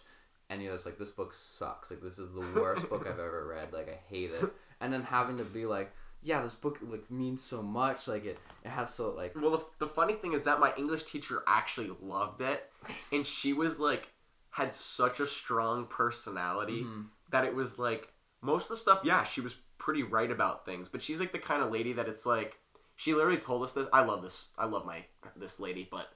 and 0.49 0.63
you're 0.63 0.71
just 0.73 0.85
like 0.85 0.97
this 0.97 1.09
book 1.11 1.33
sucks. 1.33 1.91
Like 1.91 2.01
this 2.01 2.17
is 2.17 2.31
the 2.33 2.47
worst 2.55 2.89
book 2.89 3.01
I've 3.05 3.19
ever 3.19 3.47
read. 3.47 3.73
Like 3.73 3.89
I 3.89 3.99
hate 4.09 4.31
it. 4.31 4.49
And 4.81 4.93
then 4.93 5.03
having 5.03 5.37
to 5.39 5.43
be 5.43 5.65
like, 5.65 5.91
yeah, 6.23 6.41
this 6.41 6.53
book 6.53 6.79
like 6.81 7.11
means 7.11 7.43
so 7.43 7.61
much. 7.61 8.07
Like 8.07 8.23
it 8.23 8.39
it 8.63 8.69
has 8.69 8.93
so 8.93 9.09
like 9.11 9.35
Well, 9.35 9.51
the, 9.57 9.65
the 9.79 9.87
funny 9.87 10.13
thing 10.13 10.31
is 10.31 10.45
that 10.45 10.61
my 10.61 10.73
English 10.77 11.03
teacher 11.03 11.43
actually 11.45 11.91
loved 12.01 12.39
it, 12.41 12.71
and 13.11 13.27
she 13.27 13.51
was 13.51 13.77
like, 13.77 14.07
had 14.51 14.73
such 14.73 15.19
a 15.19 15.27
strong 15.27 15.85
personality 15.87 16.83
mhm. 16.83 17.07
that 17.31 17.43
it 17.43 17.53
was 17.53 17.77
like 17.77 18.13
most 18.41 18.63
of 18.63 18.69
the 18.69 18.77
stuff. 18.77 19.01
Yeah, 19.03 19.23
she 19.23 19.41
was 19.41 19.55
pretty 19.77 20.03
right 20.03 20.31
about 20.31 20.65
things, 20.65 20.89
but 20.89 21.01
she's 21.01 21.19
like 21.19 21.31
the 21.31 21.39
kind 21.39 21.63
of 21.63 21.71
lady 21.71 21.93
that 21.93 22.07
it's 22.07 22.25
like 22.25 22.57
she 22.95 23.13
literally 23.13 23.39
told 23.39 23.63
us 23.63 23.73
this. 23.73 23.87
I 23.93 24.01
love 24.01 24.21
this. 24.21 24.45
I 24.57 24.65
love 24.65 24.85
my 24.85 25.05
this 25.35 25.59
lady, 25.59 25.87
but 25.89 26.09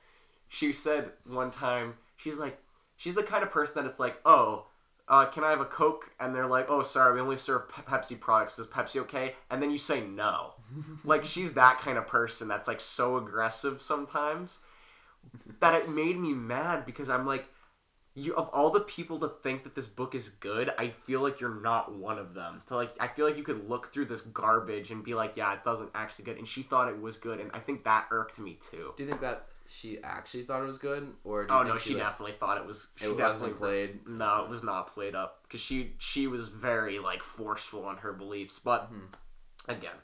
she 0.48 0.74
said 0.74 1.12
one 1.26 1.52
time 1.52 1.96
she's 2.18 2.38
like 2.38 2.60
she's 2.98 3.16
the 3.16 3.24
kind 3.24 3.44
of 3.44 3.52
person 3.52 3.76
that 3.76 3.86
it's 3.86 4.00
like 4.00 4.20
oh. 4.26 4.68
Uh, 5.06 5.26
can 5.26 5.44
I 5.44 5.50
have 5.50 5.60
a 5.60 5.66
Coke? 5.66 6.12
And 6.18 6.34
they're 6.34 6.48
like, 6.48 6.68
"Oh, 6.70 6.82
sorry, 6.82 7.14
we 7.14 7.20
only 7.20 7.36
serve 7.36 7.68
Pe- 7.68 7.82
Pepsi 7.82 8.18
products. 8.18 8.58
Is 8.58 8.68
Pepsi 8.68 9.02
okay?" 9.02 9.36
And 9.52 9.62
then 9.62 9.70
you 9.70 9.78
say 9.78 10.00
no. 10.00 10.54
like 11.04 11.26
she's 11.26 11.56
that 11.56 11.82
kind 11.82 11.98
of 11.98 12.08
person 12.08 12.48
that's 12.48 12.70
like 12.70 12.80
so 12.80 13.18
aggressive 13.18 13.82
sometimes 13.82 14.60
that 15.60 15.74
it 15.74 15.90
made 15.90 16.18
me 16.18 16.34
mad 16.34 16.86
because 16.86 17.10
I'm 17.10 17.26
like, 17.26 17.46
you 18.16 18.36
of 18.36 18.50
all 18.50 18.70
the 18.70 18.82
people 18.82 19.20
to 19.20 19.32
think 19.42 19.64
that 19.64 19.76
this 19.76 19.88
book 19.88 20.14
is 20.14 20.30
good, 20.30 20.72
I 20.78 20.90
feel 20.90 21.22
like 21.22 21.40
you're 21.40 21.62
not 21.62 21.96
one 21.96 22.20
of 22.20 22.34
them. 22.34 22.62
To 22.68 22.76
like, 22.76 22.94
I 23.00 23.08
feel 23.08 23.26
like 23.26 23.38
you 23.38 23.44
could 23.44 23.68
look 23.68 23.92
through 23.92 24.06
this 24.06 24.22
garbage 24.22 24.92
and 24.92 25.04
be 25.04 25.14
like, 25.16 25.34
yeah, 25.36 25.54
it 25.54 25.64
doesn't 25.64 25.90
actually 25.96 26.26
good, 26.26 26.38
and 26.38 26.48
she 26.48 26.62
thought 26.64 26.90
it 26.90 27.02
was 27.02 27.18
good, 27.18 27.40
and 27.40 27.52
I 27.54 27.60
think 27.60 27.84
that 27.86 28.08
irked 28.12 28.40
me 28.40 28.58
too. 28.62 28.94
Do 28.96 29.04
you 29.04 29.10
think 29.10 29.22
that 29.22 29.48
she 29.68 29.98
actually 30.04 30.44
thought 30.44 30.62
it 30.62 30.68
was 30.68 30.78
good, 30.78 31.12
or 31.24 31.46
do 31.46 31.54
you 31.54 31.60
Oh 31.60 31.64
no, 31.64 31.78
she 31.78 31.96
like, 31.96 32.04
definitely 32.04 32.36
thought 32.40 32.58
it 32.58 32.66
was. 32.66 32.88
She 32.98 33.06
it 33.06 33.18
definitely 33.18 33.54
played? 33.54 34.08
No, 34.08 34.44
it 34.44 34.50
was 34.50 34.64
not 34.64 34.94
played 34.94 35.16
up 35.16 35.44
because 35.44 35.62
she 35.62 35.94
she 35.98 36.28
was 36.28 36.50
very 36.50 37.00
like 37.00 37.24
forceful 37.24 37.86
on 37.86 37.98
her 37.98 38.14
beliefs. 38.14 38.60
But 38.60 38.92
Mhm. 38.94 39.08
again, 39.68 39.96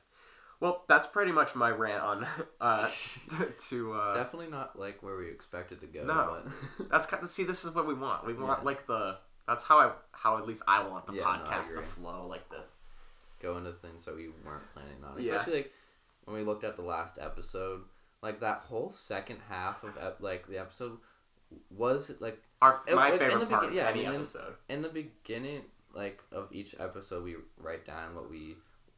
well, 0.59 0.83
that's 0.87 1.07
pretty 1.07 1.31
much 1.31 1.55
my 1.55 1.69
rant 1.71 2.01
on 2.01 2.27
uh, 2.61 2.89
to. 3.69 3.93
Uh, 3.93 4.13
Definitely 4.15 4.49
not 4.51 4.77
like 4.77 5.01
where 5.03 5.15
we 5.17 5.27
expected 5.29 5.79
to 5.81 5.87
go. 5.87 6.03
No. 6.03 6.41
but- 6.77 6.89
that's 6.89 7.05
kind 7.07 7.23
of 7.23 7.29
see. 7.29 7.43
This 7.43 7.63
is 7.65 7.73
what 7.73 7.87
we 7.87 7.93
want. 7.93 8.25
We 8.25 8.33
want 8.33 8.59
Yeah. 8.61 8.65
like 8.65 8.87
the. 8.87 9.17
That's 9.47 9.63
how 9.63 9.79
I 9.79 9.91
how 10.11 10.37
at 10.37 10.45
least 10.47 10.61
I 10.67 10.87
want 10.87 11.07
the 11.07 11.13
Yeah, 11.13 11.21
no, 11.23 11.27
podcast 11.49 11.73
to 11.75 11.81
flow 11.81 12.27
like 12.27 12.47
this. 12.49 12.67
go 13.41 13.57
into 13.57 13.71
things 13.71 14.05
that 14.05 14.15
we 14.15 14.27
weren't 14.45 14.63
planning 14.73 15.03
on. 15.03 15.21
Yeah. 15.21 15.33
Especially 15.33 15.53
like 15.57 15.71
when 16.25 16.35
we 16.37 16.43
looked 16.43 16.63
at 16.63 16.75
the 16.75 16.83
last 16.83 17.17
episode, 17.19 17.81
like 18.21 18.41
that 18.41 18.59
whole 18.67 18.89
second 18.91 19.37
half 19.49 19.83
of 19.83 19.97
ep- 19.99 20.17
like 20.19 20.47
the 20.47 20.59
episode 20.59 20.97
was 21.75 22.11
like 22.19 22.41
Our 22.61 22.81
It- 22.87 22.95
my 22.95 23.11
it- 23.11 23.17
favorite 23.19 23.49
part 23.49 23.73
yeah, 23.73 23.89
any 23.89 24.05
episode. 24.05 24.55
in 24.67 24.81
the 24.83 24.89
beginning 24.89 25.63
like 25.95 26.21
of 26.31 26.47
each 26.51 26.75
episode 26.79 27.23
we 27.23 27.35
write 27.57 27.85
down 27.87 28.13
what 28.13 28.29
we 28.29 28.55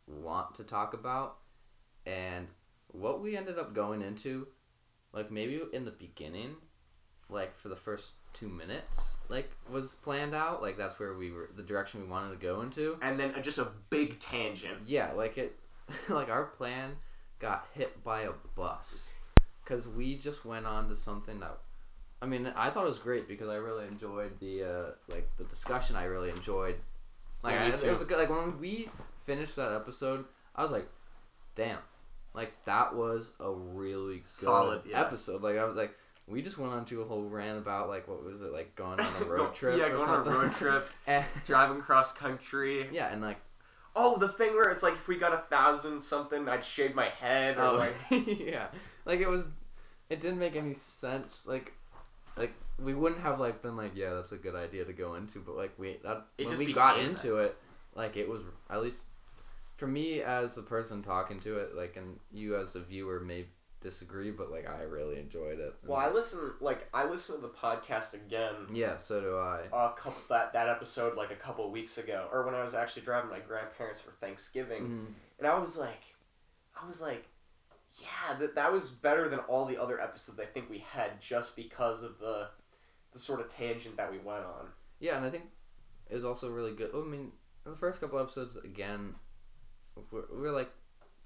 want 0.07 0.53
to 0.55 0.63
talk 0.65 0.93
about 0.93 1.37
and 2.05 2.47
what 2.87 3.21
we 3.21 3.37
ended 3.37 3.57
up 3.57 3.73
going 3.73 4.01
into 4.01 4.47
like 5.13 5.31
maybe 5.31 5.61
in 5.73 5.85
the 5.85 5.91
beginning 5.91 6.55
like 7.29 7.57
for 7.57 7.69
the 7.69 7.75
first 7.75 8.11
two 8.33 8.49
minutes 8.49 9.15
like 9.29 9.51
was 9.69 9.93
planned 9.93 10.33
out 10.35 10.61
like 10.61 10.77
that's 10.77 10.99
where 10.99 11.13
we 11.13 11.31
were 11.31 11.49
the 11.55 11.63
direction 11.63 12.01
we 12.01 12.07
wanted 12.07 12.29
to 12.31 12.35
go 12.45 12.61
into 12.61 12.97
And 13.01 13.19
then 13.19 13.33
uh, 13.35 13.41
just 13.41 13.57
a 13.57 13.67
big 13.89 14.19
tangent. 14.19 14.79
yeah 14.85 15.11
like 15.13 15.37
it 15.37 15.57
like 16.09 16.29
our 16.29 16.45
plan 16.45 16.95
got 17.39 17.67
hit 17.73 18.03
by 18.03 18.21
a 18.21 18.31
bus 18.55 19.13
because 19.63 19.87
we 19.87 20.15
just 20.17 20.45
went 20.45 20.65
on 20.65 20.87
to 20.89 20.95
something 20.95 21.39
that 21.39 21.57
i 22.21 22.25
mean 22.25 22.47
i 22.55 22.69
thought 22.69 22.85
it 22.85 22.89
was 22.89 22.99
great 22.99 23.27
because 23.27 23.49
i 23.49 23.55
really 23.55 23.87
enjoyed 23.87 24.37
the 24.39 24.63
uh 24.63 24.91
like 25.07 25.29
the 25.37 25.43
discussion 25.45 25.95
i 25.95 26.03
really 26.05 26.29
enjoyed 26.29 26.75
like 27.43 27.55
Yeah, 27.55 27.63
I, 27.65 27.67
it 27.87 27.91
was 27.91 28.01
a 28.01 28.05
good 28.05 28.17
like 28.17 28.29
when 28.29 28.59
we 28.59 28.89
finished 29.25 29.55
that 29.55 29.71
episode 29.73 30.25
i 30.55 30.61
was 30.61 30.71
like 30.71 30.87
damn 31.55 31.79
like 32.33 32.53
that 32.65 32.95
was 32.95 33.31
a 33.39 33.51
really 33.51 34.17
good 34.17 34.27
Solid, 34.27 34.81
yeah. 34.89 35.01
episode 35.01 35.41
like 35.41 35.57
i 35.57 35.65
was 35.65 35.75
like 35.75 35.95
we 36.27 36.41
just 36.41 36.57
went 36.57 36.71
on 36.71 36.85
to 36.85 37.01
a 37.01 37.05
whole 37.05 37.23
rant 37.25 37.57
about 37.57 37.89
like 37.89 38.07
what 38.07 38.23
was 38.23 38.41
it 38.41 38.53
like 38.53 38.75
going 38.75 38.99
on 38.99 39.21
a 39.21 39.25
road 39.25 39.53
trip 39.53 39.77
yeah, 39.77 39.89
going 39.89 39.99
something 39.99 40.31
on 40.31 40.39
a 40.39 40.43
road 40.43 40.53
trip, 40.53 40.89
and, 41.07 41.25
driving 41.45 41.81
cross 41.81 42.11
country. 42.13 42.87
yeah 42.91 43.11
and 43.11 43.21
like 43.21 43.37
Oh, 43.95 44.17
the 44.17 44.29
thing 44.29 44.53
where 44.53 44.69
it's 44.69 44.83
like 44.83 44.93
if 44.93 45.07
we 45.07 45.17
got 45.17 45.33
a 45.33 45.43
thousand 45.49 46.01
something, 46.01 46.47
I'd 46.47 46.63
shave 46.63 46.95
my 46.95 47.09
head 47.09 47.57
or 47.57 47.63
Oh, 47.63 47.75
like. 47.75 47.93
yeah. 48.39 48.67
Like 49.05 49.19
it 49.19 49.27
was, 49.27 49.43
it 50.09 50.21
didn't 50.21 50.39
make 50.39 50.55
any 50.55 50.73
sense. 50.75 51.45
Like, 51.45 51.73
like 52.37 52.53
we 52.79 52.93
wouldn't 52.93 53.21
have 53.21 53.39
like 53.39 53.61
been 53.61 53.75
like, 53.75 53.91
yeah, 53.95 54.13
that's 54.13 54.31
a 54.31 54.37
good 54.37 54.55
idea 54.55 54.85
to 54.85 54.93
go 54.93 55.15
into. 55.15 55.39
But 55.39 55.57
like 55.57 55.77
we, 55.77 55.97
that, 56.03 56.25
It 56.37 56.45
when 56.45 56.55
just 56.55 56.65
we 56.65 56.71
got 56.73 56.99
into 56.99 57.37
it, 57.37 57.57
like 57.93 58.15
it 58.15 58.29
was 58.29 58.41
at 58.69 58.81
least 58.81 59.01
for 59.81 59.87
me 59.87 60.21
as 60.21 60.53
the 60.53 60.61
person 60.61 61.01
talking 61.01 61.39
to 61.39 61.57
it, 61.57 61.75
like, 61.75 61.97
and 61.97 62.19
you 62.31 62.55
as 62.55 62.75
a 62.75 62.79
viewer 62.81 63.19
may 63.19 63.47
disagree, 63.81 64.29
but 64.29 64.51
like 64.51 64.69
I 64.69 64.83
really 64.83 65.17
enjoyed 65.19 65.57
it. 65.59 65.73
Well, 65.87 65.97
I 65.97 66.07
listen 66.11 66.39
like 66.59 66.87
I 66.93 67.05
listened 67.09 67.39
to 67.39 67.47
the 67.47 67.53
podcast 67.53 68.13
again. 68.13 68.53
yeah, 68.71 68.95
so 68.97 69.19
do 69.21 69.37
I. 69.39 69.61
A 69.73 69.89
couple 69.97 70.21
that 70.29 70.53
that 70.53 70.69
episode 70.69 71.17
like 71.17 71.31
a 71.31 71.35
couple 71.35 71.69
weeks 71.71 71.97
ago, 71.97 72.29
or 72.31 72.45
when 72.45 72.53
I 72.53 72.61
was 72.63 72.75
actually 72.75 73.01
driving 73.01 73.31
my 73.31 73.39
grandparents 73.39 73.99
for 73.99 74.11
Thanksgiving, 74.21 74.83
Mhm. 74.83 75.13
and 75.39 75.47
I 75.47 75.57
was 75.57 75.75
like, 75.77 76.03
I 76.79 76.87
was 76.87 77.01
like, 77.01 77.25
yeah, 77.99 78.35
that 78.37 78.53
that 78.53 78.71
was 78.71 78.91
better 78.91 79.27
than 79.29 79.39
all 79.39 79.65
the 79.65 79.81
other 79.81 79.99
episodes 79.99 80.39
I 80.39 80.45
think 80.45 80.69
we 80.69 80.77
had, 80.77 81.19
just 81.19 81.55
because 81.55 82.03
of 82.03 82.19
the 82.19 82.49
the 83.13 83.19
sort 83.19 83.39
of 83.41 83.49
tangent 83.49 83.97
that 83.97 84.11
we 84.11 84.19
went 84.19 84.45
on. 84.45 84.67
Yeah, 84.99 85.17
and 85.17 85.25
I 85.25 85.31
think 85.31 85.45
it 86.07 86.13
was 86.13 86.23
also 86.23 86.51
really 86.51 86.73
good. 86.73 86.91
I 86.93 86.99
mean, 87.03 87.31
the 87.63 87.75
first 87.75 87.99
couple 87.99 88.19
episodes 88.19 88.57
again, 88.57 89.15
we're, 90.11 90.23
we're 90.31 90.51
like 90.51 90.71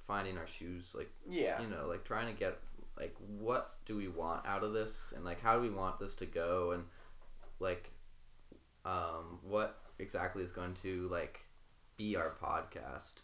finding 0.08 0.38
our 0.38 0.48
shoes, 0.48 0.92
like. 0.94 1.12
Yeah, 1.30 1.62
you 1.62 1.68
know 1.68 1.88
like 1.88 2.04
trying 2.04 2.34
to 2.34 2.40
get 2.40 2.58
like 2.98 3.16
what 3.40 3.76
do 3.86 3.96
we 3.98 4.08
want 4.08 4.46
out 4.46 4.64
of 4.64 4.74
this? 4.74 5.14
And 5.16 5.26
like 5.26 5.42
how 5.42 5.56
do 5.56 5.62
we 5.62 5.70
want 5.70 6.00
this 6.00 6.16
to 6.16 6.26
go? 6.26 6.72
And 6.72 6.84
like 7.60 7.90
um 8.86 9.40
what 9.44 9.80
exactly 10.00 10.44
is 10.44 10.52
going 10.52 10.74
to 10.76 11.08
like 11.10 11.42
be 11.98 12.16
our 12.16 12.34
podcast? 12.42 13.16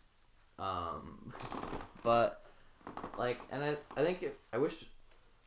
Um 0.60 1.34
but 2.04 2.46
like 3.18 3.40
and 3.52 3.64
i 3.64 3.78
i 3.96 4.04
think 4.04 4.24
if, 4.24 4.32
i 4.54 4.58
wish 4.58 4.86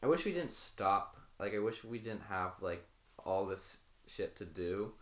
i 0.02 0.06
wish 0.06 0.24
we 0.24 0.32
didn't 0.32 0.50
stop. 0.50 1.16
Like 1.38 1.54
i 1.54 1.58
wish 1.58 1.84
we 1.84 1.98
didn't 1.98 2.22
have 2.28 2.52
like 2.60 2.86
all 3.24 3.46
this 3.46 3.78
shit 4.06 4.36
to 4.36 4.44
do. 4.44 4.92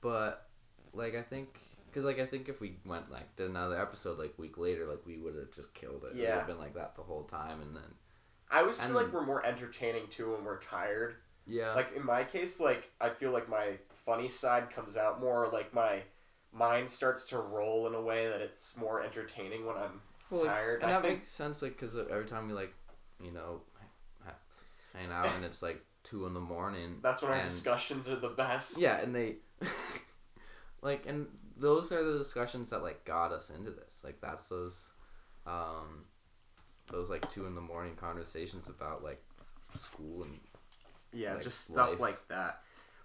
But 0.00 0.48
like 0.92 1.14
i 1.16 1.22
think 1.22 1.58
because 1.90 2.04
like 2.04 2.18
i 2.20 2.26
think 2.26 2.48
if 2.48 2.60
we 2.60 2.76
went 2.86 3.10
like 3.10 3.34
did 3.36 3.50
another 3.50 3.80
episode 3.80 4.18
like 4.18 4.32
week 4.38 4.56
later 4.56 4.86
like 4.86 5.00
we 5.06 5.18
would 5.18 5.34
have 5.34 5.50
just 5.54 5.72
killed 5.74 6.04
it 6.04 6.08
it 6.08 6.14
would 6.14 6.22
Yeah. 6.22 6.36
have 6.38 6.46
been 6.46 6.58
like 6.58 6.74
that 6.74 6.94
the 6.96 7.02
whole 7.02 7.24
time 7.24 7.60
and 7.62 7.74
then 7.76 7.94
I 8.52 8.60
always 8.60 8.80
feel 8.80 8.90
like 8.94 9.12
we're 9.12 9.24
more 9.24 9.46
entertaining 9.46 10.08
too 10.08 10.32
when 10.32 10.44
we're 10.44 10.58
tired. 10.58 11.14
yeah 11.46 11.72
Like 11.74 11.94
in 11.94 12.04
my 12.04 12.24
case, 12.24 12.58
like 12.58 12.90
I 13.00 13.08
feel 13.10 13.30
like 13.30 13.48
my 13.48 13.74
funny 14.04 14.28
side 14.28 14.70
comes 14.74 14.96
out 14.96 15.20
more. 15.20 15.48
Like 15.52 15.72
my 15.72 16.02
mind 16.52 16.90
starts 16.90 17.26
to 17.26 17.38
roll 17.38 17.86
in 17.86 17.94
a 17.94 18.02
way 18.02 18.26
that 18.28 18.40
it's 18.40 18.76
more 18.76 19.04
entertaining 19.04 19.66
when 19.66 19.76
I'm 19.76 20.00
Well, 20.30 20.40
like, 20.42 20.50
tired. 20.50 20.82
and 20.82 20.90
I 20.90 20.94
that 20.94 21.02
think 21.02 21.18
makes 21.18 21.28
sense 21.28 21.62
like 21.62 21.78
because 21.78 21.94
every 21.96 22.24
time 22.24 22.48
we 22.48 22.52
like 22.54 22.74
you 23.22 23.30
know 23.30 23.60
hang 24.94 25.12
out 25.12 25.32
and 25.36 25.44
it's 25.44 25.62
like 25.62 25.84
two 26.02 26.26
in 26.26 26.34
the 26.34 26.40
morning 26.40 26.98
that's 27.02 27.22
when 27.22 27.30
our 27.30 27.44
discussions 27.44 28.08
are 28.08 28.16
the 28.16 28.30
best. 28.30 28.76
yeah 28.78 29.00
and 29.00 29.14
they 29.14 29.36
like 30.82 31.04
and 31.06 31.28
those 31.60 31.92
are 31.92 32.02
the 32.02 32.18
discussions 32.18 32.70
that 32.70 32.82
like 32.82 33.04
got 33.04 33.32
us 33.32 33.50
into 33.50 33.70
this 33.70 34.00
like 34.02 34.20
that's 34.20 34.48
those 34.48 34.90
um 35.46 36.04
those 36.90 37.08
like 37.10 37.28
two 37.30 37.46
in 37.46 37.54
the 37.54 37.60
morning 37.60 37.94
conversations 37.94 38.66
about 38.66 39.04
like 39.04 39.22
school 39.74 40.24
and 40.24 40.40
Yeah, 41.12 41.34
like, 41.34 41.42
just 41.44 41.60
stuff 41.60 41.90
life. 41.90 42.00
like 42.00 42.28
that. 42.28 42.62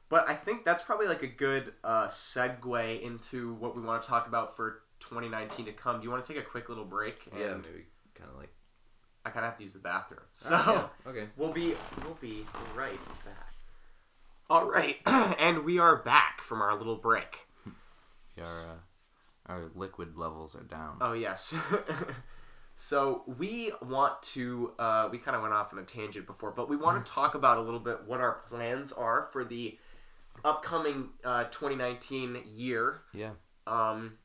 But 0.10 0.28
I 0.30 0.36
think 0.36 0.66
that's 0.66 0.82
probably 0.84 1.08
like 1.08 1.22
a 1.24 1.28
good 1.28 1.74
uh, 1.84 2.08
segue 2.08 3.02
into 3.02 3.54
what 3.56 3.76
we 3.76 3.82
want 3.82 4.02
to 4.04 4.08
talk 4.08 4.28
about 4.28 4.56
for 4.56 4.82
2019 5.00 5.66
to 5.66 5.72
come. 5.74 5.98
Do 6.00 6.04
you 6.06 6.12
want 6.12 6.24
to 6.24 6.34
take 6.34 6.42
a 6.42 6.46
quick 6.46 6.70
little 6.70 6.86
break? 6.86 7.20
yeah, 7.38 7.56
maybe 7.56 7.86
kind 8.16 8.30
of 8.32 8.38
like. 8.38 8.50
I 9.26 9.32
kind 9.32 9.44
of 9.46 9.50
have 9.52 9.58
to 9.58 9.64
use 9.64 9.74
the 9.74 9.80
bathroom, 9.80 10.22
so 10.36 10.56
Ah, 10.56 10.72
yeah, 11.06 11.10
okay. 11.12 11.28
we'll 11.38 11.52
be 11.52 11.74
we'll 12.04 12.18
be 12.22 12.46
right 12.76 13.00
back. 13.26 13.54
All 14.50 14.66
right, 14.70 14.98
and 15.06 15.64
we 15.66 15.80
are 15.80 15.96
back 15.98 16.42
from 16.42 16.62
our 16.62 16.76
little 16.78 16.98
break. 16.98 17.45
Our 18.40 18.46
uh, 18.46 19.52
our 19.54 19.72
liquid 19.76 20.18
levels 20.18 20.56
are 20.56 20.64
down. 20.64 20.98
Oh 21.02 21.14
yes. 21.14 21.54
so 22.76 23.24
we 23.38 23.72
want 23.82 24.22
to 24.34 24.72
uh, 24.80 25.08
we 25.12 25.18
kind 25.18 25.36
of 25.36 25.42
went 25.42 25.54
off 25.54 25.72
on 25.74 25.80
a 25.80 25.84
tangent 25.84 26.26
before, 26.26 26.52
but 26.52 26.70
we 26.70 26.76
want 26.76 27.06
to 27.06 27.12
talk 27.12 27.36
about 27.36 27.58
a 27.58 27.62
little 27.62 27.80
bit 27.80 28.00
what 28.06 28.20
our 28.20 28.42
plans 28.50 28.92
are 28.92 29.30
for 29.32 29.44
the 29.46 29.78
upcoming 30.44 31.10
uh, 31.24 31.46
2019 31.46 32.44
year. 32.54 33.02
Yeah, 33.14 33.32
Um, 33.68 34.18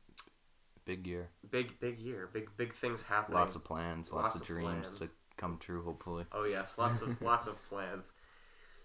big 0.85 1.07
year. 1.07 1.29
big 1.49 1.79
big 1.79 1.99
year, 1.99 2.29
big 2.33 2.49
big 2.57 2.75
things 2.75 3.03
happening. 3.03 3.37
Lots 3.39 3.55
of 3.55 3.63
plans, 3.63 4.11
lots, 4.11 4.23
Lots 4.23 4.35
of 4.35 4.41
of 4.41 4.47
dreams 4.47 4.89
plans. 4.89 4.99
to 4.99 5.09
come 5.37 5.57
true. 5.59 5.83
Hopefully. 5.83 6.25
Oh 6.33 6.43
yes, 6.43 6.77
lots 6.77 7.01
of 7.01 7.21
lots 7.21 7.47
of 7.47 7.55
plans. 7.69 8.11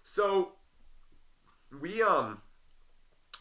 So 0.03 0.53
we 1.81 2.01
um 2.01 2.41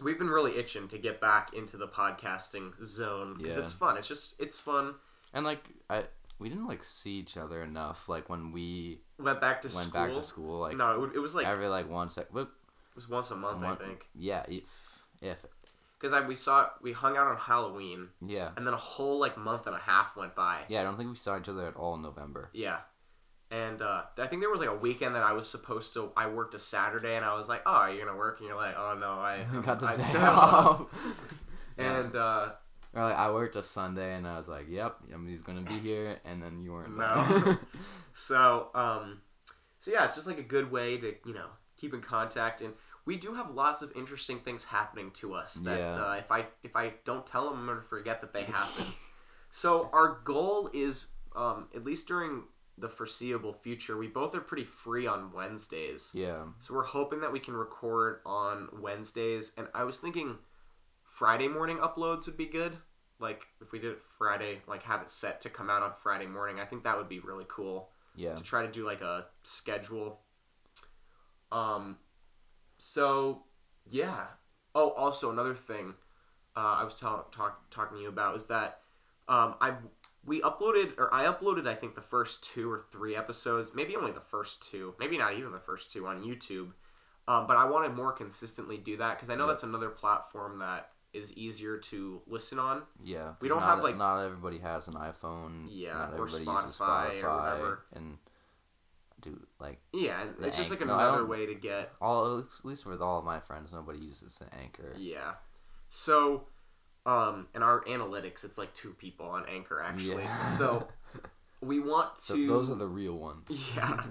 we've 0.02 0.18
been 0.18 0.28
really 0.30 0.56
itching 0.58 0.88
to 0.88 0.98
get 0.98 1.20
back 1.20 1.54
into 1.54 1.76
the 1.76 1.88
podcasting 1.88 2.72
zone 2.84 3.34
because 3.38 3.56
Yeah. 3.56 3.62
it's 3.62 3.72
fun. 3.72 3.96
It's 3.96 4.08
just 4.08 4.34
it's 4.38 4.58
fun. 4.58 4.94
And 5.32 5.44
like 5.44 5.64
I, 5.90 6.04
we 6.38 6.48
didn't 6.48 6.66
like 6.66 6.84
see 6.84 7.12
each 7.18 7.36
other 7.36 7.62
enough. 7.62 8.08
Like 8.08 8.28
when 8.28 8.52
we 8.52 9.00
Went 9.18 9.40
back 9.40 9.62
to 9.62 9.68
went 9.74 9.88
school. 9.88 10.00
back 10.06 10.12
to 10.14 10.22
school, 10.22 10.60
like 10.60 10.76
no, 10.76 11.04
it, 11.04 11.16
it 11.16 11.18
was 11.18 11.34
like 11.34 11.46
every 11.46 11.68
like 11.68 11.88
once. 11.88 12.16
Like, 12.16 12.28
it 12.34 12.48
was 12.94 13.08
once 13.08 13.30
a 13.30 13.36
month, 13.36 13.62
one- 13.62 13.72
I 13.72 13.76
think. 13.76 14.06
yeah, 14.14 14.44
if 14.48 14.64
if 15.22 15.38
Because 15.98 16.12
I 16.12 16.26
we 16.26 16.34
saw 16.34 16.68
we 16.82 16.92
hung 16.92 17.16
out 17.16 17.26
on 17.28 17.36
Halloween, 17.36 18.08
yeah, 18.20 18.50
and 18.56 18.66
then 18.66 18.74
a 18.74 18.78
whole 18.78 19.18
like 19.18 19.36
month 19.38 19.66
and 19.66 19.74
a 19.74 19.78
half 19.78 20.16
went 20.16 20.34
by. 20.34 20.62
yeah. 20.68 20.80
I 20.80 20.84
don't 20.84 20.96
think 20.96 21.10
we 21.10 21.16
saw 21.16 21.38
each 21.38 21.48
other 21.48 21.66
at 21.66 21.76
all 21.76 21.94
in 21.94 22.02
November. 22.02 22.50
Yeah. 22.52 22.78
And 23.50 23.80
uh, 23.80 24.02
I 24.18 24.26
think 24.26 24.42
there 24.42 24.50
was 24.50 24.58
like 24.60 24.68
a 24.68 24.74
weekend 24.74 25.14
that 25.14 25.22
I 25.22 25.32
was 25.32 25.48
supposed 25.48 25.94
to. 25.94 26.10
I 26.16 26.26
worked 26.26 26.54
a 26.54 26.58
Saturday, 26.58 27.14
and 27.14 27.24
I 27.24 27.34
was 27.36 27.48
like, 27.48 27.62
"Oh, 27.64 27.86
you're 27.86 28.04
gonna 28.04 28.18
work?" 28.18 28.40
And 28.40 28.48
you're 28.48 28.56
like, 28.56 28.74
"Oh 28.76 28.96
no, 28.98 29.12
I 29.12 29.46
I 29.52 29.60
got 29.60 29.78
the 29.78 29.86
I- 29.86 29.94
day 29.96 30.14
off. 30.18 30.86
Yeah. 31.78 31.98
And 32.00 32.16
uh, 32.16 32.52
Or 32.94 33.02
like 33.04 33.16
I 33.16 33.30
worked 33.30 33.54
a 33.54 33.62
Sunday 33.62 34.14
and 34.14 34.26
I 34.26 34.38
was 34.38 34.48
like, 34.48 34.66
"Yep, 34.68 34.96
he's 35.28 35.42
gonna 35.42 35.60
be 35.60 35.78
here," 35.78 36.18
and 36.24 36.42
then 36.42 36.62
you 36.62 36.72
weren't. 36.72 36.96
No. 36.96 37.58
so 38.14 38.68
um, 38.74 39.20
so 39.78 39.90
yeah, 39.90 40.06
it's 40.06 40.14
just 40.14 40.26
like 40.26 40.38
a 40.38 40.42
good 40.42 40.70
way 40.72 40.96
to 40.96 41.14
you 41.26 41.34
know 41.34 41.48
keep 41.76 41.92
in 41.94 42.00
contact, 42.00 42.62
and 42.62 42.72
we 43.04 43.16
do 43.16 43.34
have 43.34 43.50
lots 43.50 43.82
of 43.82 43.92
interesting 43.94 44.38
things 44.40 44.64
happening 44.64 45.10
to 45.12 45.34
us 45.34 45.54
that 45.54 45.78
Yeah. 45.78 45.94
uh, 46.02 46.12
if 46.14 46.32
I 46.32 46.46
if 46.64 46.74
I 46.74 46.94
don't 47.04 47.26
tell 47.26 47.50
them, 47.50 47.60
I'm 47.60 47.66
gonna 47.66 47.82
forget 47.82 48.20
that 48.22 48.32
they 48.32 48.44
happen. 48.44 48.86
so 49.50 49.88
our 49.92 50.20
goal 50.24 50.70
is 50.72 51.06
um, 51.36 51.68
at 51.74 51.84
least 51.84 52.08
during 52.08 52.44
the 52.78 52.88
foreseeable 52.88 53.54
future, 53.54 53.96
we 53.96 54.06
both 54.08 54.34
are 54.34 54.40
pretty 54.40 54.64
free 54.64 55.06
on 55.06 55.32
Wednesdays. 55.32 56.10
yeah, 56.12 56.44
So 56.60 56.74
we're 56.74 56.82
hoping 56.84 57.20
that 57.20 57.32
we 57.32 57.40
can 57.40 57.54
record 57.54 58.20
on 58.26 58.68
Wednesdays, 58.80 59.52
and 59.56 59.68
I 59.74 59.84
was 59.84 59.96
thinking 59.96 60.38
Friday 61.04 61.48
morning 61.48 61.78
uploads 61.78 62.26
would 62.26 62.36
be 62.36 62.46
good. 62.46 62.76
Like 63.18 63.46
if 63.62 63.72
we 63.72 63.78
did 63.78 63.92
it 63.92 64.02
Friday, 64.18 64.60
like 64.66 64.82
have 64.82 65.00
it 65.00 65.10
set 65.10 65.40
to 65.42 65.48
come 65.48 65.70
out 65.70 65.82
on 65.82 65.92
Friday 66.02 66.26
morning. 66.26 66.60
I 66.60 66.66
think 66.66 66.84
that 66.84 66.98
would 66.98 67.08
be 67.08 67.18
really 67.20 67.46
cool 67.48 67.88
yeah, 68.14 68.34
to 68.34 68.42
try 68.42 68.66
to 68.66 68.70
do 68.70 68.84
like 68.84 69.00
a 69.00 69.26
schedule. 69.42 70.20
Um, 71.50 71.96
so 72.76 73.44
yeah. 73.88 74.26
Oh, 74.74 74.90
also 74.90 75.30
another 75.30 75.54
thing, 75.54 75.94
uh, 76.54 76.76
I 76.80 76.84
was 76.84 76.94
tell- 76.94 77.28
talk 77.32 77.70
talking 77.70 77.96
to 77.96 78.02
you 78.02 78.10
about 78.10 78.36
is 78.36 78.46
that 78.46 78.80
um, 79.28 79.54
I 79.60 79.72
we 80.26 80.40
uploaded 80.42 80.98
or 80.98 81.12
I 81.14 81.24
uploaded 81.24 81.66
I 81.68 81.74
think 81.74 81.94
the 81.94 82.00
first 82.02 82.42
two 82.44 82.70
or 82.70 82.84
three 82.90 83.14
episodes, 83.16 83.70
maybe 83.74 83.94
only 83.96 84.12
the 84.12 84.20
first 84.20 84.62
two, 84.70 84.94
maybe 84.98 85.16
not 85.16 85.34
even 85.34 85.52
the 85.52 85.60
first 85.60 85.92
two 85.92 86.06
on 86.06 86.22
YouTube. 86.22 86.72
Um, 87.28 87.46
but 87.46 87.56
I 87.56 87.64
want 87.64 87.84
to 87.86 87.92
more 87.92 88.12
consistently 88.12 88.76
do 88.76 88.96
that 88.98 89.16
because 89.16 89.30
I 89.30 89.34
know 89.34 89.44
Yeah. 89.44 89.50
that's 89.52 89.62
another 89.64 89.88
platform 89.90 90.58
that 90.60 90.90
is 91.12 91.32
easier 91.32 91.78
to 91.78 92.20
listen 92.26 92.58
on. 92.58 92.82
yeah. 93.02 93.34
we 93.40 93.48
don't 93.48 93.60
not, 93.60 93.76
have, 93.76 93.84
like- 93.84 93.96
not 93.96 94.20
everybody 94.22 94.58
has 94.58 94.86
an 94.88 94.94
iPhone. 94.94 95.66
Yeah, 95.70 95.92
not 95.94 96.10
or 96.12 96.26
everybody 96.26 96.44
uses 96.44 96.78
Spotify 96.78 97.22
or 97.22 97.26
Spotify 97.26 97.50
whatever. 97.52 97.84
and 97.94 98.18
do 99.20 99.40
like 99.58 99.80
Yeah, 99.94 100.24
it's 100.42 100.56
just 100.58 100.70
like 100.70 100.80
no, 100.84 100.92
another 100.92 101.18
don't- 101.20 101.28
way 101.28 101.46
to 101.46 101.54
get 101.54 101.92
all 102.02 102.38
at 102.40 102.64
least 102.64 102.84
with 102.84 103.00
all 103.00 103.18
of 103.20 103.24
my 103.24 103.40
friends, 103.40 103.72
nobody 103.72 103.98
uses 104.00 104.38
an 104.42 104.48
Anchor. 104.60 104.92
Yeah. 104.98 105.34
So, 105.88 106.48
um, 107.06 107.46
in 107.54 107.62
our 107.62 107.84
analytics, 107.84 108.44
it's 108.44 108.58
like 108.58 108.74
two 108.74 108.90
people 108.98 109.26
on 109.26 109.44
Anchor 109.48 109.80
actually. 109.80 110.24
Yeah. 110.24 110.44
So 110.56 110.88
we 111.60 111.80
want 111.80 112.16
to 112.18 112.22
So 112.22 112.46
those 112.46 112.70
are 112.70 112.74
the 112.74 112.88
real 112.88 113.14
ones. 113.14 113.46
Yeah, 113.76 114.02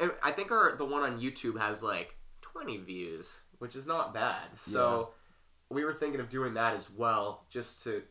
and 0.00 0.10
I 0.22 0.32
think 0.32 0.50
our 0.50 0.76
the 0.76 0.84
one 0.84 1.02
on 1.02 1.20
YouTube 1.20 1.58
has 1.60 1.82
like 1.82 2.16
twenty 2.40 2.78
views, 2.78 3.40
which 3.58 3.76
is 3.76 3.86
not 3.86 4.14
bad. 4.14 4.46
So 4.56 5.10
we 5.70 5.84
were 5.84 5.92
thinking 5.94 6.20
of 6.20 6.28
doing 6.30 6.54
that 6.54 6.74
as 6.74 6.90
well, 6.90 7.44
just 7.50 7.82
to, 7.84 8.02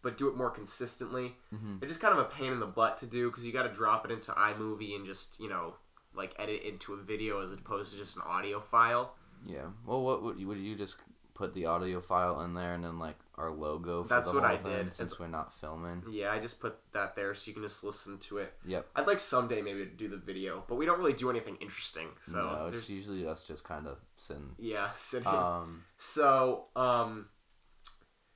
but 0.00 0.16
do 0.16 0.28
it 0.28 0.36
more 0.36 0.50
consistently. 0.50 1.34
hmm 1.50 1.76
It's 1.82 1.90
just 1.90 2.00
kind 2.00 2.18
of 2.18 2.20
a 2.20 2.28
pain 2.28 2.52
in 2.52 2.60
the 2.60 2.66
butt 2.66 2.96
to 2.98 3.06
do 3.06 3.30
because 3.30 3.44
you 3.44 3.52
got 3.52 3.64
to 3.64 3.72
drop 3.72 4.06
it 4.06 4.10
into 4.10 4.32
iMovie 4.32 4.96
and 4.96 5.04
just 5.06 5.38
you 5.38 5.48
know 5.50 5.74
like 6.14 6.34
edit 6.38 6.62
into 6.62 6.94
a 6.94 6.96
video 6.96 7.42
as 7.42 7.52
opposed 7.52 7.92
to 7.92 7.98
just 7.98 8.16
an 8.16 8.22
audio 8.26 8.60
file. 8.60 9.14
Yeah. 9.46 9.66
Well, 9.84 10.02
what 10.02 10.22
would 10.22 10.38
you, 10.38 10.46
would 10.46 10.58
you 10.58 10.76
just 10.76 10.96
put 11.34 11.52
the 11.54 11.66
audio 11.66 12.00
file 12.00 12.40
in 12.42 12.54
there 12.54 12.74
and 12.74 12.84
then 12.84 12.98
like 12.98 13.16
our 13.42 13.50
logo 13.50 14.02
for 14.04 14.08
That's 14.08 14.28
the 14.30 14.34
what 14.34 14.44
I 14.44 14.56
did. 14.56 14.94
since 14.94 15.18
we're 15.18 15.26
not 15.26 15.52
filming? 15.60 16.02
Yeah, 16.10 16.32
I 16.32 16.38
just 16.38 16.60
put 16.60 16.78
that 16.92 17.14
there 17.16 17.34
so 17.34 17.48
you 17.48 17.54
can 17.54 17.62
just 17.62 17.82
listen 17.84 18.18
to 18.20 18.38
it. 18.38 18.54
Yep. 18.66 18.86
I'd 18.96 19.06
like 19.06 19.20
someday 19.20 19.60
maybe 19.60 19.80
to 19.84 19.90
do 19.90 20.08
the 20.08 20.16
video, 20.16 20.64
but 20.68 20.76
we 20.76 20.86
don't 20.86 20.98
really 20.98 21.12
do 21.12 21.28
anything 21.30 21.56
interesting. 21.60 22.08
So 22.26 22.32
no, 22.32 22.66
it's 22.68 22.72
there's- 22.78 22.88
usually 22.88 23.26
us 23.26 23.46
just 23.46 23.64
kind 23.64 23.86
of 23.86 23.98
sitting. 24.16 24.54
yeah, 24.58 24.90
sitting. 24.94 25.26
Um. 25.26 25.82
so 25.98 26.66
um, 26.76 27.26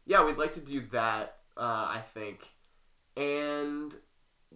yeah, 0.05 0.25
we'd 0.25 0.37
like 0.39 0.53
to 0.55 0.61
do 0.61 0.83
that. 0.93 1.37
Uh, 1.57 1.61
I 1.97 2.03
think, 2.13 2.47
and 3.17 3.95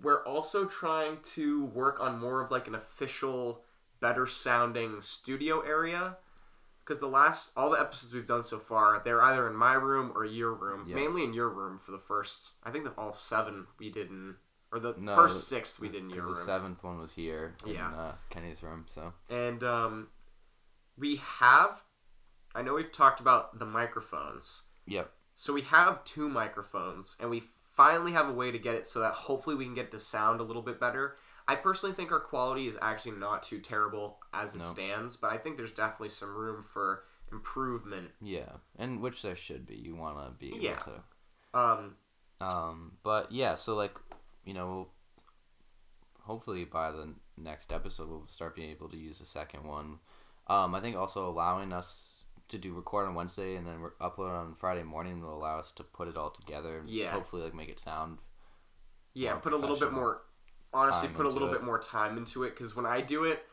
we're 0.03 0.25
also 0.25 0.67
trying 0.67 1.19
to 1.35 1.65
work 1.67 1.99
on 2.01 2.19
more 2.19 2.43
of 2.43 2.51
like 2.51 2.69
an 2.69 2.75
official, 2.75 3.63
better 4.01 4.27
sounding 4.27 5.01
studio 5.03 5.61
area. 5.61 6.17
Because 6.85 7.01
the 7.01 7.07
last 7.09 7.53
all 7.57 7.71
the 7.71 7.79
episodes 7.81 8.13
we've 8.13 8.27
done 8.27 8.43
so 8.43 8.59
far, 8.59 9.01
they're 9.05 9.23
either 9.23 9.49
in 9.49 9.55
my 9.55 9.75
room 9.75 10.13
or 10.15 10.25
your 10.25 10.53
room. 10.55 10.85
Yeah. 10.89 10.97
Mainly 10.97 11.23
in 11.25 11.33
your 11.35 11.49
room 11.49 11.79
for 11.79 11.93
the 11.93 11.99
first. 11.99 12.51
I 12.65 12.71
think 12.71 12.85
that 12.85 12.95
all 12.99 13.15
seven 13.15 13.67
we 13.79 13.91
did 13.91 14.09
in, 14.11 14.37
or 14.73 14.81
the 14.81 14.95
No, 14.99 15.15
first 15.15 15.49
six 15.49 15.79
we 15.79 15.89
did 15.89 16.03
in 16.03 16.11
your 16.11 16.17
Because 16.23 16.27
room. 16.29 16.37
the 16.39 16.43
seventh 16.45 16.83
one 16.83 16.99
was 16.99 17.13
here 17.13 17.55
in 17.67 17.75
Yeah. 17.75 17.95
uh, 17.95 18.15
Kenny's 18.31 18.63
room. 18.63 18.85
So 18.87 19.13
And 19.29 19.63
um, 19.63 20.09
we 20.99 21.17
have, 21.17 21.83
I 22.55 22.63
know 22.63 22.75
we've 22.75 22.91
talked 22.93 23.21
about 23.21 23.59
the 23.59 23.67
microphones. 23.67 24.63
yep. 24.87 25.13
So 25.37 25.53
we 25.55 25.63
have 25.63 26.05
two 26.05 26.29
microphones, 26.29 27.17
and 27.19 27.31
we 27.31 27.45
finally 27.75 28.13
have 28.13 28.29
a 28.29 28.33
way 28.33 28.51
to 28.51 28.59
get 28.59 28.75
it 28.75 28.87
so 28.87 29.01
that 29.01 29.13
hopefully 29.15 29.57
we 29.57 29.65
can 29.65 29.75
get 29.75 29.87
it 29.87 29.91
to 29.93 29.99
sound 30.01 30.39
a 30.41 30.43
little 30.43 30.61
bit 30.61 30.79
better. 30.79 31.17
I 31.51 31.57
personally 31.57 31.95
think 31.95 32.13
our 32.13 32.21
quality 32.21 32.67
is 32.69 32.77
actually 32.81 33.13
not 33.19 33.43
too 33.43 33.59
terrible 33.61 34.19
as 34.33 34.55
it 34.55 34.59
No. 34.59 34.65
stands, 34.73 35.17
but 35.17 35.33
I 35.33 35.39
think 35.39 35.57
there's 35.57 35.73
definitely 35.73 36.11
some 36.11 36.35
room 36.35 36.63
for 36.63 37.05
improvement. 37.33 38.13
Yeah, 38.21 38.53
and 38.77 39.01
which 39.03 39.23
there 39.23 39.37
should 39.37 39.67
be. 39.67 39.75
You 39.77 39.97
want 39.97 40.19
to 40.25 40.33
be 40.39 40.49
able 40.49 40.59
Yeah. 40.59 40.79
to. 40.79 41.03
Um, 41.59 41.97
Um. 42.41 42.99
But 43.03 43.33
yeah, 43.33 43.57
so 43.57 43.75
like, 43.75 43.99
you 44.45 44.55
know, 44.55 44.91
hopefully 46.21 46.65
by 46.65 46.91
the 46.91 47.15
next 47.37 47.73
episode 47.73 48.09
we'll 48.09 48.27
start 48.29 48.55
being 48.55 48.71
able 48.71 48.89
to 48.89 48.97
use 48.97 49.19
the 49.19 49.27
second 49.27 49.65
one. 49.65 49.99
Um. 50.47 50.75
I 50.75 50.81
think 50.81 50.97
also 50.97 51.29
allowing 51.29 51.73
us 51.73 52.23
to 52.49 52.59
do 52.59 52.75
record 52.75 53.07
on 53.09 53.15
Wednesday 53.15 53.57
and 53.57 53.67
then 53.67 53.81
re- 53.81 53.91
upload 54.01 54.31
on 54.39 54.55
Friday 54.57 54.83
morning 54.83 55.21
will 55.23 55.37
allow 55.37 55.59
us 55.59 55.71
to 55.73 55.85
put 55.85 56.09
it 56.09 56.17
all 56.17 56.31
together. 56.31 56.79
and 56.79 56.89
Yeah. 56.89 57.11
Hopefully, 57.11 57.43
like 57.43 57.55
make 57.55 57.69
it 57.69 57.79
sound. 57.81 58.19
yeah, 59.15 59.35
put 59.37 59.53
a 59.53 59.57
little 59.57 59.77
bit 59.79 59.93
more, 59.93 60.23
honestly, 60.73 61.09
put 61.09 61.27
a 61.27 61.29
little 61.29 61.49
it. 61.49 61.53
bit 61.53 61.63
more 61.65 61.79
time 61.79 62.17
into 62.17 62.45
it 62.45 62.51
because 62.51 62.75
when 62.77 62.87
I 62.87 63.01
do 63.01 63.25
it, 63.25 63.45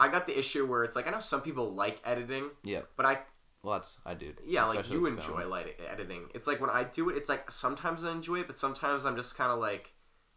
I 0.00 0.08
got 0.08 0.26
the 0.26 0.36
issue 0.38 0.66
where 0.66 0.84
it's 0.84 0.96
like 0.96 1.06
I 1.06 1.10
know 1.10 1.20
some 1.20 1.40
people 1.42 1.72
like 1.72 2.00
editing, 2.04 2.50
Yeah. 2.62 2.82
but 2.96 3.06
I 3.06 3.20
Well, 3.62 3.74
that's 3.74 3.98
I 4.04 4.14
do. 4.14 4.32
Yeah, 4.44 4.64
like 4.66 4.90
you 4.90 5.06
enjoy 5.06 5.38
film. 5.38 5.50
light 5.50 5.76
editing. 5.90 6.28
It's 6.34 6.46
like 6.46 6.60
when 6.60 6.70
I 6.70 6.84
do 6.84 7.10
it, 7.10 7.16
it's 7.16 7.28
like 7.28 7.50
sometimes 7.50 8.04
I 8.04 8.10
enjoy 8.12 8.40
it, 8.40 8.46
but 8.46 8.56
sometimes 8.56 9.06
I'm 9.06 9.16
just 9.16 9.36
kind 9.36 9.50
of 9.52 9.58
like, 9.58 9.92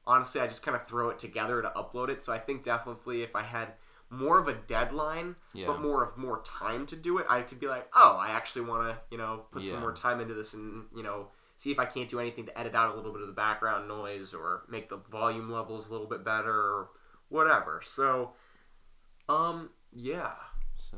honestly, 0.06 0.40
I 0.42 0.48
just 0.48 0.64
kind 0.64 0.76
of 0.78 0.88
throw 0.88 1.10
it 1.10 1.20
together 1.20 1.62
to 1.62 1.70
upload 1.76 2.10
it. 2.10 2.22
So 2.22 2.32
I 2.34 2.40
think 2.40 2.64
definitely 2.64 3.24
if 3.24 3.36
I 3.36 3.44
had 3.44 3.74
more 4.10 4.38
of 4.40 4.48
a 4.48 4.54
deadline, 4.54 5.36
Yeah. 5.54 5.68
but 5.68 5.82
more 5.82 6.04
of 6.04 6.18
more 6.18 6.42
time 6.44 6.86
to 6.86 6.96
do 6.96 7.18
it, 7.18 7.26
I 7.30 7.42
could 7.42 7.60
be 7.60 7.68
like, 7.68 7.90
oh, 7.94 8.16
I 8.18 8.30
actually 8.30 8.62
want 8.62 8.84
to, 8.90 8.98
you 9.12 9.18
know, 9.18 9.46
put 9.52 9.64
Yeah. 9.64 9.72
some 9.72 9.82
more 9.82 9.92
time 9.94 10.22
into 10.22 10.34
this 10.34 10.54
and 10.54 10.86
you 10.96 11.04
know 11.04 11.28
see 11.58 11.72
if 11.72 11.80
I 11.80 11.86
can't 11.86 12.08
do 12.08 12.20
anything 12.20 12.46
to 12.46 12.58
edit 12.58 12.76
out 12.76 12.94
a 12.94 12.96
little 12.96 13.12
bit 13.12 13.22
of 13.22 13.28
the 13.28 13.34
background 13.34 13.88
noise 13.88 14.34
or 14.34 14.64
make 14.70 14.90
the 14.90 14.98
volume 14.98 15.52
levels 15.52 15.90
a 15.90 15.92
little 15.92 16.08
bit 16.08 16.24
better 16.24 16.52
or 16.52 16.90
whatever. 17.30 17.82
So, 17.84 18.34
um, 19.28 19.72
yeah. 19.92 20.34
So 20.78 20.98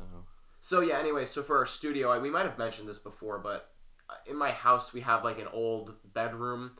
So 0.60 0.80
yeah. 0.80 0.98
Anyway, 0.98 1.24
so 1.24 1.42
for 1.42 1.56
our 1.56 1.66
studio, 1.66 2.10
I, 2.10 2.18
we 2.18 2.30
might 2.30 2.46
have 2.46 2.58
mentioned 2.58 2.88
this 2.88 2.98
before, 2.98 3.38
but 3.38 3.70
uh, 4.08 4.14
in 4.28 4.36
my 4.36 4.50
house 4.50 4.92
we 4.92 5.00
have 5.00 5.24
like 5.24 5.38
an 5.38 5.48
old 5.52 5.94
bedroom 6.12 6.72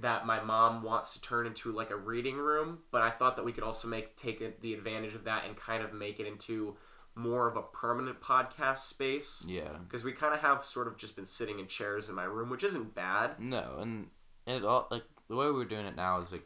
that 0.00 0.26
my 0.26 0.42
mom 0.42 0.82
wants 0.82 1.14
to 1.14 1.20
turn 1.20 1.46
into 1.46 1.72
like 1.72 1.90
a 1.90 1.96
reading 1.96 2.36
room. 2.36 2.80
But 2.90 3.02
I 3.02 3.10
thought 3.10 3.36
that 3.36 3.44
we 3.44 3.52
could 3.52 3.64
also 3.64 3.88
make 3.88 4.16
take 4.16 4.60
the 4.60 4.74
advantage 4.74 5.14
of 5.14 5.24
that 5.24 5.44
and 5.46 5.56
kind 5.56 5.82
of 5.82 5.94
make 5.94 6.20
it 6.20 6.26
into 6.26 6.76
more 7.16 7.46
of 7.48 7.56
a 7.56 7.62
permanent 7.62 8.20
podcast 8.20 8.78
space 8.78 9.44
yeah, 9.46 9.76
because 9.86 10.02
we 10.04 10.12
kind 10.12 10.34
of 10.34 10.40
have 10.40 10.64
sort 10.64 10.88
of 10.88 10.96
just 10.96 11.14
been 11.16 11.24
sitting 11.24 11.58
in 11.60 11.66
chairs 11.66 12.08
in 12.08 12.14
my 12.14 12.24
room, 12.24 12.50
which 12.50 12.64
isn't 12.64 12.94
bad. 12.94 13.38
no, 13.40 13.76
and 13.80 14.08
it 14.46 14.64
all 14.64 14.88
like 14.90 15.04
the 15.28 15.36
way 15.36 15.50
we're 15.50 15.64
doing 15.64 15.86
it 15.86 15.96
now 15.96 16.20
is 16.20 16.32
like 16.32 16.44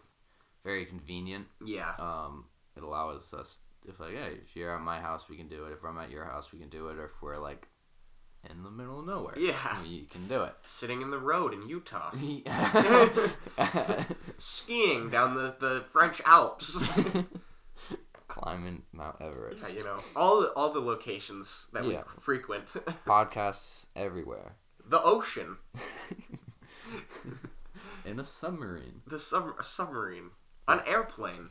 very 0.65 0.85
convenient. 0.87 1.47
Yeah. 1.65 1.93
Um, 1.99 2.45
it 2.77 2.83
allows 2.83 3.33
us 3.33 3.59
if 3.89 3.99
like 3.99 4.13
hey, 4.15 4.39
if 4.47 4.55
you're 4.55 4.75
at 4.75 4.81
my 4.83 5.01
house, 5.01 5.25
we 5.31 5.37
can 5.37 5.49
do 5.49 5.65
it. 5.67 5.73
If 5.73 5.85
I'm 5.85 5.99
at 5.99 6.11
your 6.11 6.25
house, 6.25 6.53
we 6.53 6.59
can 6.59 6.69
do 6.69 6.89
it. 6.89 6.99
Or 6.99 7.07
if 7.07 7.23
we're 7.23 7.39
like 7.39 7.67
in 8.49 8.63
the 8.63 8.71
middle 8.71 9.01
of 9.01 9.07
nowhere, 9.07 9.35
Yeah. 9.37 9.83
you 9.85 10.05
can 10.05 10.29
do 10.29 10.43
it. 10.43 10.55
Sitting 10.63 11.03
in 11.03 11.11
the 11.11 11.19
road 11.19 11.53
in 11.55 11.69
Utah. 11.69 12.13
Skiing 14.39 15.11
down 15.11 15.35
the, 15.35 15.57
the 15.59 15.85
French 15.93 16.21
Alps. 16.25 16.85
Climbing 18.43 18.83
Mount 18.93 19.17
yeah, 19.21 19.27
Everest. 19.27 19.75
you 19.77 19.85
know, 19.85 19.99
all 20.17 20.41
the, 20.41 20.49
all 20.53 20.73
the 20.73 20.81
locations 20.81 21.67
that 21.73 21.85
Yeah. 21.85 22.03
we 22.17 22.23
frequent. 22.23 22.67
Podcasts 23.07 23.87
everywhere. 23.97 24.53
the 24.89 25.03
ocean, 25.03 25.57
In 28.05 28.19
a 28.21 28.25
submarine. 28.25 29.03
the 29.07 29.19
sub- 29.19 29.55
a 29.59 29.65
submarine, 29.65 30.31
an 30.67 30.81
airplane, 30.87 31.51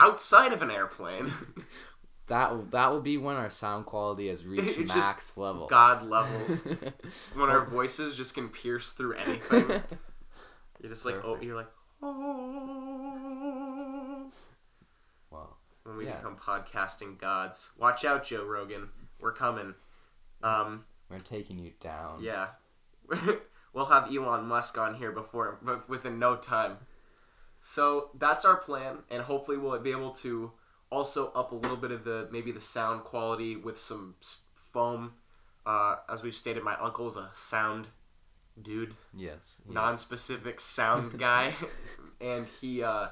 outside 0.00 0.52
of 0.52 0.60
an 0.62 0.70
airplane, 0.70 1.32
That 2.28 2.50
will, 2.50 2.64
that 2.72 2.90
will 2.90 3.00
be 3.02 3.18
when 3.18 3.36
our 3.36 3.50
sound 3.50 3.86
quality 3.86 4.26
has 4.30 4.44
reached 4.52 4.78
It 4.78 4.86
just- 4.86 4.96
max 4.96 5.32
level. 5.36 5.68
God 5.68 6.08
levels. 6.08 6.58
when 7.34 7.48
our 7.50 7.64
voices 7.64 8.16
just 8.16 8.34
can 8.34 8.48
pierce 8.48 8.90
through 8.90 9.14
anything. 9.14 9.68
You're 10.82 10.90
just 10.92 11.04
like, 11.04 11.14
oh, 11.24 11.34
Perfect. 11.34 11.44
you're 11.44 11.54
like, 11.56 11.70
oh. 12.02 13.36
When 15.86 15.96
we 15.96 16.06
Yeah. 16.06 16.16
become 16.16 16.36
podcasting 16.36 17.18
gods. 17.18 17.70
Watch 17.78 18.04
out, 18.04 18.24
Joe 18.24 18.44
Rogan. 18.44 18.90
We're 19.20 19.32
coming. 19.32 19.74
Um, 20.42 20.84
We're 21.08 21.18
taking 21.18 21.58
you 21.58 21.72
down. 21.80 22.20
yeah. 22.22 22.48
we'll 23.72 23.86
have 23.86 24.12
Elon 24.12 24.46
Musk 24.46 24.76
on 24.78 24.96
here 24.96 25.12
before 25.12 25.58
but 25.62 25.88
within 25.88 26.18
no 26.18 26.36
time. 26.36 26.78
So 27.60 28.10
that's 28.14 28.44
our 28.44 28.56
plan, 28.56 28.98
and 29.10 29.22
hopefully 29.22 29.56
we'll 29.58 29.78
be 29.78 29.92
able 29.92 30.10
to 30.16 30.52
also 30.90 31.30
up 31.32 31.52
a 31.52 31.54
little 31.54 31.76
bit 31.76 31.90
of 31.92 32.04
the 32.04 32.28
maybe 32.30 32.50
the 32.52 32.60
sound 32.60 33.04
quality 33.04 33.54
with 33.56 33.78
some 33.80 34.16
foam. 34.72 35.14
Uh, 35.64 35.96
as 36.08 36.22
we've 36.22 36.34
stated, 36.36 36.62
my 36.62 36.76
uncle's 36.80 37.16
a 37.16 37.30
sound 37.34 37.88
dude, 38.60 38.94
Yes. 39.14 39.58
yes. 39.64 39.74
non-specific 39.74 40.60
sound 40.60 41.18
guy, 41.18 41.54
and 42.20 42.46
he 42.60 42.82
uh, 42.82 43.08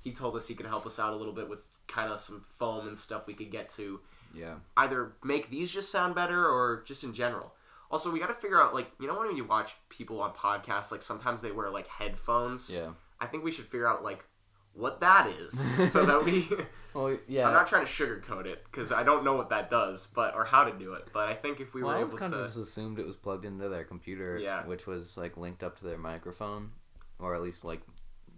he 0.00 0.12
told 0.12 0.36
us 0.36 0.48
he 0.48 0.54
could 0.54 0.66
help 0.66 0.86
us 0.86 0.98
out 0.98 1.12
a 1.12 1.16
little 1.16 1.32
bit 1.34 1.48
with 1.48 1.60
kind 1.88 2.10
of 2.12 2.20
some 2.20 2.44
foam 2.58 2.86
and 2.88 2.98
stuff 2.98 3.26
we 3.26 3.34
could 3.34 3.50
get 3.50 3.68
to 3.70 4.00
Yeah. 4.34 4.54
either 4.76 5.12
make 5.22 5.50
these 5.50 5.70
just 5.72 5.90
sound 5.90 6.14
better 6.14 6.46
or 6.48 6.82
just 6.86 7.04
in 7.04 7.14
general. 7.14 7.54
Also, 7.90 8.10
we 8.10 8.18
got 8.18 8.26
to 8.28 8.34
figure 8.34 8.60
out 8.60 8.74
like 8.74 8.90
you 8.98 9.06
know 9.06 9.18
when 9.18 9.36
you 9.36 9.44
watch 9.44 9.76
people 9.88 10.20
on 10.20 10.32
podcasts, 10.32 10.90
like 10.90 11.02
sometimes 11.02 11.40
they 11.40 11.52
wear 11.52 11.70
like 11.70 11.86
headphones. 11.86 12.70
Yeah. 12.70 12.90
I 13.20 13.26
think 13.26 13.44
we 13.44 13.50
should 13.52 13.66
figure 13.66 13.86
out 13.86 14.02
like 14.02 14.24
what 14.72 15.00
that 15.00 15.28
is, 15.28 15.52
so 15.92 16.04
that 16.04 16.24
we. 16.24 16.48
Well, 16.94 17.18
yeah. 17.26 17.48
I'm 17.48 17.52
not 17.52 17.66
trying 17.66 17.84
to 17.84 17.90
sugarcoat 17.90 18.46
it 18.46 18.64
because 18.70 18.92
I 18.92 19.02
don't 19.02 19.24
know 19.24 19.34
what 19.34 19.48
that 19.50 19.68
does, 19.68 20.06
but 20.14 20.36
or 20.36 20.44
how 20.44 20.62
to 20.62 20.72
do 20.78 20.92
it. 20.92 21.08
But 21.12 21.28
I 21.28 21.34
think 21.34 21.58
if 21.58 21.74
we 21.74 21.82
well, 21.82 21.90
were 21.92 21.98
I 21.98 22.02
able 22.02 22.16
kind 22.16 22.30
to, 22.30 22.38
of 22.38 22.46
just 22.46 22.56
assumed 22.56 23.00
it 23.00 23.04
was 23.04 23.16
plugged 23.16 23.44
into 23.44 23.68
their 23.68 23.82
computer, 23.82 24.38
Yeah. 24.38 24.64
which 24.64 24.86
was 24.86 25.16
like 25.16 25.36
linked 25.36 25.64
up 25.64 25.76
to 25.80 25.84
their 25.84 25.98
microphone, 25.98 26.70
or 27.18 27.34
at 27.34 27.42
least 27.42 27.64
like 27.64 27.80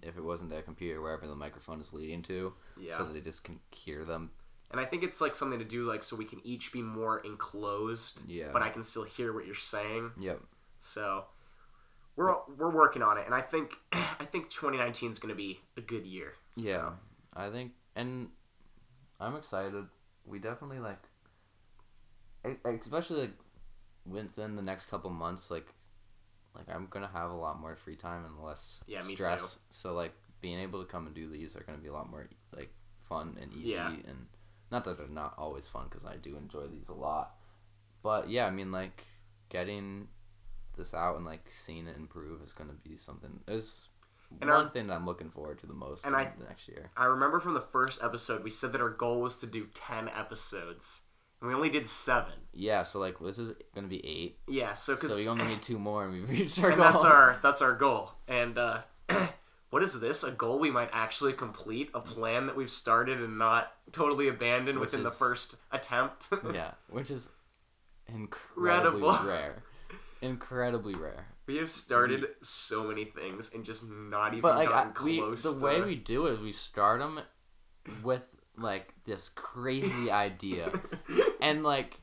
if 0.07 0.16
it 0.16 0.24
wasn't 0.24 0.50
their 0.50 0.62
computer, 0.62 1.00
wherever 1.02 1.26
the 1.26 1.34
microphone 1.34 1.80
is 1.80 1.92
leading 1.92 2.22
to, 2.22 2.52
yeah. 2.78 2.96
so 2.96 3.04
that 3.04 3.12
they 3.12 3.20
just 3.20 3.44
can 3.44 3.59
hear 3.70 4.04
them. 4.04 4.30
and 4.70 4.80
I 4.80 4.84
think 4.84 5.02
it's 5.02 5.20
like 5.20 5.34
something 5.34 5.59
to 5.59 5.64
do 5.64 5.84
like 5.84 6.02
so 6.02 6.16
we 6.16 6.24
can 6.24 6.40
each 6.44 6.72
be 6.72 6.82
more 6.82 7.18
enclosed, 7.20 8.22
Yeah. 8.28 8.48
but 8.52 8.62
I 8.62 8.68
can 8.70 8.82
still 8.82 9.04
hear 9.04 9.32
what 9.32 9.46
you're 9.46 9.54
saying. 9.54 10.12
Yep. 10.18 10.40
So 10.78 11.24
we're 12.16 12.34
we're 12.57 12.70
working 12.70 13.02
on 13.02 13.18
it, 13.18 13.26
and 13.26 13.34
I 13.34 13.40
think 13.42 13.74
I 13.92 14.24
think 14.30 14.50
2019 14.50 15.11
is 15.11 15.18
going 15.18 15.30
to 15.30 15.36
be 15.36 15.61
a 15.76 15.80
good 15.80 16.07
year. 16.07 16.32
Yeah, 16.57 16.90
I 17.34 17.50
think, 17.50 17.72
and 17.94 18.30
I'm 19.20 19.36
excited. 19.36 19.84
We 20.24 20.38
definitely 20.38 20.78
like, 20.80 20.98
especially 22.64 23.20
like 23.22 23.34
within 24.07 24.57
the 24.57 24.62
next 24.62 24.86
couple 24.86 25.11
months, 25.11 25.50
like, 25.50 25.66
like 26.57 26.68
I'm 26.74 26.86
gonna 26.90 27.11
have 27.12 27.30
a 27.30 27.34
lot 27.36 27.61
more 27.61 27.76
free 27.76 27.96
time 27.96 28.24
and 28.24 28.42
less 28.42 28.80
Yeah, 28.86 29.02
stress. 29.02 29.59
So 29.70 29.94
like 29.94 30.12
being 30.40 30.59
able 30.59 30.82
to 30.84 30.90
come 30.90 31.07
and 31.07 31.14
do 31.14 31.28
these 31.28 31.54
are 31.57 31.61
gonna 31.61 31.78
be 31.78 31.88
a 31.88 31.92
lot 31.92 32.11
more 32.11 32.28
like 32.54 32.72
fun 33.09 33.36
and 33.40 33.52
easy 33.52 33.70
Yeah. 33.70 33.88
and 33.90 34.26
not 34.70 34.84
that 34.84 34.98
they're 34.98 35.07
not 35.09 35.34
always 35.38 35.66
fun 35.66 35.86
because 35.90 36.04
I 36.04 36.16
do 36.16 36.36
enjoy 36.36 36.66
these 36.66 36.88
a 36.88 36.94
lot. 36.94 37.36
But 38.02 38.28
yeah, 38.30 38.46
I 38.46 38.50
mean 38.50 38.72
like 38.72 39.04
getting 39.48 40.09
this 40.76 40.92
out 40.92 41.16
and 41.16 41.24
like 41.24 41.46
seeing 41.50 41.86
it 41.86 41.96
improve 41.96 42.42
is 42.42 42.52
gonna 42.52 42.74
be 42.84 42.96
something 42.96 43.40
is 43.48 43.88
And 44.40 44.50
one 44.50 44.64
our- 44.66 44.70
thing 44.70 44.88
that 44.88 44.94
I'm 44.94 45.07
looking 45.07 45.30
forward 45.30 45.59
to 45.61 45.66
the 45.66 45.72
most 45.72 46.04
And 46.04 46.14
in 46.14 46.20
I- 46.20 46.32
the 46.36 46.44
next 46.44 46.68
year. 46.68 46.90
I 46.96 47.04
remember 47.07 47.38
from 47.40 47.54
the 47.54 47.61
first 47.61 48.02
episode, 48.02 48.42
we 48.42 48.50
said 48.50 48.72
that 48.72 48.80
our 48.80 48.90
goal 48.90 49.20
was 49.20 49.38
to 49.38 49.46
do 49.46 49.66
10 49.68 50.09
episodes, 50.09 51.02
and 51.47 51.49
we 51.49 51.55
only 51.55 51.70
did 51.70 51.86
seven. 51.88 52.32
Yeah, 52.53 52.82
so 52.82 52.99
like 52.99 53.18
this 53.20 53.38
is 53.38 53.53
gonna 53.74 53.86
be 53.88 54.05
eight. 54.07 54.38
Yeah, 54.49 54.72
so 54.72 54.94
because 54.94 55.11
So 55.11 55.16
we 55.16 55.28
only 55.28 55.44
need 55.47 55.62
two 55.62 55.78
more, 55.78 56.05
and 56.05 56.12
we've 56.12 56.28
reached 56.38 56.59
our 56.62 56.70
and 56.70 56.76
goal. 56.76 56.84
that's 56.92 57.05
our 57.05 57.38
that's 57.42 57.62
our 57.62 57.74
goal. 57.74 58.12
And 58.28 58.57
uh, 58.59 58.80
what 59.70 59.82
is 59.82 59.99
this? 60.01 60.22
A 60.24 60.30
goal 60.30 60.59
we 60.59 60.70
might 60.70 60.90
actually 60.92 61.32
complete? 61.34 61.90
A 61.94 62.01
plan 62.01 62.47
that 62.47 62.57
we've 62.57 62.70
started 62.70 63.20
and 63.20 63.38
not 63.38 63.72
totally 63.92 64.28
abandoned 64.28 64.78
Which 64.78 64.90
within 64.92 65.05
the 65.05 65.11
first 65.11 65.57
attempt? 65.70 66.28
yeah, 66.53 66.72
which 66.88 67.11
is 67.11 67.28
incredibly 68.09 69.01
Incredible. 69.01 69.28
rare. 69.28 69.62
Incredibly 70.22 70.94
rare. 70.94 71.26
we 71.47 71.57
have 71.57 71.70
started 71.70 72.26
so 72.42 72.84
many 72.84 73.05
things 73.05 73.51
and 73.55 73.64
just 73.64 73.84
not 73.86 74.28
even 74.32 74.40
But 74.40 74.57
like 74.57 74.68
I, 74.68 74.84
gotten 74.86 75.05
we, 75.05 75.18
close. 75.18 75.42
the 75.42 75.53
to... 75.55 75.61
way 75.61 75.80
we 75.82 75.94
do 75.94 76.26
it 76.26 76.32
is 76.34 76.40
we 76.40 76.53
start 76.53 77.01
them 77.01 77.20
with 78.03 78.34
like 78.57 78.94
this 79.07 79.30
crazy 79.30 80.11
idea, 80.11 80.72
and 81.40 81.62
like 81.62 81.98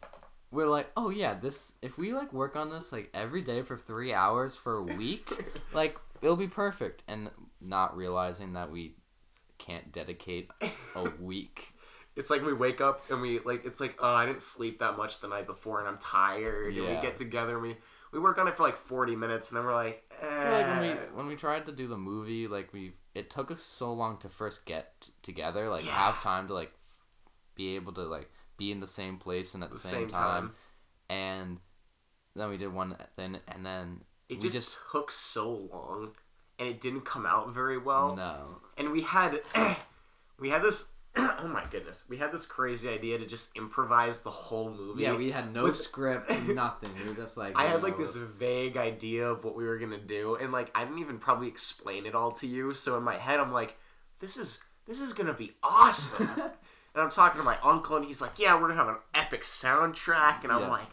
we're 0.51 0.67
like, 0.69 0.89
oh 0.95 1.09
yeah, 1.09 1.33
this 1.33 1.73
if 1.81 1.97
we 1.97 2.13
like 2.13 2.31
work 2.33 2.55
on 2.55 2.69
this 2.69 2.91
like 2.91 3.09
every 3.13 3.41
day 3.41 3.61
for 3.61 3.77
three 3.77 4.13
hours 4.13 4.55
for 4.55 4.77
a 4.77 4.83
week, 4.83 5.29
like 5.73 5.97
it'll 6.21 6.35
be 6.35 6.47
perfect, 6.47 7.03
and 7.07 7.29
not 7.61 7.95
realizing 7.95 8.53
that 8.53 8.71
we 8.71 8.95
can't 9.57 9.91
dedicate 9.91 10.49
a 10.95 11.09
week. 11.19 11.73
It's 12.15 12.29
like 12.29 12.45
we 12.45 12.53
wake 12.53 12.79
up 12.81 13.01
and 13.09 13.21
we 13.21 13.39
like 13.39 13.65
it's 13.65 13.79
like 13.79 13.95
oh 13.99 14.13
I 14.13 14.25
didn't 14.25 14.41
sleep 14.41 14.79
that 14.79 14.97
much 14.97 15.19
the 15.19 15.27
night 15.27 15.47
before 15.47 15.79
and 15.79 15.87
I'm 15.87 15.97
tired 15.97 16.75
yeah. 16.75 16.83
and 16.83 16.95
we 16.95 17.01
get 17.01 17.17
together 17.17 17.53
and 17.53 17.63
we 17.63 17.77
we 18.11 18.19
work 18.19 18.37
on 18.37 18.47
it 18.47 18.55
for 18.55 18.61
like 18.61 18.77
40 18.77 19.15
minutes 19.15 19.49
and 19.49 19.57
then 19.57 19.65
we're 19.65 19.73
like 19.73 20.03
eh. 20.21 20.51
like 20.51 20.67
when 20.67 20.81
we 20.81 20.93
when 21.15 21.27
we 21.27 21.35
tried 21.35 21.65
to 21.65 21.71
do 21.71 21.87
the 21.87 21.97
movie, 21.97 22.47
like 22.47 22.71
we 22.71 22.93
it 23.15 23.31
took 23.31 23.49
us 23.49 23.63
so 23.63 23.91
long 23.93 24.17
to 24.17 24.29
first 24.29 24.65
get 24.65 25.01
t- 25.01 25.11
together, 25.23 25.69
like 25.69 25.85
Yeah. 25.85 25.91
have 25.91 26.21
time 26.21 26.47
to 26.49 26.53
like 26.53 26.71
be 27.55 27.75
able 27.75 27.93
to 27.93 28.01
like 28.01 28.29
be 28.57 28.71
in 28.71 28.79
the 28.79 28.87
same 28.87 29.17
place 29.17 29.53
and 29.53 29.63
at 29.63 29.71
the, 29.71 29.77
same, 29.77 30.09
time. 30.09 30.51
and 31.09 31.59
then 32.35 32.49
we 32.49 32.57
did 32.57 32.73
one 32.73 32.95
thing, 33.15 33.37
and 33.47 33.65
then 33.65 34.01
it 34.29 34.35
we 34.35 34.41
just, 34.41 34.55
just 34.55 34.77
took 34.91 35.11
so 35.11 35.67
long 35.71 36.11
and 36.59 36.67
it 36.67 36.81
didn't 36.81 37.05
come 37.05 37.25
out 37.25 37.53
very 37.53 37.77
well 37.77 38.15
no, 38.15 38.61
and 38.77 38.91
we 38.91 39.01
had 39.01 39.41
we 40.39 40.49
had 40.49 40.61
this 40.61 40.87
oh 41.15 41.47
my 41.47 41.63
goodness 41.69 42.03
we 42.09 42.17
had 42.17 42.31
this 42.31 42.45
crazy 42.45 42.89
idea 42.89 43.19
to 43.19 43.25
just 43.25 43.55
improvise 43.55 44.21
the 44.21 44.31
whole 44.31 44.71
movie 44.71 45.03
yeah, 45.03 45.15
we 45.15 45.31
had 45.31 45.53
no 45.53 45.65
With- 45.65 45.77
script, 45.77 46.31
nothing. 46.47 46.89
We 46.99 47.09
were 47.09 47.15
just 47.15 47.37
like 47.37 47.53
I 47.55 47.65
had 47.65 47.83
like 47.83 47.97
this 47.97 48.15
vague 48.15 48.77
idea 48.77 49.29
of 49.29 49.43
what 49.43 49.55
we 49.55 49.65
were 49.65 49.77
gonna 49.77 49.99
do, 49.99 50.35
and 50.35 50.51
like 50.51 50.71
I 50.73 50.83
didn't 50.83 50.99
even 50.99 51.19
probably 51.19 51.47
explain 51.47 52.05
it 52.05 52.15
all 52.15 52.31
to 52.33 52.47
you. 52.47 52.73
So 52.73 52.97
in 52.97 53.03
my 53.03 53.17
head, 53.17 53.39
I'm 53.39 53.51
like, 53.51 53.77
"This 54.19 54.37
is 54.37 54.59
this 54.87 54.99
is 54.99 55.13
gonna 55.13 55.33
be 55.33 55.53
awesome." 55.61 56.29
and 56.93 57.03
I'm 57.03 57.09
talking 57.09 57.39
to 57.39 57.43
my 57.45 57.57
uncle, 57.63 57.95
and 57.97 58.05
he's 58.05 58.21
like, 58.21 58.37
"Yeah, 58.37 58.55
we're 58.55 58.67
gonna 58.67 58.75
have 58.75 58.87
an 58.87 58.99
epic 59.13 59.43
soundtrack," 59.43 60.43
and 60.43 60.51
I'm 60.51 60.61
Yeah. 60.61 60.69
like, 60.69 60.89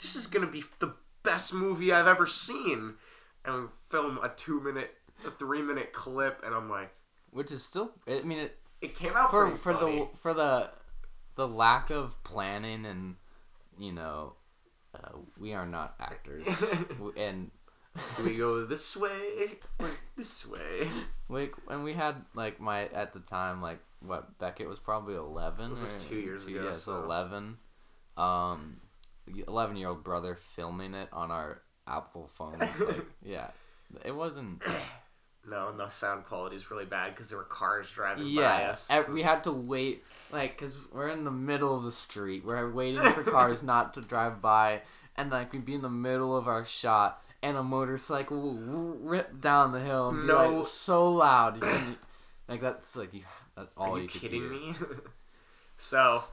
"This 0.00 0.16
is 0.16 0.26
gonna 0.26 0.46
be 0.46 0.64
the 0.78 0.94
best 1.22 1.52
movie 1.54 1.92
I've 1.92 2.06
ever 2.06 2.26
seen." 2.26 2.96
And 3.44 3.54
we 3.62 3.68
film 3.90 4.18
a 4.22 4.28
two 4.28 4.60
minute, 4.60 4.96
a 5.26 5.30
three 5.30 5.62
minute 5.62 5.92
clip, 5.92 6.42
and 6.44 6.54
I'm 6.54 6.70
like, 6.70 6.94
which 7.30 7.50
is 7.50 7.64
still. 7.64 7.92
I 8.06 8.22
mean, 8.22 8.38
it 8.38 8.58
"It 8.80 8.94
came 8.96 9.16
out 9.16 9.30
for 9.30 9.56
for 9.56 9.74
funny. 9.74 9.98
the 10.10 10.16
for 10.18 10.34
the 10.34 10.70
the 11.34 11.48
lack 11.48 11.90
of 11.90 12.22
planning 12.24 12.84
and 12.84 13.16
you 13.78 13.90
know 13.92 14.34
uh, 14.94 15.16
we 15.38 15.54
are 15.54 15.64
not 15.66 15.94
actors 15.98 16.46
and 17.16 17.50
we 18.22 18.36
go 18.36 18.64
this 18.66 18.96
way 18.96 19.58
or 19.78 19.90
this 20.16 20.46
way? 20.46 20.90
Like 21.28 21.54
when 21.66 21.82
we 21.82 21.94
had 21.94 22.24
like 22.34 22.60
my 22.60 22.86
at 22.88 23.12
the 23.14 23.20
time 23.20 23.62
like 23.62 23.80
what 24.06 24.38
Beckett 24.38 24.68
was 24.68 24.78
probably 24.78 25.14
eleven. 25.14 25.70
This 25.70 25.80
was 25.94 26.04
two 26.04 26.16
years 26.20 26.46
ago, 26.46 26.62
Yeah, 26.70 26.74
so 26.74 27.02
eleven. 27.02 27.58
Um, 28.16 28.78
eleven 29.46 29.76
year 29.76 29.88
old 29.88 30.04
brother 30.04 30.36
filming 30.56 30.94
it 30.94 31.08
on 31.12 31.30
our 31.30 31.62
Apple 31.86 32.28
phone. 32.34 32.58
Like, 32.60 33.04
yeah, 33.24 33.50
it 34.04 34.12
wasn't. 34.14 34.62
No, 35.44 35.70
and 35.70 35.80
the 35.80 35.88
sound 35.88 36.24
quality 36.26 36.54
is 36.54 36.70
really 36.70 36.84
bad 36.84 37.12
because 37.16 37.28
there 37.28 37.36
were 37.36 37.42
cars 37.42 37.90
driving 37.90 38.32
by 38.36 38.62
us. 38.66 38.88
e- 38.88 39.10
we 39.10 39.22
had 39.24 39.42
to 39.42 39.50
wait 39.50 40.04
like 40.30 40.56
because 40.56 40.76
we're 40.92 41.08
in 41.08 41.24
the 41.24 41.32
middle 41.32 41.76
of 41.76 41.82
the 41.82 41.90
street. 41.90 42.44
We're 42.46 42.70
waiting 42.70 43.02
for 43.12 43.24
cars 43.24 43.60
not 43.64 43.94
to 43.94 44.00
drive 44.02 44.40
by, 44.40 44.82
and 45.16 45.32
like 45.32 45.52
we'd 45.52 45.64
be 45.64 45.74
in 45.74 45.82
the 45.82 45.88
middle 45.88 46.36
of 46.36 46.46
our 46.46 46.64
shot, 46.64 47.24
and 47.42 47.56
a 47.56 47.62
motorcycle 47.64 48.40
will 48.40 48.96
rip 49.00 49.40
down 49.40 49.72
the 49.72 49.80
hill 49.80 50.10
and 50.10 50.20
be 50.20 50.26
No. 50.28 50.58
like 50.60 50.68
so 50.68 51.10
loud. 51.10 51.60
You 51.60 51.96
like 52.46 52.60
that's 52.60 52.94
like 52.94 53.12
you. 53.12 53.22
That's 53.56 53.72
all 53.76 53.94
Are 53.94 53.98
you 53.98 54.02
you 54.04 54.08
kidding 54.08 54.48
me? 54.50 54.74
so 55.76 56.24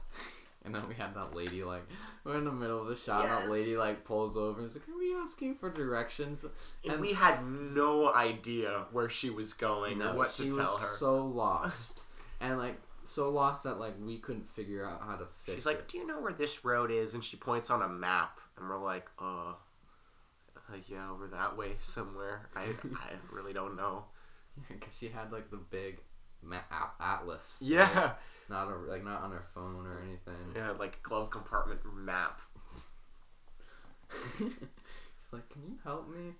And 0.64 0.74
then 0.74 0.86
we 0.88 0.94
had 0.94 1.14
that 1.14 1.34
lady 1.34 1.62
like 1.64 1.86
we're 2.24 2.36
in 2.36 2.44
the 2.44 2.52
middle 2.52 2.80
of 2.80 2.88
the 2.88 2.96
shot. 2.96 3.22
And 3.24 3.30
that 3.30 3.50
lady 3.50 3.76
like 3.76 4.04
pulls 4.04 4.36
over 4.36 4.60
and 4.60 4.68
is 4.68 4.74
like, 4.74 4.88
"Are 4.88 4.98
we 4.98 5.14
asking 5.14 5.54
for 5.56 5.70
directions?" 5.70 6.44
and 6.44 6.92
And- 6.92 7.00
we 7.00 7.12
had 7.14 7.46
no 7.46 8.12
idea 8.12 8.86
where 8.92 9.08
she 9.08 9.30
was 9.30 9.52
going 9.54 10.02
or 10.02 10.14
what 10.14 10.30
she 10.30 10.50
to 10.50 10.56
was 10.56 10.66
tell 10.68 10.76
her. 10.78 10.86
so 10.96 11.26
lost, 11.26 12.02
and 12.40 12.58
like 12.58 12.80
so 13.04 13.30
lost 13.30 13.64
that 13.64 13.80
like 13.80 13.94
we 14.00 14.18
couldn't 14.18 14.48
figure 14.50 14.84
out 14.84 15.00
how 15.02 15.16
to 15.16 15.26
fix 15.44 15.56
She's 15.56 15.66
like, 15.66 15.78
it. 15.78 15.88
"Do 15.88 15.98
you 15.98 16.06
know 16.06 16.20
where 16.20 16.32
this 16.34 16.62
road 16.64 16.90
is?" 16.90 17.14
And 17.14 17.24
she 17.24 17.36
points 17.36 17.70
on 17.70 17.80
a 17.82 17.88
map, 17.88 18.38
and 18.58 18.68
we're 18.68 18.78
like, 18.82 19.10
"Uh, 19.18 19.52
uh 19.54 20.76
yeah, 20.86 21.10
over 21.10 21.26
that 21.28 21.56
way 21.56 21.76
somewhere." 21.80 22.48
I 22.54 22.74
I 22.94 23.12
really 23.32 23.54
don't 23.54 23.76
know. 23.76 24.04
because 24.68 24.94
she 24.96 25.08
had 25.08 25.32
like 25.32 25.50
the 25.50 25.56
big 25.56 26.00
atlas. 27.00 27.58
Yeah, 27.60 28.12
not 28.48 28.68
a, 28.68 28.76
like 28.90 29.04
not 29.04 29.22
on 29.22 29.30
her 29.32 29.44
phone 29.54 29.86
or 29.86 30.00
anything. 30.00 30.54
yeah, 30.54 30.72
like 30.72 31.02
glove 31.02 31.30
compartment 31.30 31.80
map. 31.94 32.40
She's 34.38 34.50
like, 35.32 35.48
"Can 35.50 35.62
you 35.62 35.78
help 35.84 36.08
me?" 36.08 36.34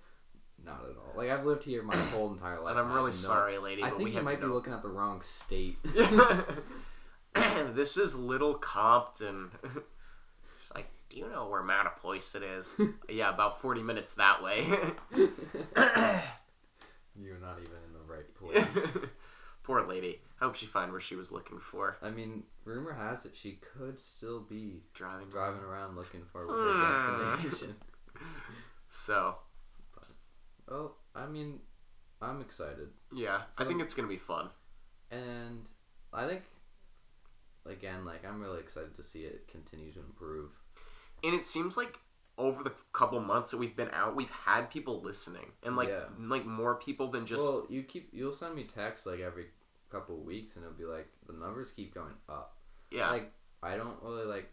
Not 0.65 0.81
at 0.89 0.97
all. 0.97 1.13
Like 1.15 1.29
I've 1.29 1.45
lived 1.45 1.63
here 1.63 1.83
my 1.83 1.95
whole 1.95 2.31
entire 2.31 2.59
life. 2.61 2.71
And 2.71 2.79
I'm 2.79 2.91
really 2.93 3.11
sorry, 3.11 3.57
lady. 3.57 3.83
I 3.83 3.89
but 3.89 3.97
think 3.97 4.05
we 4.05 4.11
you 4.11 4.17
have 4.17 4.25
might 4.25 4.41
no... 4.41 4.47
be 4.47 4.53
looking 4.53 4.73
at 4.73 4.83
the 4.83 4.89
wrong 4.89 5.21
state. 5.21 5.77
this 7.73 7.97
is 7.97 8.15
Little 8.15 8.55
Compton. 8.55 9.51
She's 9.63 10.75
like, 10.75 10.87
do 11.09 11.17
you 11.17 11.29
know 11.29 11.47
where 11.47 11.63
Mattapoisett 11.63 12.59
is? 12.59 12.75
yeah, 13.09 13.33
about 13.33 13.61
40 13.61 13.81
minutes 13.81 14.13
that 14.13 14.43
way. 14.43 14.67
You're 17.15 17.39
not 17.39 17.59
even 17.59 17.77
in 17.87 17.93
the 17.93 18.05
right 18.07 18.33
place. 18.35 18.67
Poor 19.71 19.87
lady. 19.87 20.19
I 20.41 20.43
hope 20.43 20.55
she 20.57 20.65
find 20.65 20.91
where 20.91 20.99
she 20.99 21.15
was 21.15 21.31
looking 21.31 21.57
for. 21.61 21.95
I 22.01 22.09
mean, 22.09 22.43
rumor 22.65 22.91
has 22.91 23.23
it 23.23 23.31
she 23.41 23.57
could 23.73 23.97
still 23.97 24.41
be 24.41 24.81
Driving. 24.93 25.29
driving 25.29 25.61
around 25.61 25.95
looking 25.95 26.23
for 26.29 26.45
Hmm. 26.45 26.79
her 26.81 26.87
destination. 27.37 27.75
So, 28.89 29.35
Oh, 30.67 30.91
I 31.15 31.25
mean, 31.25 31.59
I'm 32.21 32.41
excited, 32.41 32.89
yeah, 33.15 33.43
I 33.57 33.63
think 33.63 33.81
it's 33.81 33.93
going 33.93 34.05
to 34.07 34.13
be 34.13 34.19
fun. 34.19 34.49
and 35.09 35.65
I 36.11 36.27
think, 36.27 36.41
again, 37.65 38.03
like 38.03 38.25
I'm 38.25 38.41
really 38.41 38.59
excited 38.59 38.93
to 38.97 39.03
see 39.03 39.19
it 39.19 39.47
continue 39.47 39.93
to 39.93 39.99
improve. 40.01 40.49
And 41.23 41.33
it 41.33 41.45
seems 41.45 41.77
like 41.77 41.97
over 42.37 42.61
the 42.63 42.73
couple 42.91 43.19
months 43.21 43.51
that 43.51 43.57
we've 43.57 43.75
been 43.77 43.91
out, 43.93 44.15
we've 44.17 44.29
had 44.29 44.69
people 44.69 45.01
listening. 45.01 45.53
And 45.63 45.77
like 45.77 45.87
Yeah. 45.89 46.03
like 46.19 46.45
more 46.45 46.75
people 46.75 47.09
than 47.09 47.25
just 47.25 47.41
well, 47.43 47.65
you 47.69 47.83
keep 47.83 48.09
you'll 48.11 48.33
send 48.33 48.55
me 48.55 48.65
texts 48.65 49.05
like 49.05 49.21
every 49.21 49.47
couple 49.91 50.17
weeks, 50.17 50.55
and 50.55 50.65
it'll 50.65 50.77
be 50.77 50.85
like 50.85 51.07
the 51.27 51.33
numbers 51.33 51.69
keep 51.75 51.93
going 51.93 52.13
up. 52.29 52.57
yeah. 52.91 53.09
Like 53.09 53.31
I 53.63 53.75
don't 53.75 54.01
really 54.01 54.25
like. 54.25 54.49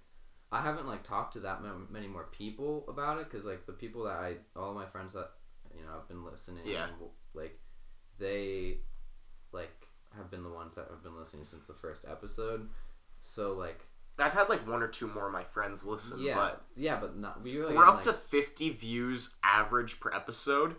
I 0.50 0.62
haven't 0.62 0.86
like 0.86 1.06
talked 1.06 1.34
to 1.34 1.40
that 1.40 1.60
many 1.90 2.06
more 2.06 2.28
people 2.32 2.84
about 2.88 3.18
it 3.20 3.30
because 3.30 3.44
like 3.44 3.66
the 3.66 3.72
people 3.72 4.04
that 4.04 4.16
I 4.16 4.36
all 4.56 4.74
my 4.74 4.86
friends 4.86 5.12
that 5.12 5.30
you 5.76 5.82
know 5.82 5.92
I've 5.96 6.08
been 6.08 6.24
listening. 6.24 6.64
Yeah. 6.66 6.86
Like 7.34 7.58
they 8.18 8.78
like 9.52 9.86
have 10.16 10.30
been 10.30 10.42
the 10.42 10.50
ones 10.50 10.74
that 10.76 10.86
have 10.90 11.02
been 11.02 11.18
listening 11.18 11.44
since 11.44 11.66
the 11.66 11.74
first 11.74 12.02
episode. 12.10 12.68
So 13.20 13.52
like 13.52 13.86
I've 14.18 14.32
had 14.32 14.48
like 14.48 14.66
one 14.66 14.82
or 14.82 14.88
two 14.88 15.06
more 15.06 15.26
of 15.26 15.32
my 15.32 15.44
friends 15.44 15.84
listen, 15.84 16.20
yeah, 16.20 16.34
but 16.34 16.64
yeah, 16.76 16.98
but 16.98 17.16
not 17.16 17.42
we 17.42 17.56
really 17.56 17.74
we're 17.74 17.86
up 17.86 17.96
like, 17.96 18.04
to 18.04 18.12
50 18.12 18.70
views 18.70 19.34
average 19.44 20.00
per 20.00 20.12
episode 20.12 20.76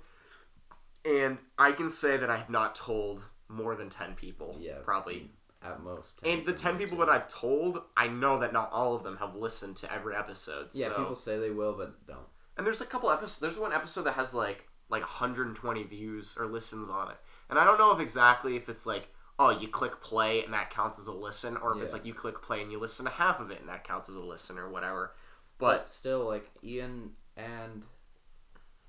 and 1.05 1.38
i 1.57 1.72
can 1.72 1.89
say 1.89 2.18
that 2.18 2.30
i 2.30 2.38
have 2.38 2.49
not 2.49 2.76
told 2.76 3.24
more 3.50 3.76
than 3.76 3.89
10 3.89 4.14
people 4.16 4.56
Yeah, 4.60 4.76
probably 4.84 5.32
at 5.62 5.82
most. 5.84 6.14
and 6.24 6.45
the 6.45 6.54
10 6.54 6.78
people 6.78 6.97
that 7.00 7.10
i've 7.10 7.28
told 7.28 7.82
i 7.97 8.08
know 8.08 8.39
that 8.39 8.54
not 8.54 8.72
all 8.72 8.95
of 8.95 9.04
them 9.04 9.18
have 9.18 9.36
listened 9.36 9.76
to 9.78 9.93
every 9.93 10.16
episode 10.16 10.68
yeah, 10.74 10.88
so 10.88 10.93
people 10.95 11.16
say 11.18 11.38
they 11.38 11.50
will, 11.50 11.74
but 11.74 12.06
don't. 12.08 12.20
and 12.58 12.66
there's 12.66 12.80
a 12.80 12.86
couple 12.86 13.12
episodes 13.12 13.39
there's 13.39 13.58
one 13.58 13.74
episode 13.74 14.04
that 14.04 14.14
has 14.14 14.34
like 14.34 14.68
like 14.89 15.02
120 15.02 15.84
views 15.84 16.36
or 16.39 16.45
listens 16.47 16.88
on 16.89 17.12
it 17.12 17.18
and 17.50 17.60
i 17.60 17.66
don't 17.66 17.78
know 17.78 17.91
if 17.91 18.00
exactly 18.00 18.56
if 18.56 18.70
it's 18.70 18.86
like 18.86 19.10
oh 19.38 19.50
you 19.50 19.68
click 19.68 20.00
play 20.02 20.43
and 20.45 20.54
that 20.54 20.70
counts 20.70 20.97
as 21.00 21.08
a 21.08 21.12
listen 21.12 21.58
or 21.58 21.76
if 21.76 21.84
it's 21.84 21.93
like 21.93 22.06
you 22.06 22.14
click 22.14 22.41
play 22.41 22.62
and 22.62 22.72
you 22.72 22.80
listen 22.80 23.04
to 23.06 23.12
half 23.12 23.39
of 23.41 23.52
it 23.52 23.60
and 23.60 23.68
that 23.68 23.84
counts 23.84 24.08
as 24.10 24.16
a 24.16 24.22
listen 24.22 24.58
or 24.58 24.70
whatever 24.70 25.14
But 25.58 25.80
but 25.80 25.88
still, 25.89 26.26
like 26.28 26.50
Ian 26.64 27.12
and 27.36 27.84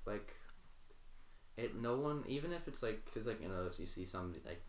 like 0.05 0.35
it. 1.57 1.75
No 1.75 1.97
one, 1.97 2.23
even 2.27 2.51
if 2.53 2.67
it's 2.67 2.81
like, 2.83 3.03
because 3.05 3.27
like 3.27 3.41
you 3.41 3.47
know, 3.49 3.67
if 3.71 3.79
you 3.79 3.85
see 3.85 4.05
some 4.05 4.33
like 4.45 4.61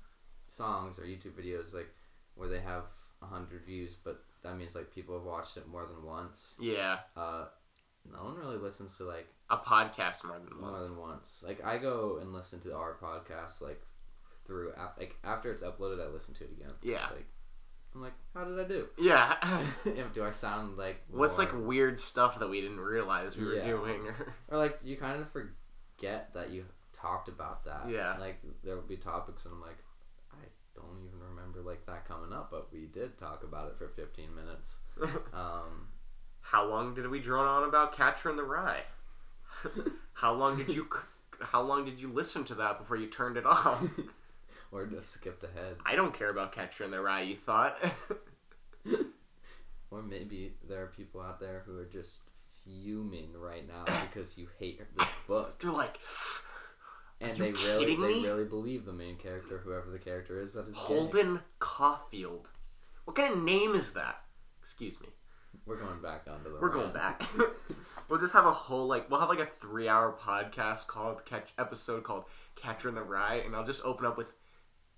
songs 0.49 0.99
or 0.99 1.03
YouTube 1.03 1.33
videos 1.41 1.73
like 1.73 1.89
where 2.35 2.49
they 2.49 2.61
have 2.61 2.85
a 3.23 3.27
hundred 3.27 3.65
views, 3.65 3.95
but 4.05 4.23
that 4.43 4.57
means 4.57 4.75
like 4.75 4.93
people 4.95 5.15
have 5.17 5.25
watched 5.25 5.57
it 5.57 5.69
more 5.69 5.87
than 5.87 6.05
once. 6.05 6.55
yeah 6.61 6.99
Uh, 7.17 7.45
no 8.13 8.25
one 8.25 8.37
really 8.37 8.57
listens 8.57 8.97
to 8.97 9.05
like 9.05 9.29
a 9.51 9.57
podcast 9.57 10.25
more 10.25 10.39
than 10.39 10.61
once. 10.61 10.61
more 10.61 10.73
once 10.73 10.89
than 10.89 10.99
once. 10.99 11.45
Like 11.47 11.65
I 11.65 11.79
go 11.79 12.19
and 12.21 12.33
listen 12.33 12.61
to 12.63 12.75
our 12.75 12.97
podcast 13.01 13.61
like 13.61 13.81
through 14.47 14.73
like 14.99 15.15
after 15.23 15.53
it's 15.53 15.63
uploaded, 15.63 16.03
I 16.05 16.09
listen 16.09 16.35
to 16.35 16.45
it 16.45 16.51
again. 16.59 16.73
Yeah. 16.83 17.07
like 17.13 17.27
I'm 17.95 18.01
like, 18.03 18.15
how 18.35 18.45
did 18.45 18.59
I 18.59 18.65
do? 18.65 18.89
yeah 18.99 19.63
do 20.15 20.25
I 20.25 20.31
sound 20.33 20.77
like 20.79 21.03
What's 21.11 21.39
like 21.39 21.51
weird 21.55 22.01
stuff 22.01 22.41
that 22.41 22.49
we 22.49 22.61
didn't 22.61 22.81
realize 22.81 23.37
we 23.37 23.45
were 23.45 23.55
Yeah. 23.55 23.67
doing? 23.67 24.01
Or 24.49 24.59
like 24.59 24.81
you 24.83 24.97
kind 25.07 25.21
of 25.21 25.31
forget 25.31 25.53
that 26.03 26.51
you 26.51 26.65
talked 26.93 27.29
about 27.29 27.65
that. 27.65 27.87
Yeah. 27.89 28.17
Like 28.19 28.41
there 28.65 28.75
will 28.75 28.83
be 28.83 28.97
topics 28.97 29.45
and 29.45 29.55
I'm 29.55 29.61
like, 29.61 29.79
I 30.33 30.45
don't 30.75 30.99
even 31.07 31.19
remember 31.31 31.61
like 31.61 31.85
that 31.87 32.07
coming 32.07 32.33
up, 32.33 32.51
but 32.51 32.69
we 32.73 32.87
did 32.87 33.19
talk 33.19 33.45
about 33.45 33.69
it 33.69 33.79
for 33.79 33.89
15 33.89 34.35
minutes. 34.35 34.71
Um, 35.35 35.89
how 36.43 36.67
long 36.69 36.95
did 36.95 37.09
we 37.09 37.21
drone 37.21 37.47
on 37.47 37.67
about 37.67 37.97
Catcher 37.97 38.29
in 38.29 38.37
the 38.37 38.43
Rye? 38.43 38.83
how 40.13 40.33
long 40.33 40.59
did 40.59 40.69
you 40.69 40.87
how 41.41 41.63
long 41.63 41.85
did 41.85 41.99
you 41.99 42.13
listen 42.13 42.45
to 42.45 42.55
that 42.57 42.79
before 42.79 42.97
you 42.97 43.07
turned 43.07 43.37
it 43.37 43.47
off? 43.47 43.83
or 44.73 44.87
just 44.87 45.13
skipped 45.13 45.45
ahead. 45.45 45.77
I 45.87 45.97
don't 45.97 46.13
care 46.13 46.31
about 46.31 46.53
Catcher 46.53 46.85
in 46.85 46.91
the 46.91 47.01
Rye. 47.01 47.23
You 47.23 47.37
thought? 47.37 47.79
Or 49.93 50.03
maybe 50.03 50.55
there 50.69 50.83
are 50.83 50.87
people 50.87 51.21
out 51.21 51.39
there 51.39 51.63
who 51.67 51.79
are 51.79 51.85
just 51.85 52.17
fuming 52.65 53.31
right 53.35 53.67
now 53.67 53.85
because 54.13 54.37
you 54.37 54.49
hate 54.59 54.81
this 54.97 55.09
book. 55.27 55.61
They're 55.61 55.71
like 55.71 55.99
And 57.21 57.37
they 57.37 57.53
really 57.53 57.85
kidding 57.85 58.01
they 58.01 58.29
really 58.29 58.45
believe 58.45 58.85
the 58.85 58.93
main 58.93 59.17
character, 59.17 59.59
whoever 59.59 59.91
the 59.91 59.99
character 59.99 60.41
is 60.41 60.53
that 60.55 60.69
is 60.69 60.75
gay. 60.75 60.81
Holden 60.81 61.41
Caulfield. 61.59 62.49
What 63.05 63.17
kind 63.17 63.35
of 63.35 63.43
name 63.43 63.75
is 63.75 63.93
that? 63.93 64.23
Excuse 64.61 65.01
me. 65.01 65.09
We're 65.67 65.77
going 65.77 66.01
back 66.01 66.27
onto 66.31 66.53
the 66.53 66.61
We're 66.61 66.71
going 66.71 66.93
back. 66.93 67.23
we'll 68.09 68.21
just 68.21 68.33
have 68.33 68.47
a 68.47 68.53
whole 68.53 68.87
like 68.87 69.11
we'll 69.11 69.21
have 69.21 69.29
like 69.29 69.41
a 69.41 69.49
three 69.61 69.89
hour 69.89 70.17
podcast 70.21 70.87
called 70.87 71.25
catch 71.25 71.51
episode 71.59 72.05
called 72.05 72.25
Catcher 72.57 72.89
in 72.89 72.95
the 72.95 73.03
Rye, 73.03 73.43
and 73.45 73.55
I'll 73.55 73.67
just 73.67 73.85
open 73.85 74.07
up 74.07 74.17
with 74.17 74.29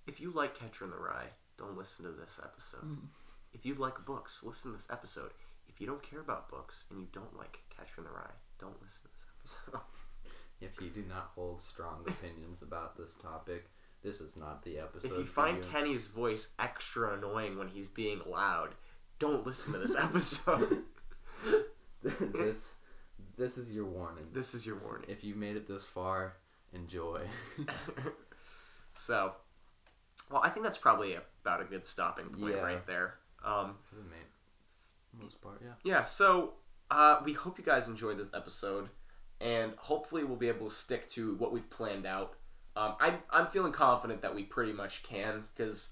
if 0.07 0.19
you 0.19 0.31
like 0.31 0.57
Catcher 0.57 0.85
in 0.85 0.91
the 0.91 0.97
Rye, 0.97 1.29
don't 1.57 1.77
listen 1.77 2.05
to 2.05 2.11
this 2.11 2.39
episode. 2.43 2.85
Mm. 2.85 3.07
If 3.53 3.65
you 3.65 3.75
like 3.75 4.05
books, 4.05 4.41
listen 4.43 4.71
to 4.71 4.77
this 4.77 4.87
episode. 4.91 5.31
If 5.75 5.81
you 5.81 5.87
don't 5.87 6.01
care 6.01 6.21
about 6.21 6.49
books 6.49 6.85
and 6.89 7.01
you 7.01 7.07
don't 7.11 7.37
like 7.37 7.59
Catcher 7.75 7.95
in 7.99 8.05
the 8.05 8.09
Rye, 8.09 8.31
don't 8.59 8.81
listen 8.81 9.01
to 9.03 9.09
this 9.13 9.25
episode. 9.67 9.81
If 10.61 10.79
you 10.81 10.89
do 10.89 11.03
not 11.09 11.31
hold 11.35 11.61
strong 11.61 12.05
opinions 12.07 12.61
about 12.61 12.97
this 12.97 13.13
topic, 13.21 13.65
this 14.01 14.21
is 14.21 14.37
not 14.37 14.63
the 14.63 14.79
episode. 14.79 15.11
if 15.11 15.17
you 15.17 15.25
find 15.25 15.57
you. 15.57 15.63
Kenny's 15.69 16.05
voice 16.05 16.47
extra 16.57 17.13
annoying 17.13 17.57
when 17.57 17.67
he's 17.67 17.89
being 17.89 18.21
loud, 18.25 18.69
don't 19.19 19.45
listen 19.45 19.73
to 19.73 19.79
this 19.79 19.97
episode. 19.97 20.83
this 22.01 22.71
this 23.37 23.57
is 23.57 23.69
your 23.69 23.83
warning. 23.85 24.23
this 24.31 24.55
is 24.55 24.65
your 24.65 24.77
warning. 24.77 25.09
If 25.09 25.25
you 25.25 25.35
made 25.35 25.57
it 25.57 25.67
this 25.67 25.83
far, 25.83 26.37
enjoy. 26.73 27.23
so, 28.95 29.33
well, 30.31 30.41
I 30.41 30.49
think 30.49 30.63
that's 30.63 30.77
probably 30.77 31.17
about 31.43 31.61
a 31.61 31.65
good 31.65 31.85
stopping 31.85 32.27
point 32.29 32.55
Yeah. 32.55 32.61
right 32.61 32.87
there. 32.87 33.15
Um, 33.43 33.75
For 33.89 33.95
the 33.95 34.03
main 34.03 34.23
most 35.21 35.41
part, 35.41 35.61
yeah. 35.63 35.73
yeah, 35.83 36.03
so 36.03 36.53
uh, 36.91 37.19
we 37.23 37.33
hope 37.33 37.57
you 37.57 37.63
guys 37.63 37.87
enjoyed 37.87 38.17
this 38.17 38.29
episode. 38.33 38.89
and 39.41 39.73
hopefully 39.77 40.23
we'll 40.23 40.37
be 40.37 40.47
able 40.47 40.69
to 40.69 40.75
stick 40.75 41.09
to 41.09 41.35
what 41.35 41.51
we've 41.51 41.69
planned 41.69 42.05
out. 42.05 42.35
Um, 42.77 42.95
I'm 42.99 43.17
I'm 43.29 43.47
feeling 43.47 43.71
confident 43.71 44.21
that 44.21 44.33
we 44.35 44.43
pretty 44.43 44.73
much 44.73 45.03
can 45.03 45.43
because 45.55 45.89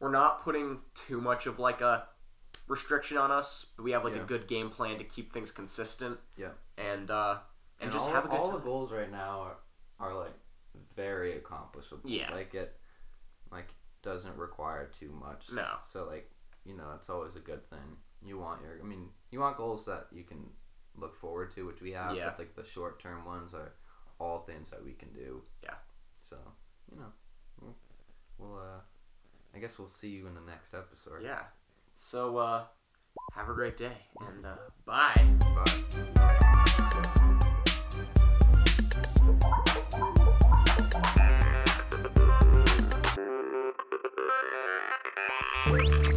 we're 0.00 0.10
not 0.10 0.42
putting 0.42 0.78
too 1.06 1.20
much 1.20 1.46
of 1.46 1.58
like 1.58 1.80
a 1.80 2.04
restriction 2.66 3.16
on 3.16 3.30
us. 3.30 3.66
We 3.78 3.92
have 3.92 4.04
like 4.04 4.14
Yeah. 4.14 4.22
a 4.22 4.26
good 4.26 4.46
game 4.46 4.70
plan 4.70 4.98
to 4.98 5.04
keep 5.04 5.32
things 5.32 5.50
consistent. 5.52 6.18
Yeah. 6.36 6.50
and 6.76 7.10
uh, 7.10 7.38
and, 7.80 7.90
just 7.92 8.06
all, 8.06 8.14
have 8.14 8.24
a 8.24 8.28
good 8.28 8.38
all 8.38 8.46
time. 8.46 8.54
the 8.54 8.60
goals 8.64 8.92
right 8.92 9.10
now 9.10 9.40
are, 9.40 9.56
are 10.00 10.14
like 10.18 10.34
very 10.96 11.36
accomplishable. 11.36 12.08
Yeah. 12.08 12.30
Like 12.32 12.54
it 12.54 12.76
like 13.50 13.68
doesn't 14.02 14.36
require 14.36 14.86
too 14.98 15.10
much. 15.10 15.50
No. 15.52 15.68
So 15.84 16.04
like, 16.06 16.30
you 16.64 16.76
know, 16.76 16.92
it's 16.96 17.08
always 17.10 17.36
a 17.36 17.40
good 17.40 17.68
thing 17.70 17.96
you 18.22 18.38
want 18.38 18.62
your. 18.62 18.78
I 18.82 18.86
mean, 18.86 19.08
you 19.30 19.40
want 19.40 19.56
goals 19.56 19.84
that 19.86 20.06
you 20.12 20.24
can 20.24 20.44
look 20.96 21.16
forward 21.16 21.54
to, 21.54 21.66
which 21.66 21.80
we 21.80 21.92
have. 21.92 22.16
Yeah. 22.16 22.26
But 22.26 22.38
like 22.38 22.54
the 22.54 22.64
short 22.64 23.00
term 23.00 23.24
ones 23.24 23.54
are 23.54 23.74
all 24.18 24.40
things 24.40 24.70
that 24.70 24.84
we 24.84 24.92
can 24.92 25.12
do. 25.12 25.42
Yeah. 25.62 25.74
So 26.22 26.36
you 26.90 26.98
know, 26.98 27.12
we'll, 27.60 27.76
we'll 28.38 28.58
uh, 28.58 28.80
I 29.54 29.58
guess 29.58 29.78
we'll 29.78 29.88
see 29.88 30.08
you 30.08 30.26
in 30.26 30.34
the 30.34 30.40
next 30.40 30.74
episode. 30.74 31.22
Yeah. 31.22 31.42
So 31.96 32.36
uh, 32.38 32.64
have 33.34 33.48
a 33.48 33.54
great 33.54 33.76
day 33.76 33.96
and 34.20 34.46
uh, 34.46 34.56
bye. 34.84 35.14
Bye. 45.66 46.14